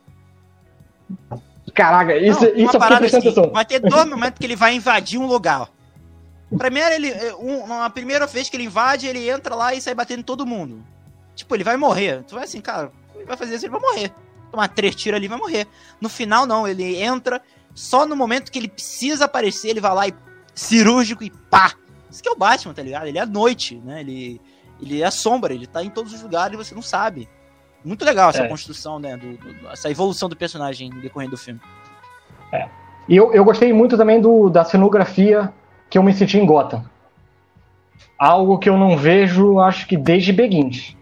[1.73, 3.51] Caraca, isso, não, isso eu fiquei assim, atenção.
[3.51, 5.69] Vai ter dois momentos que ele vai invadir um lugar.
[6.57, 7.13] Primeiro, ele.
[7.39, 10.45] Um, a primeira vez que ele invade, ele entra lá e sai batendo em todo
[10.45, 10.83] mundo.
[11.35, 12.23] Tipo, ele vai morrer.
[12.23, 14.13] Tu vai assim, cara, ele vai fazer isso, ele vai morrer.
[14.51, 15.67] Tomar três tiros ali vai morrer.
[15.99, 17.41] No final, não, ele entra,
[17.73, 20.13] só no momento que ele precisa aparecer, ele vai lá e
[20.53, 21.73] cirúrgico e pá.
[22.09, 23.07] Isso que é o Batman, tá ligado?
[23.07, 24.01] Ele é à noite, né?
[24.01, 24.39] Ele
[24.81, 27.29] ele é a sombra, ele tá em todos os lugares e você não sabe.
[27.83, 28.47] Muito legal essa é.
[28.47, 29.17] construção, né?
[29.17, 31.59] Do, do, essa evolução do personagem decorrendo do filme.
[32.51, 32.67] É.
[33.07, 35.51] E eu, eu gostei muito também do, da cenografia
[35.89, 36.83] que eu me senti em Gotham.
[38.17, 40.95] Algo que eu não vejo, acho que desde Begins.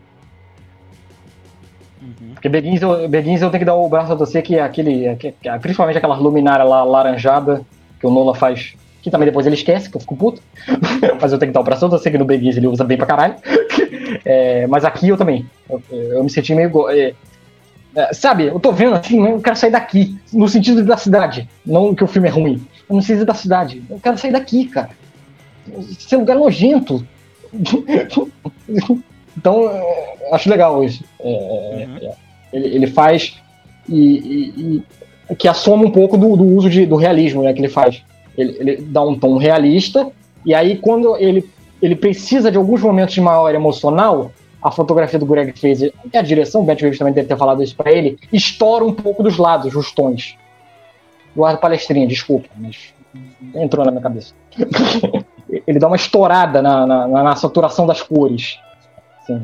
[2.02, 2.34] Uhum.
[2.34, 5.16] Porque Begins eu, Begins eu tenho que dar o braço a você que é aquele.
[5.18, 7.64] Que, principalmente aquela luminária lá laranjada
[8.00, 10.42] que o Nola faz que também depois ele esquece, que eu fico puto.
[11.20, 12.98] mas eu tenho que dar o braço, eu sei que no Beguiz ele usa bem
[12.98, 13.36] pra caralho.
[14.24, 15.46] é, mas aqui eu também.
[15.70, 16.90] Eu, eu me senti meio.
[16.90, 17.14] É,
[17.96, 20.18] é, sabe, eu tô vendo assim, eu quero sair daqui.
[20.32, 21.50] No sentido da cidade.
[21.66, 22.66] Não que o filme é ruim.
[22.88, 23.82] Eu não preciso da cidade.
[23.90, 24.92] Eu quero sair daqui, cara.
[25.78, 27.06] Esse lugar nojento.
[29.38, 31.04] então, é, acho legal isso.
[31.20, 31.98] É, uhum.
[32.02, 32.14] É,
[32.54, 33.38] ele, ele, faz.
[33.90, 34.84] E, e,
[35.30, 38.04] e, que assoma um pouco do, do uso de, do realismo né, que ele faz.
[38.38, 40.12] Ele, ele dá um tom realista,
[40.46, 41.48] e aí quando ele,
[41.82, 44.32] ele precisa de alguns momentos de maior emocional,
[44.62, 47.64] a fotografia do Greg fez e a direção, o Matt Reeves também deve ter falado
[47.64, 50.38] isso para ele, estoura um pouco dos lados, os tons.
[51.36, 52.94] Guarda palestrinha, desculpa, mas
[53.56, 54.34] entrou na minha cabeça.
[55.68, 58.60] ele dá uma estourada na, na, na saturação das cores.
[59.22, 59.42] Assim.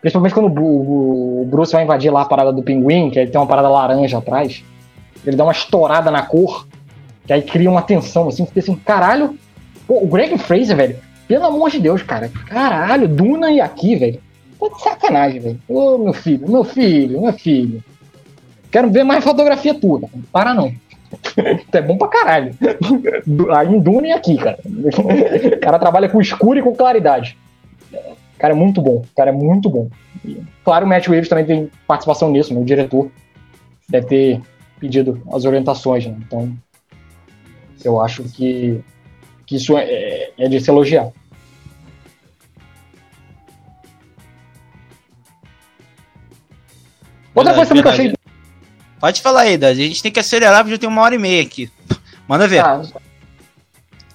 [0.00, 3.40] Principalmente quando o, o, Bruce vai invadir lá a parada do pinguim, que ele tem
[3.40, 4.64] uma parada laranja atrás.
[5.24, 6.66] Ele dá uma estourada na cor
[7.26, 9.38] que aí cria uma tensão, assim, fica assim, caralho.
[9.86, 10.96] Pô, o Greg Fraser, velho,
[11.28, 12.30] pelo amor de Deus, cara.
[12.46, 14.20] Caralho, Duna e aqui, velho.
[14.58, 15.60] Tá de sacanagem, velho.
[15.68, 17.82] Ô, meu filho, meu filho, meu filho.
[18.70, 20.00] Quero ver mais fotografia tua.
[20.32, 20.72] Para não.
[21.72, 22.54] é bom pra caralho.
[23.56, 24.58] Aí em Dune e aqui, cara.
[24.64, 27.36] O cara trabalha com escuro e com claridade.
[27.92, 28.96] O cara é muito bom.
[28.96, 29.88] O cara é muito bom.
[30.64, 32.60] Claro, o Matt Reeves também tem participação nisso, né?
[32.60, 33.10] O diretor
[33.88, 34.40] deve ter
[34.80, 36.16] pedido as orientações, né?
[36.26, 36.52] Então,
[37.84, 38.80] eu acho que,
[39.46, 41.10] que isso é, é de se elogiar.
[47.34, 48.14] Outra coisa também que eu achei.
[49.00, 49.72] Pode falar aí, Dad.
[49.72, 51.70] A gente tem que acelerar porque já tem uma hora e meia aqui.
[52.28, 52.60] Manda ver.
[52.60, 52.82] Ah,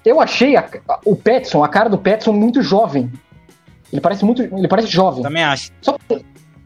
[0.06, 3.11] eu achei a, a, o Petson, a cara do Petson, muito jovem.
[3.91, 4.41] Ele parece muito.
[4.41, 5.23] Ele parece jovem.
[5.23, 5.72] Também acho.
[5.81, 5.98] Só,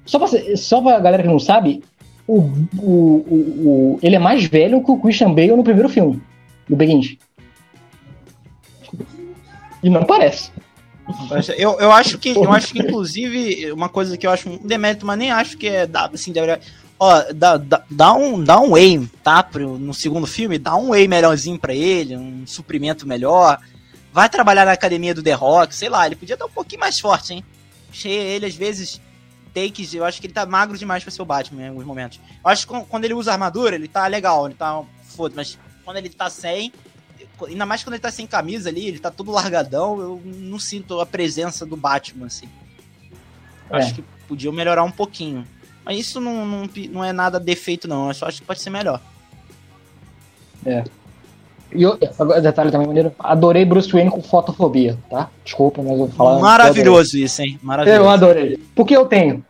[0.05, 1.83] só, pra, só pra galera que não sabe,
[2.27, 2.39] o,
[2.77, 6.21] o, o, o, ele é mais velho que o Christian Bale no primeiro filme,
[6.71, 7.17] do Begins.
[9.83, 10.51] E não parece.
[11.57, 15.05] Eu, eu acho que, eu acho que, inclusive, uma coisa que eu acho um demérito,
[15.05, 16.61] mas nem acho que é assim, deveria.
[16.97, 19.43] Ó, dá, dá, dá, um, dá um whey, tá?
[19.43, 23.59] Pro, no segundo filme, dá um whey melhorzinho pra ele, um suprimento melhor.
[24.13, 26.99] Vai trabalhar na academia do The Rock, sei lá, ele podia estar um pouquinho mais
[26.99, 27.43] forte, hein?
[27.89, 29.01] Achei ele, às vezes,
[29.53, 32.19] takes, eu acho que ele tá magro demais pra ser o Batman em alguns momentos.
[32.43, 34.81] Eu acho que quando ele usa armadura, ele tá legal, ele tá
[35.15, 36.71] foda, mas quando ele tá sem,
[37.47, 40.99] ainda mais quando ele tá sem camisa ali, ele tá todo largadão, eu não sinto
[40.99, 42.47] a presença do Batman, assim.
[43.69, 43.77] É.
[43.77, 45.45] acho que podia melhorar um pouquinho.
[45.83, 48.09] Mas isso não, não, não é nada defeito, não.
[48.09, 49.01] Eu só acho que pode ser melhor.
[50.65, 50.83] É.
[51.73, 51.97] E eu,
[52.41, 55.29] detalhe também maneiro, adorei Bruce Wayne com fotofobia, tá?
[55.43, 56.39] Desculpa, mas eu vou falar.
[56.39, 57.57] Maravilhoso isso, hein?
[57.63, 58.03] Maravilhoso.
[58.03, 58.57] Eu adorei.
[58.75, 59.43] Porque eu tenho.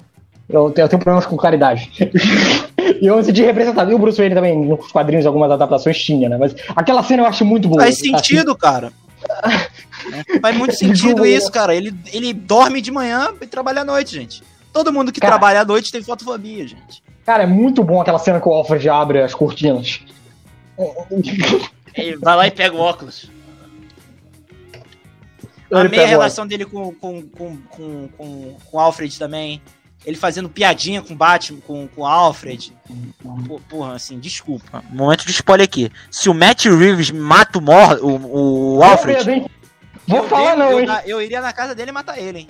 [0.47, 1.91] Eu tenho, eu tenho problemas com claridade.
[3.01, 3.91] e eu me senti representado.
[3.91, 6.37] E o Bruce Wayne também, nos quadrinhos, algumas adaptações tinha, né?
[6.37, 7.81] Mas aquela cena eu acho muito boa.
[7.81, 8.59] Faz sentido, assim.
[8.59, 8.93] cara.
[10.39, 11.73] Faz muito sentido isso, cara.
[11.73, 14.43] Ele, ele dorme de manhã e trabalha à noite, gente.
[14.71, 17.03] Todo mundo que cara, trabalha à noite tem fotofobia, gente.
[17.25, 19.99] Cara, é muito bom aquela cena que o Alfred abre as cortinas.
[21.95, 23.31] Ele vai lá e pega o óculos.
[25.71, 29.59] a meia relação dele com, com, com, com, com, com Alfred também.
[30.05, 32.73] Ele fazendo piadinha com Batman, com, com Alfred.
[33.69, 34.83] porra, assim, desculpa.
[34.89, 35.91] Momento de spoiler aqui.
[36.09, 39.23] Se o Matt Reeves mata o, Mor o, o Alfred.
[39.25, 39.51] Medo,
[40.07, 40.87] Vou falar não, eu, hein?
[41.05, 42.47] Eu iria na casa dele e matar ele, hein?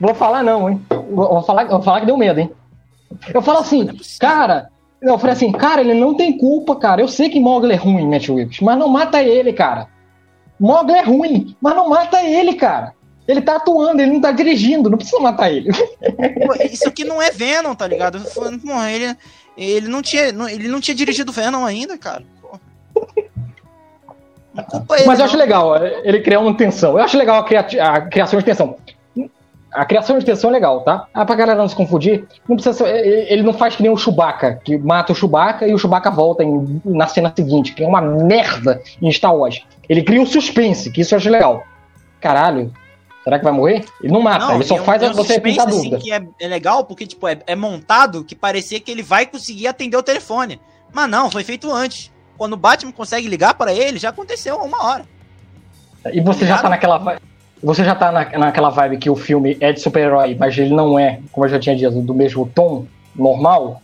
[0.00, 0.84] Vou falar não, hein?
[1.10, 2.50] Vou falar, vou falar que deu medo, hein?
[3.32, 4.70] Eu falo assim, é cara,
[5.00, 7.00] eu falei assim, cara, ele não tem culpa, cara.
[7.00, 9.88] Eu sei que Mogli é ruim, Matt Reeves, mas não mata ele, cara.
[10.58, 12.94] Mogli é ruim, mas não mata ele, cara.
[13.26, 15.70] Ele tá atuando, ele não tá dirigindo, não precisa matar ele.
[16.70, 18.22] Isso aqui não é Venom, tá ligado?
[18.88, 19.16] Ele,
[19.56, 22.22] ele, não tinha, ele não tinha dirigido Venom ainda, cara.
[24.90, 26.92] Ele, mas eu acho legal, ele criar uma tensão.
[26.92, 28.76] Eu acho legal a, cria a criação de tensão
[29.76, 31.06] a criação de tensão é legal, tá?
[31.12, 33.96] Ah, pra galera não se confundir, não precisa ser, ele não faz que nem o
[33.96, 37.86] Chewbacca, que mata o Chewbacca e o Chewbacca volta em, na cena seguinte, que é
[37.86, 39.62] uma merda em Star Wars.
[39.86, 41.62] Ele cria um suspense, que isso eu acho legal.
[42.20, 42.72] Caralho,
[43.26, 43.84] será que vai morrer?
[44.00, 45.98] Ele não mata, não, ele só faz um você pintar assim, dúvida.
[45.98, 49.66] que é, é, legal porque, tipo, é, é montado que parecia que ele vai conseguir
[49.66, 50.60] atender o telefone.
[50.92, 52.12] Mas não, foi feito antes.
[52.38, 55.04] Quando o Batman consegue ligar para ele, já aconteceu uma hora.
[56.12, 57.18] E você já tá naquela
[57.60, 60.96] você já tá na, naquela vibe que o filme é de super-herói, mas ele não
[60.96, 63.82] é, como eu já tinha dito, do mesmo tom normal.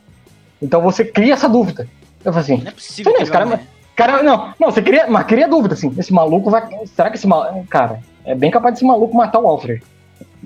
[0.60, 1.88] Então você cria essa dúvida.
[2.24, 3.12] Eu falei assim, não é possível.
[3.18, 3.60] Não, cara,
[3.96, 5.92] cara, não, não, você cria, mas cria dúvida assim.
[5.98, 6.62] Esse maluco vai.
[6.86, 7.66] Será que esse maluco.
[7.66, 9.82] Cara, é bem capaz desse maluco matar o Alfred.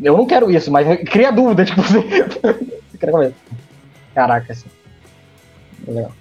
[0.02, 3.32] Eu não quero isso, mas cria dúvida, tipo, você.
[4.14, 4.68] Caraca, assim.
[5.86, 6.12] Legal.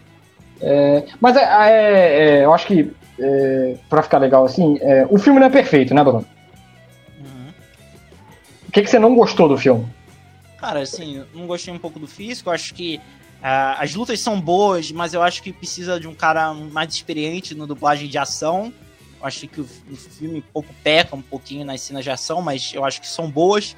[0.61, 5.17] É, mas é, é, é, eu acho que, é, pra ficar legal assim, é, o
[5.17, 6.25] filme não é perfeito, né, Bruno?
[8.75, 9.87] que, que você não gostou do filme?
[10.57, 12.49] Cara, assim, não gostei um pouco do físico.
[12.49, 12.97] Acho que
[13.41, 17.55] uh, as lutas são boas, mas eu acho que precisa de um cara mais experiente
[17.55, 18.73] no dublagem de ação.
[19.25, 22.71] Acho que o, o filme um pouco peca um pouquinho nas cenas de ação, mas
[22.73, 23.75] eu acho que são boas.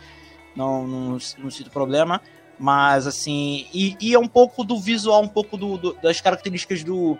[0.55, 2.21] Não, não, não sinto problema.
[2.59, 6.83] Mas, assim, e, e é um pouco do visual, um pouco do, do, das características
[6.83, 7.17] do,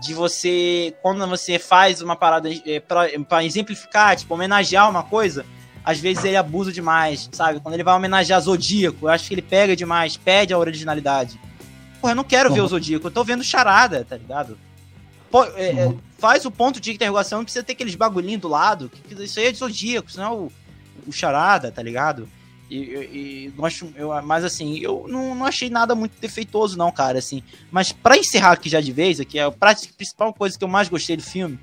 [0.00, 5.44] de você, quando você faz uma parada é, para exemplificar, tipo, homenagear uma coisa,
[5.84, 7.60] às vezes ele abusa demais, sabe?
[7.60, 11.40] Quando ele vai homenagear Zodíaco, eu acho que ele pega demais, pede a originalidade.
[12.00, 12.54] Pô, eu não quero uhum.
[12.54, 14.58] ver o Zodíaco, eu tô vendo charada, tá ligado?
[15.30, 15.98] Pô, é, é, uhum.
[16.18, 19.46] faz o ponto de interrogação, não precisa ter aqueles bagulhinhos do lado, que, isso aí
[19.46, 20.52] é de Zodíaco, isso não é o,
[21.06, 22.28] o charada, tá ligado?
[22.68, 23.54] E, e, e
[23.96, 27.42] eu, mas assim, eu não, não achei nada muito defeituoso, não, cara, assim.
[27.70, 29.50] Mas para encerrar aqui já de vez, aqui é a
[29.96, 31.58] principal coisa que eu mais gostei do filme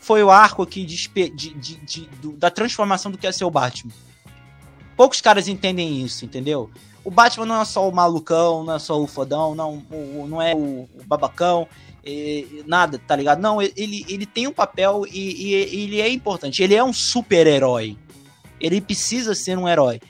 [0.00, 3.44] foi o arco aqui de, de, de, de do, da transformação do que é ser
[3.44, 3.92] o Batman.
[4.96, 6.70] Poucos caras entendem isso, entendeu?
[7.04, 10.42] O Batman não é só o malucão, não é só o fodão, não, o, não
[10.42, 11.68] é o, o babacão.
[12.04, 13.40] E, nada, tá ligado?
[13.40, 16.62] Não, ele, ele tem um papel e, e ele é importante.
[16.62, 17.96] Ele é um super-herói.
[18.60, 20.00] Ele precisa ser um herói.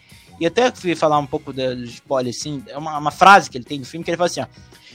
[0.40, 3.64] E até fui falar um pouco do spoiler, assim, é uma, uma frase que ele
[3.64, 4.46] tem no filme que ele fala assim, ó,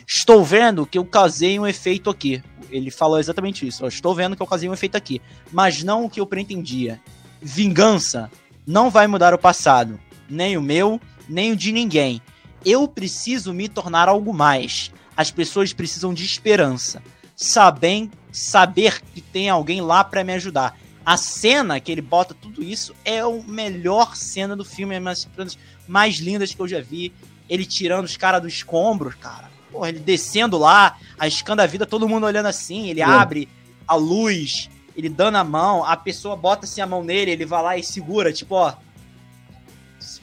[0.08, 2.44] Estou vendo que eu casei um efeito aqui.
[2.70, 3.84] Ele falou exatamente isso.
[3.84, 5.22] Ó, estou vendo que eu casei um efeito aqui.
[5.52, 7.02] Mas não o que eu pretendia.
[7.42, 8.30] Vingança
[8.68, 10.00] não vai mudar o passado.
[10.30, 12.22] Nem o meu, nem o de ninguém.
[12.64, 14.92] Eu preciso me tornar algo mais.
[15.16, 17.02] As pessoas precisam de esperança.
[17.36, 20.78] Sabem, saber que tem alguém lá para me ajudar.
[21.06, 25.14] A cena que ele bota tudo isso é a melhor cena do filme, é uma
[25.38, 27.14] das mais lindas que eu já vi.
[27.48, 29.52] Ele tirando os caras dos escombros, cara.
[29.72, 32.90] Porra, ele descendo lá, arriscando a vida, todo mundo olhando assim.
[32.90, 33.48] Ele abre
[33.88, 37.62] a luz, ele dando a mão, a pessoa bota assim a mão nele, ele vai
[37.62, 38.74] lá e segura, tipo, ó.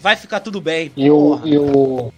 [0.00, 0.90] Vai ficar tudo bem.
[0.96, 1.40] E o.
[1.46, 2.12] Eu...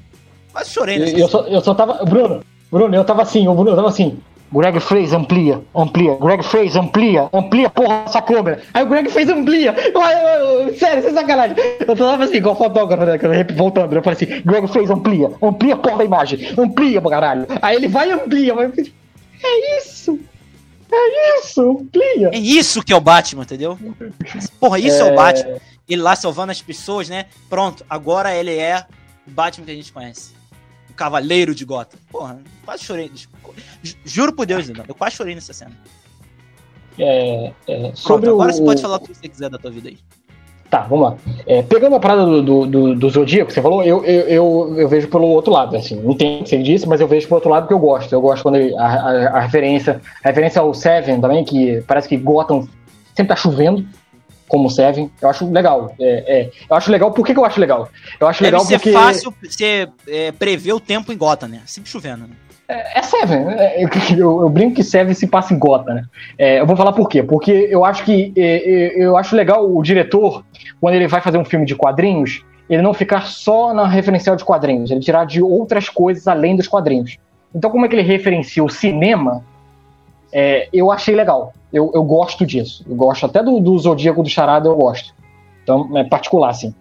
[0.52, 2.04] Quase chorei nessa eu, eu, só, eu só tava.
[2.04, 2.42] Bruno,
[2.74, 4.18] Bruno, eu tava assim, o Bruno, eu tava assim.
[4.52, 6.16] Greg fez amplia, amplia.
[6.16, 8.62] Greg fez amplia, amplia, porra, essa câmera.
[8.74, 9.72] Aí o Greg fez amplia.
[9.94, 11.56] Eu, eu, eu, sério, sem sacanagem.
[11.86, 13.44] Eu tava assim, igual fotógrafo, né?
[13.56, 17.46] Voltando, eu falei assim: Greg fez amplia, amplia, porra da imagem, amplia, caralho.
[17.62, 18.66] Aí ele vai amplia, vai.
[18.66, 20.18] É isso!
[20.92, 22.30] É isso, amplia.
[22.32, 23.78] É isso que é o Batman, entendeu?
[24.58, 25.58] Porra, isso é, é o Batman.
[25.88, 27.26] Ele lá salvando as pessoas, né?
[27.48, 28.84] Pronto, agora ele é
[29.26, 30.32] o Batman que a gente conhece.
[30.96, 31.98] Cavaleiro de Gotham.
[32.10, 33.10] Porra, quase chorei.
[34.04, 35.72] Juro por Deus, eu quase chorei nessa cena.
[36.98, 38.54] É, é, sobre Pronto, agora o...
[38.54, 39.98] você pode falar o que você quiser da tua vida aí.
[40.70, 41.16] Tá, vamos lá.
[41.46, 44.88] É, pegando a parada do, do, do, do Zodíaco, você falou, eu, eu, eu, eu,
[44.88, 47.36] vejo pelo outro lado, assim, não tem o que você disse, mas eu vejo pelo
[47.36, 48.12] outro lado que eu gosto.
[48.12, 52.08] Eu gosto quando ele, a, a, a, referência, a referência ao Seven também, que parece
[52.08, 52.66] que Gotham
[53.14, 53.86] sempre tá chovendo,
[54.48, 55.10] como Seven.
[55.20, 55.94] Eu acho legal.
[56.00, 57.88] É, é, eu acho legal, por que, que eu acho legal?
[58.20, 58.92] Eu acho Deve legal ser porque...
[58.92, 61.62] fácil você é, prever o tempo em Gotham, né?
[61.66, 62.34] Sempre chovendo, né?
[62.68, 63.46] É, é Seven.
[63.58, 66.04] É, eu, eu, eu, brinco que Seven se passa em Gota, né?
[66.38, 67.22] É, eu vou falar por quê.
[67.22, 70.44] Porque eu acho que eu acho legal o diretor,
[70.80, 74.44] quando ele vai fazer um filme de quadrinhos, ele não ficar só na referencial de
[74.44, 77.18] quadrinhos, ele tirar de outras coisas além dos quadrinhos.
[77.54, 79.44] Então, como é que ele referencia o cinema,
[80.34, 81.54] é, eu achei legal.
[81.72, 82.84] Eu, eu gosto disso.
[82.88, 85.14] Eu gosto até do, do Zodíaco do Charada, eu gosto.
[85.62, 86.74] Então, é particular, assim.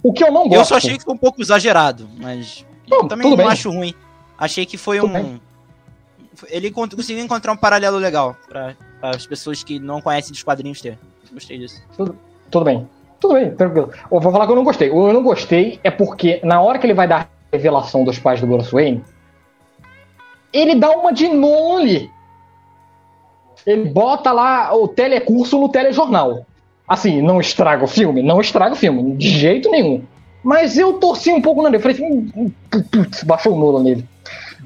[0.00, 0.54] O que eu não gosto.
[0.54, 2.64] Eu só achei que foi um pouco exagerado, mas.
[2.88, 3.48] Não, eu também não bem.
[3.48, 3.92] acho ruim.
[4.38, 5.12] Achei que foi Tudo um.
[5.12, 5.40] Bem.
[6.48, 10.98] Ele conseguiu encontrar um paralelo legal para as pessoas que não conhecem dos quadrinhos ter.
[11.32, 11.82] Gostei disso.
[11.96, 12.16] Tudo,
[12.50, 12.88] tudo bem.
[13.18, 13.90] Tudo bem, tranquilo.
[14.10, 14.90] Eu vou falar que eu não gostei.
[14.90, 18.18] O eu não gostei é porque na hora que ele vai dar a revelação dos
[18.18, 19.02] pais do Bruce Wayne,
[20.52, 22.13] ele dá uma de nono ali.
[23.66, 26.46] Ele bota lá o telecurso no telejornal.
[26.86, 28.22] Assim, não estraga o filme?
[28.22, 30.02] Não estraga o filme, de jeito nenhum.
[30.42, 31.82] Mas eu torci um pouco na nele.
[31.82, 32.50] Falei assim, hum,
[32.92, 34.08] putz, baixou o Nolan nele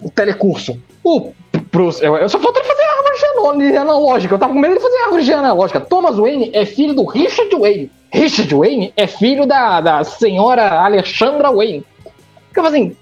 [0.03, 0.81] o telecurso.
[1.03, 1.33] O
[1.73, 4.35] Bruce, eu, eu só falta ele fazer árvore analógica.
[4.35, 5.81] Eu tava com medo de fazer árvore analógica.
[5.81, 7.91] Thomas Wayne é filho do Richard Wayne.
[8.13, 11.85] Richard Wayne é filho da, da senhora Alexandra Wayne.
[12.49, 12.97] Fica assim,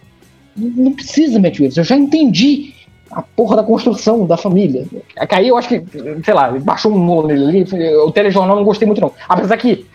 [0.57, 2.75] não precisa, Matt Reeves, eu já entendi
[3.11, 4.85] a porra da construção da família.
[5.31, 5.85] Aí eu acho que,
[6.25, 7.65] sei lá, baixou um nome ali,
[8.05, 9.13] o telejornal não gostei muito não.
[9.29, 9.87] Apesar que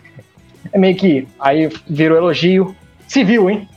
[0.72, 2.74] é meio que, aí virou elogio,
[3.06, 3.68] civil, hein?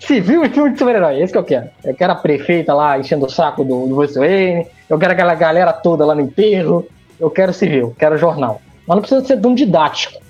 [0.00, 1.20] civil e filme de super-herói.
[1.20, 1.68] Esse que eu quero.
[1.84, 4.66] Eu quero a prefeita lá enchendo o saco do, do Bruce Wayne.
[4.88, 6.86] Eu quero aquela galera toda lá no enterro.
[7.18, 8.60] Eu quero civil, quero jornal.
[8.86, 10.20] Mas não precisa ser tão didático.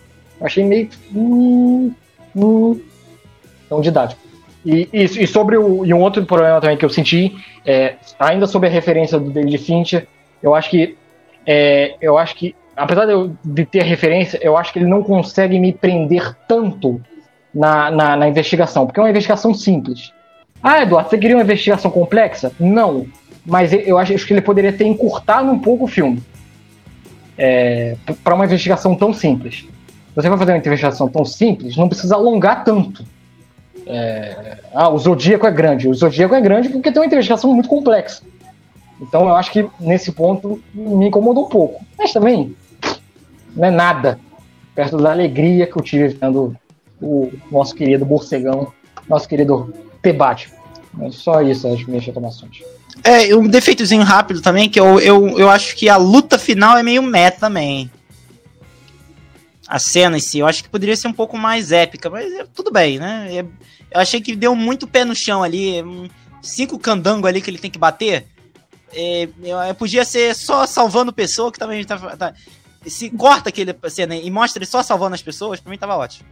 [0.41, 0.91] Eu achei meio.
[1.15, 1.93] Hum,
[2.37, 2.81] hum,
[3.69, 4.21] tão didático.
[4.65, 7.35] E, e, e, sobre o, e um outro problema também que eu senti,
[7.65, 10.07] é, ainda sobre a referência do David Fincher,
[10.43, 10.97] eu acho que
[11.47, 15.03] é, eu acho que apesar de, eu, de ter referência, eu acho que ele não
[15.03, 17.01] consegue me prender tanto
[17.55, 20.13] na, na, na, investigação, porque é uma investigação simples.
[20.63, 22.53] Ah, Eduardo, você queria uma investigação complexa?
[22.59, 23.07] Não.
[23.45, 26.23] Mas eu acho, que ele poderia ter encurtado um pouco o filme
[27.37, 29.67] é, para uma investigação tão simples.
[30.15, 33.05] Você vai fazer uma investigação tão simples, não precisa alongar tanto.
[33.93, 35.89] É, ah, o Zodíaco é grande.
[35.89, 38.23] O Zodíaco é grande porque tem uma investigação muito complexa.
[39.01, 41.85] Então eu acho que nesse ponto me incomodou um pouco.
[41.99, 42.55] Mas também
[43.55, 44.19] não é nada
[44.75, 46.57] perto da alegria que eu tive vendo
[47.01, 48.73] o nosso querido morcegão,
[49.09, 50.53] nosso querido Tebate.
[51.01, 52.63] É só isso as minhas reclamações.
[53.03, 56.83] É, um defeitozinho rápido também, que eu, eu, eu acho que a luta final é
[56.83, 57.91] meio meta também.
[59.67, 62.45] A cena em si, eu acho que poderia ser um pouco mais épica, mas é,
[62.55, 63.29] tudo bem, né?
[63.33, 63.45] É,
[63.91, 65.83] eu achei que deu muito pé no chão ali.
[66.43, 68.27] Cinco candango ali que ele tem que bater.
[68.93, 72.35] É, eu, podia ser só salvando pessoa, que também tá, tá,
[72.87, 76.29] Se corta aquele cena e mostra ele só salvando as pessoas, pra mim tava ótimo.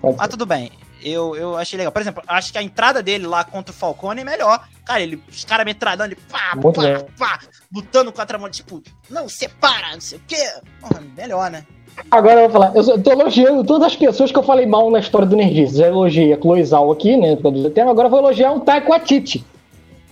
[0.00, 0.30] Pode Mas ser.
[0.30, 0.70] tudo bem.
[1.02, 1.92] Eu, eu achei legal.
[1.92, 4.66] Por exemplo, acho que a entrada dele lá contra o Falcone é melhor.
[4.84, 7.06] Cara, ele, os caras metralhando, ele pá, Muito pá, bem.
[7.18, 7.40] pá,
[7.72, 10.52] lutando contra a mão, tipo, não, separa, não sei o quê.
[10.80, 11.66] Porra, melhor, né?
[12.10, 14.98] Agora eu vou falar, eu tô elogiando todas as pessoas que eu falei mal na
[14.98, 15.78] história do Nerdice.
[15.78, 18.88] Já elogiei a Chloe Zhao aqui, né, do Eterno, agora eu vou elogiar o Taika
[18.90, 19.44] Waititi.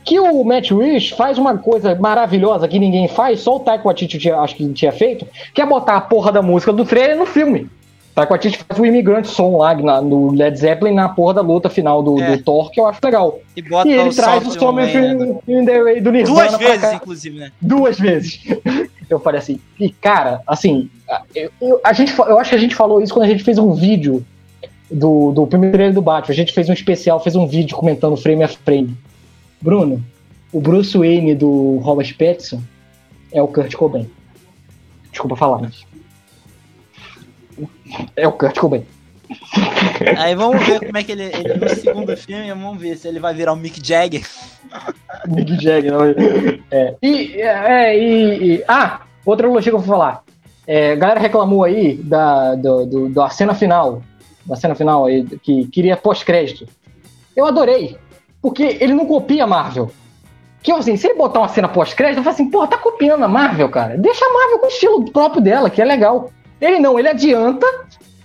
[0.04, 4.18] Que o Matt Reeves faz uma coisa maravilhosa que ninguém faz, só o Taika Waititi
[4.18, 7.26] tinha, acho que tinha feito, que é botar a porra da música do trailer no
[7.26, 7.68] filme.
[8.14, 11.68] Taika Waititi faz o Imigrante Som lá na- no Led Zeppelin na porra da luta
[11.68, 12.36] final do, É.
[12.36, 13.38] do Thor, que eu acho legal.
[13.56, 14.92] E e ele traz o né?
[15.46, 17.50] in, in the Way do Nirvana Duas vezes, inclusive, né?
[17.60, 18.40] duas vezes.
[19.08, 20.90] Eu falei assim, e cara, assim,
[21.34, 23.72] eu, a gente, eu acho que a gente falou isso quando a gente fez um
[23.72, 24.24] vídeo
[24.90, 26.32] do, do primeiro trailer do Batman.
[26.32, 28.96] A gente fez um especial, fez um vídeo comentando frame a frame.
[29.60, 30.04] Bruno,
[30.52, 32.62] o Bruce Wayne do Robert Pattinson
[33.32, 34.10] é o Kurt Cobain.
[35.10, 35.86] Desculpa falar, mas.
[38.14, 38.84] É o Kurt Cobain.
[40.16, 43.20] Aí vamos ver como é que ele, ele no segundo filme, vamos ver se ele
[43.20, 44.26] vai virar o Mick Jagger.
[45.26, 46.04] Mick Jagger, não.
[46.70, 46.94] É.
[47.02, 50.22] E, é, e, e- Ah, outra elogia que eu vou falar.
[50.66, 54.02] É, a galera reclamou aí da, do, do- da cena final.
[54.44, 56.66] Da cena final aí, que queria pós-crédito.
[57.36, 57.96] Eu adorei.
[58.40, 59.90] Porque ele não copia a Marvel.
[60.62, 63.28] Que assim, se ele botar uma cena pós-crédito, eu falo assim, porra, tá copiando a
[63.28, 63.96] Marvel, cara.
[63.96, 66.30] Deixa a Marvel com o estilo próprio dela, que é legal.
[66.60, 67.66] Ele não, ele adianta.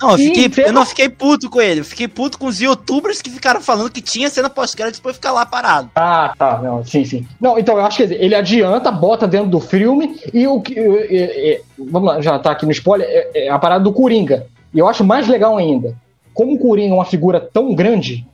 [0.02, 1.80] Não, eu, fiquei, eu não fiquei puto com ele.
[1.80, 5.16] Eu fiquei puto com os youtubers que ficaram falando que tinha cena pós-crédito e depois
[5.16, 5.90] ficar lá parado.
[5.96, 6.62] Ah, tá.
[6.62, 7.26] Não, sim, sim.
[7.40, 10.78] Não, então eu acho que ele adianta, bota dentro do filme e o que.
[10.78, 13.94] é, é, é, vamos lá, já tá aqui no spoiler, é, é a parada do
[13.94, 14.46] Coringa.
[14.74, 15.96] E eu acho mais legal ainda.
[16.34, 18.26] Como o Coringa é uma figura tão grande,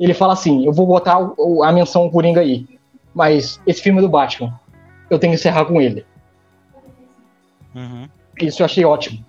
[0.00, 2.66] ele fala assim: eu vou botar o- a menção Coringa aí.
[3.14, 4.52] Mas esse filme é do Batman.
[5.08, 6.04] Eu tenho que encerrar com ele.
[8.40, 9.24] Isso eu achei ótimo.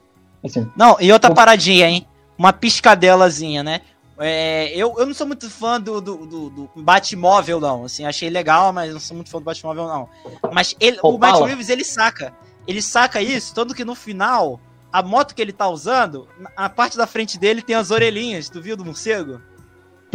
[0.45, 2.07] Assim, Não, e outra paradinha, hein?
[2.37, 3.81] Uma piscadelazinha, né?
[4.17, 7.85] É, eu, eu não sou muito fã do, do, do, do Batmóvel, não.
[7.85, 10.09] Assim, achei legal, mas não sou muito fã do Batmóvel, não.
[10.53, 11.17] Mas ele, o.
[11.17, 12.33] Matt Reeves, ele saca.
[12.67, 14.59] Ele saca isso, tanto que no final,
[14.91, 18.61] a moto que ele tá usando, a parte da frente dele tem as orelhinhas, tu
[18.61, 19.39] viu do morcego?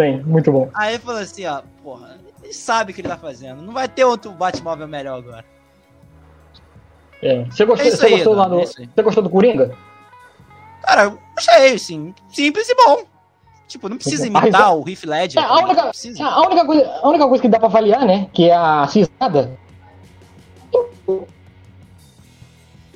[0.01, 0.70] tem, muito bom.
[0.73, 3.61] Aí ele falou assim, ó, porra, ele sabe o que ele tá fazendo.
[3.61, 5.44] Não vai ter outro Batmóvel melhor agora.
[7.23, 7.44] É.
[7.44, 8.86] Você gostou, É você aí, gostou lá Eduardo, do, é.
[8.86, 9.77] Você gostou do Coringa?
[10.82, 13.02] Cara, eu achei, assim, simples e bom.
[13.69, 15.43] Tipo, não precisa Mas imitar é- o Heath Ledger.
[15.43, 16.24] É, a única- precisa.
[16.24, 18.28] A única, coisa, a única coisa que dá pra avaliar, né?
[18.32, 19.57] Que é a cisada.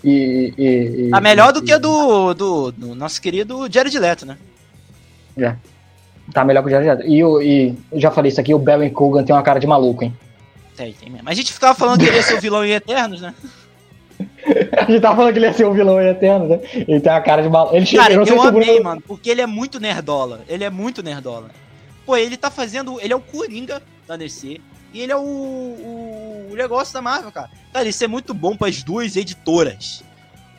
[0.02, 3.98] E, e, e- Tá melhor do e- que a do, do, do nosso querido Jared
[3.98, 4.36] Leto, né?
[6.32, 7.06] Tá melhor que o Jared Leto.
[7.10, 9.66] E, o- e eu já falei isso aqui, o Barry Cogan tem uma cara de
[9.66, 10.14] maluco, hein?
[10.76, 11.28] Tem, tem mesmo.
[11.28, 13.34] A gente ficava falando que ele ia ser o vilão em Eternos, né?
[14.76, 16.60] A gente tava falando que ele ia ser o vilão eterno, né?
[16.74, 17.74] Ele tem uma cara de maluco.
[17.76, 20.42] Ele chega, Cara, eu eu, amei, Bruno- mano, porque ele é muito nerdola.
[20.48, 21.50] Ele é muito nerdola.
[22.04, 23.00] Pô, ele tá fazendo.
[23.00, 24.60] Ele é o Coringa da DC.
[24.92, 27.50] E ele é o, o, o negócio da Marvel, cara.
[27.72, 30.04] Cara, isso é muito bom pras duas editoras.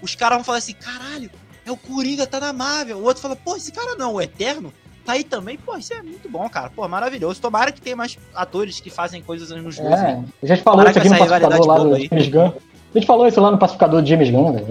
[0.01, 1.29] Os caras vão falar assim: caralho,
[1.65, 2.97] é o Coringa, tá na Marvel.
[2.97, 4.73] O outro fala: pô, esse cara não, o Eterno.
[5.05, 6.71] Tá aí também, pô, isso é muito bom, cara.
[6.75, 7.39] Pô, maravilhoso.
[7.39, 9.93] Tomara que tenha mais atores que fazem coisas nos dois.
[9.93, 11.95] É, a gente falou Para isso aqui no rivalidade lá do.
[12.07, 12.51] James Gunn.
[12.95, 14.55] A gente falou isso lá no pacificador do James Gunn.
[14.55, 14.61] É,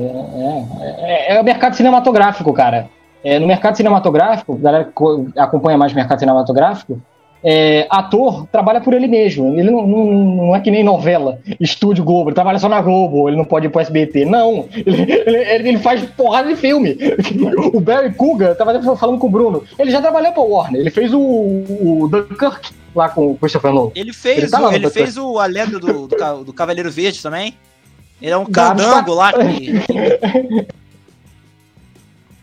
[1.05, 2.89] é, é, é o mercado cinematográfico, cara.
[3.23, 7.01] É, no mercado cinematográfico, a galera que co- acompanha mais o mercado cinematográfico,
[7.43, 9.59] é, ator trabalha por ele mesmo.
[9.59, 10.05] Ele não, não,
[10.47, 13.67] não é que nem novela, estúdio Globo, ele trabalha só na Globo, ele não pode
[13.67, 14.25] ir pro SBT.
[14.25, 16.97] Não, ele, ele, ele faz porrada de filme.
[17.75, 20.91] O Barry Cougar, tava até falando com o Bruno, ele já trabalhou pra Warner, ele
[20.91, 23.91] fez o, o Dunkirk lá com o Christopher Nolan.
[23.95, 27.23] Ele fez, Ele tá o, ele fez o, a lenda do, do, do Cavaleiro Verde
[27.23, 27.55] também.
[28.23, 29.73] Ele é um candango lá que.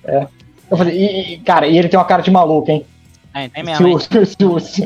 [0.69, 2.85] Eu falei, e, e, cara, e ele tem uma cara de maluco, hein?
[3.33, 4.83] É, tem Se mesmo, se, o- se, o- se,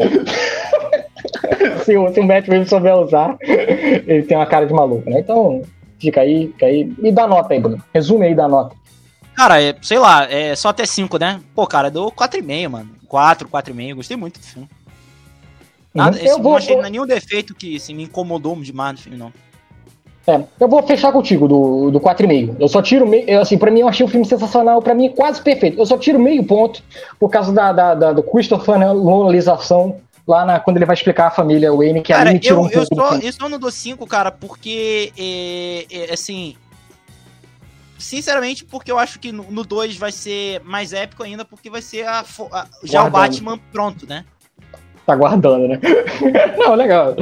[1.97, 5.19] o- se o Matt Reeves souber usar, ele tem uma cara de maluco, né?
[5.19, 5.61] Então,
[5.99, 6.91] fica aí, fica aí.
[7.03, 7.83] E dá nota aí, Bruno.
[7.93, 8.75] Resume aí, dá nota.
[9.35, 11.39] Cara, é, sei lá, é só até 5, né?
[11.53, 12.89] Pô, cara, deu 4,5, mano.
[13.07, 13.95] 4, 4,5.
[13.95, 14.67] Gostei muito do filme.
[15.93, 18.97] Nada, esse, eu, vou, não achei vou- nenhum defeito que assim, me incomodou demais no
[18.97, 19.31] filme, não.
[20.27, 22.55] É, eu vou fechar contigo do, do 4,5.
[22.59, 23.29] Eu só tiro meio.
[23.29, 25.79] eu, Assim, pra mim, eu achei o filme sensacional, pra mim, quase perfeito.
[25.79, 26.81] Eu só tiro meio ponto
[27.19, 29.97] por causa da, da, da do Christopher Nolanização
[30.27, 32.63] lá na, quando ele vai explicar a família Wayne, que Cara, ali me tirou eu,
[32.63, 36.55] um eu, pouco só, eu só não dou 5, cara, porque, é, é, assim...
[37.97, 42.05] Sinceramente, porque eu acho que no 2 vai ser mais épico ainda, porque vai ser
[42.05, 42.19] a,
[42.51, 43.11] a- já o Guardando.
[43.11, 44.25] Batman pronto, né?
[45.05, 45.79] Tá guardando, né?
[46.57, 47.13] Não, legal.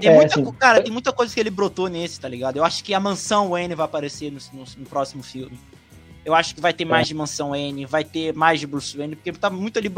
[0.00, 2.56] Tem É, muita, assim, cara, tem muita coisa que ele brotou nesse, tá ligado?
[2.56, 5.58] Eu acho que a mansão Wayne vai aparecer no, no- no próximo filme.
[6.24, 9.16] Eu acho que vai ter mais de Mansão N, vai ter mais de Bruce Wayne,
[9.16, 9.90] porque tá muito ali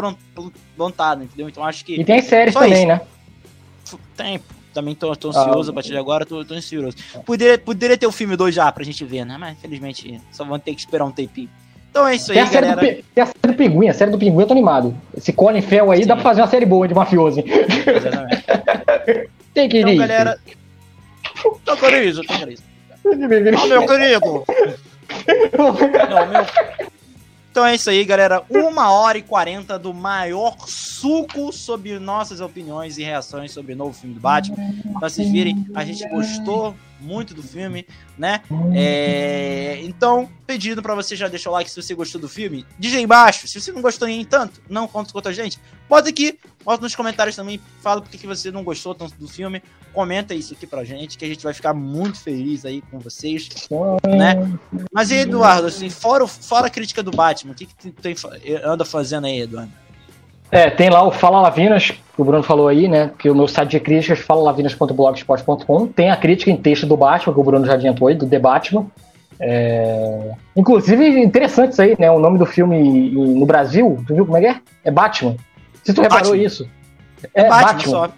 [0.77, 1.49] montado, entendeu?
[1.49, 2.01] Então acho que.
[2.01, 2.87] E tem séries também, isso.
[2.87, 3.01] né?
[4.17, 4.41] Tem,
[4.73, 6.97] também tô, tô ansioso ah, a partir de agora, tô, tô ansioso.
[7.27, 9.37] Poderia, poderia ter o filme 2 já pra gente ver, né?
[9.39, 11.51] Mas infelizmente só vamos ter que esperar um tempinho.
[11.91, 12.77] Então é isso tem aí, galera.
[12.77, 14.95] Do, tem a série do Pinguim, a série do Pinguim eu tô animado.
[15.17, 16.07] Esse Colin Fell aí Sim.
[16.07, 17.43] dá pra fazer uma série boa de mafioso.
[17.45, 19.31] Exatamente.
[19.53, 19.81] tem que ir.
[19.81, 20.39] Então, galera.
[21.65, 22.63] Tô querido, tô querido.
[23.05, 24.21] Oh, meu querido.
[25.59, 26.47] Não, meu...
[27.51, 28.45] Então é isso aí, galera.
[28.49, 33.93] Uma hora e quarenta do maior suco sobre nossas opiniões e reações sobre o novo
[33.93, 34.57] filme do Batman.
[34.99, 37.87] Pra vocês virem, a gente gostou muito do filme,
[38.17, 38.43] né?
[38.73, 39.81] É...
[39.83, 42.65] Então, pedindo para você já deixar o like se você gostou do filme.
[42.79, 43.49] Diz aí embaixo.
[43.49, 45.59] Se você não gostou nem tanto, não conta com a gente.
[45.89, 46.39] Bota aqui,
[46.71, 47.61] bota nos comentários também.
[47.83, 49.61] Fala porque que você não gostou tanto do filme.
[49.93, 53.49] Comenta isso aqui pra gente, que a gente vai ficar muito feliz aí com vocês,
[54.07, 54.49] né?
[54.93, 58.15] Mas e Eduardo, assim, fora, fora a crítica do Batman, o que, que tem,
[58.65, 59.73] anda fazendo aí, Eduardo?
[60.53, 63.11] É, tem lá o Fala Lavinas, que o Bruno falou aí, né?
[63.19, 67.41] Que o meu site de críticas, falalavinas.blogspot.com, tem a crítica em texto do Batman, que
[67.41, 68.87] o Bruno já adiantou aí, do The Batman.
[69.41, 70.33] É...
[70.55, 72.11] Inclusive, interessante isso aí, né?
[72.11, 74.57] O nome do filme no Brasil, tu viu como é que é?
[74.85, 75.37] É Batman.
[75.85, 76.45] Se tu reparou Batman.
[76.45, 76.69] isso.
[77.35, 77.73] É, é Batman.
[77.73, 77.91] Batman.
[77.91, 78.13] Só.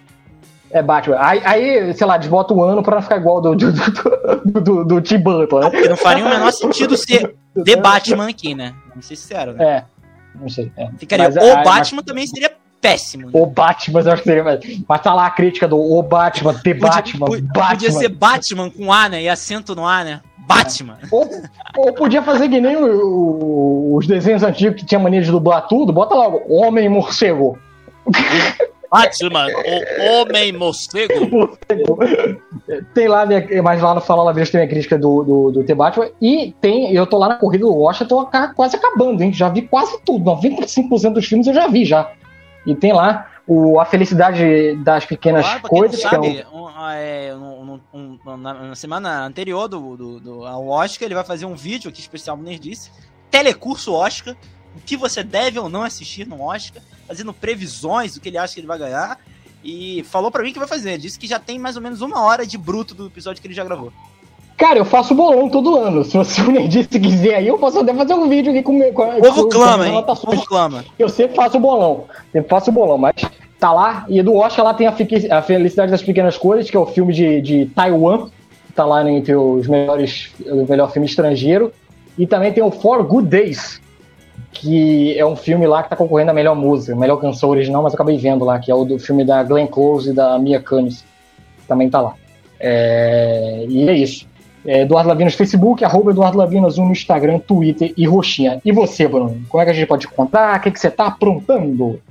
[0.71, 1.17] É Batman.
[1.19, 5.01] Aí, aí, sei lá, desbota o ano pra ficar igual do, do, do, do, do
[5.01, 5.69] Tim Burton, né?
[5.89, 8.73] Não faria o menor sentido ser The Batman aqui, né?
[8.89, 9.65] Vamos ser sinceros, né?
[9.65, 9.85] É.
[10.35, 10.71] Não sei.
[10.75, 10.89] É.
[10.97, 11.25] Ficaria.
[11.25, 12.05] Mas, o Batman mas...
[12.05, 12.51] também seria
[12.83, 13.27] péssimo.
[13.27, 13.31] Né?
[13.31, 14.59] O Batman, eu acho que seria.
[14.87, 17.69] Mas tá lá a crítica do O Batman, The Batman, podia, Batman.
[17.69, 19.23] Podia ser Batman com A, né?
[19.23, 20.19] E acento no A, né?
[20.39, 20.97] Batman.
[21.01, 21.07] É.
[21.09, 21.29] Ou,
[21.77, 25.65] ou, podia fazer que nem o, o, os desenhos antigos que tinha mania de dublar
[25.67, 27.57] tudo, bota lá Homem Morcego.
[28.91, 31.57] Batman, o Homem Morcego.
[32.93, 33.25] Tem lá,
[33.63, 36.09] mas lá no Fala Vez tem a crítica do, do, do The Batman.
[36.21, 39.31] E tem, eu tô lá na corrida do Oscar, tô quase acabando, hein?
[39.31, 40.29] Já vi quase tudo.
[40.29, 42.11] 95% dos filmes eu já vi já.
[42.65, 46.01] E tem lá o, a felicidade das pequenas claro, coisas.
[46.03, 51.05] Não sabe, é, um, é um, um, na semana anterior do, do, do, ao Oscar,
[51.05, 52.91] ele vai fazer um vídeo aqui especial no Nerdice.
[53.29, 54.35] Telecurso Oscar.
[54.75, 58.53] O que você deve ou não assistir no Oscar fazendo previsões do que ele acha
[58.53, 59.19] que ele vai ganhar.
[59.63, 60.97] E falou para mim que vai fazer.
[60.97, 63.53] Disse que já tem mais ou menos uma hora de bruto do episódio que ele
[63.53, 63.93] já gravou.
[64.57, 66.03] Cara, eu faço bolão todo ano.
[66.03, 68.93] Se você me disse quiser aí, eu posso até fazer um vídeo aqui com o
[68.93, 70.03] com, Povo clama, hein?
[70.05, 70.85] Povo clama.
[70.97, 72.05] Eu sempre faço bolão.
[72.31, 73.15] Sempre faço bolão, mas
[73.59, 74.05] tá lá.
[74.07, 77.41] E do Oscar lá tem a, Felicidade das Pequenas Coisas, que é o filme de,
[77.41, 78.29] de Taiwan.
[78.75, 81.71] Tá lá entre os melhores, o melhor filme estrangeiro.
[82.17, 83.81] E também tem o For Good Days,
[84.51, 87.93] que é um filme lá que tá concorrendo a melhor música, melhor canção original, mas
[87.93, 90.59] eu acabei vendo lá, que é o do filme da Glenn Close e da Mia
[90.59, 91.03] Kunis.
[91.67, 92.13] Também tá lá.
[92.59, 93.65] É...
[93.67, 94.27] E é isso.
[94.65, 98.61] É Eduardo Lavinas no Facebook, arroba Eduardo Lavinas 1 no Instagram, Twitter e Roxinha.
[98.63, 99.43] E você, Bruno?
[99.49, 100.57] Como é que a gente pode contar?
[100.57, 102.01] O que, que você tá aprontando?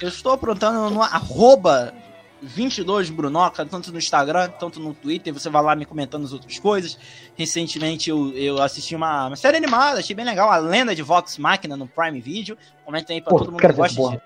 [0.00, 1.92] Eu estou aprontando no arroba
[2.40, 6.58] 22 Brunoca, tanto no Instagram, tanto no Twitter, você vai lá me comentando as outras
[6.58, 6.98] coisas.
[7.36, 11.36] Recentemente eu, eu assisti uma, uma série animada, achei bem legal, a lenda de Vox
[11.38, 12.56] Machina no Prime Video.
[12.84, 14.20] Comenta aí pra Pô, todo mundo que gosta de.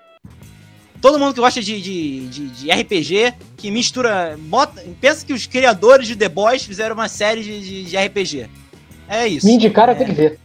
[1.03, 4.39] Todo mundo que gosta de, de, de, de, RPG, que mistura.
[4.39, 8.49] Bota, pensa que os criadores de The Boys fizeram uma série de, de RPG.
[9.09, 9.45] É isso.
[9.45, 9.95] Me indicaram, é...
[9.97, 10.39] tem que ver.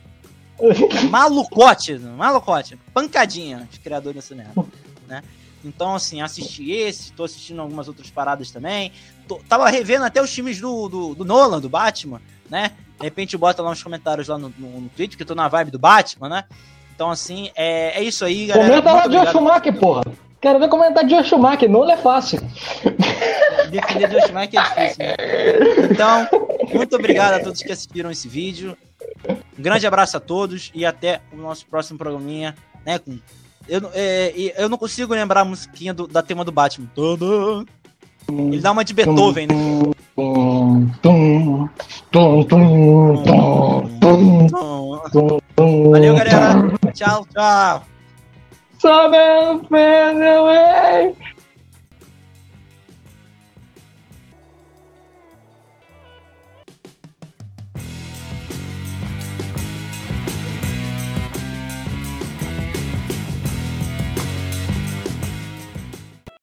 [1.10, 2.76] Malucote, malucote.
[2.92, 4.64] Pancadinha, os criadores dessa merda.
[5.06, 5.22] Né?
[5.64, 8.90] Então, assim, assisti esse, tô assistindo algumas outras paradas também.
[9.28, 12.20] Tô, tava revendo até os filmes do, do, do, Nolan, do Batman,
[12.50, 12.72] né?
[12.98, 15.46] De repente bota lá nos comentários lá no, no, no Twitter, que eu tô na
[15.46, 16.44] vibe do Batman, né?
[16.92, 18.82] Então, assim, é, é isso aí, galera.
[18.82, 20.02] Comenta lá de Schumacher, porra.
[20.40, 22.40] Quero ver comentar de Schumacher, Nolan é fácil.
[23.70, 25.14] Defender de Schumacher é difícil, né?
[25.90, 26.28] Então,
[26.72, 28.76] muito obrigado a todos que assistiram esse vídeo.
[29.28, 32.54] Um grande abraço a todos e até o nosso próximo programinha,
[32.86, 32.98] né?
[32.98, 33.18] Com
[33.68, 36.88] eu, é, eu não consigo lembrar a musiquinha do, da tema do Batman.
[38.28, 39.54] Ele dá uma de Beethoven, né?
[45.90, 46.92] Valeu, galera.
[46.94, 47.82] Tchau, tchau.
[48.78, 51.16] Somehow fell away.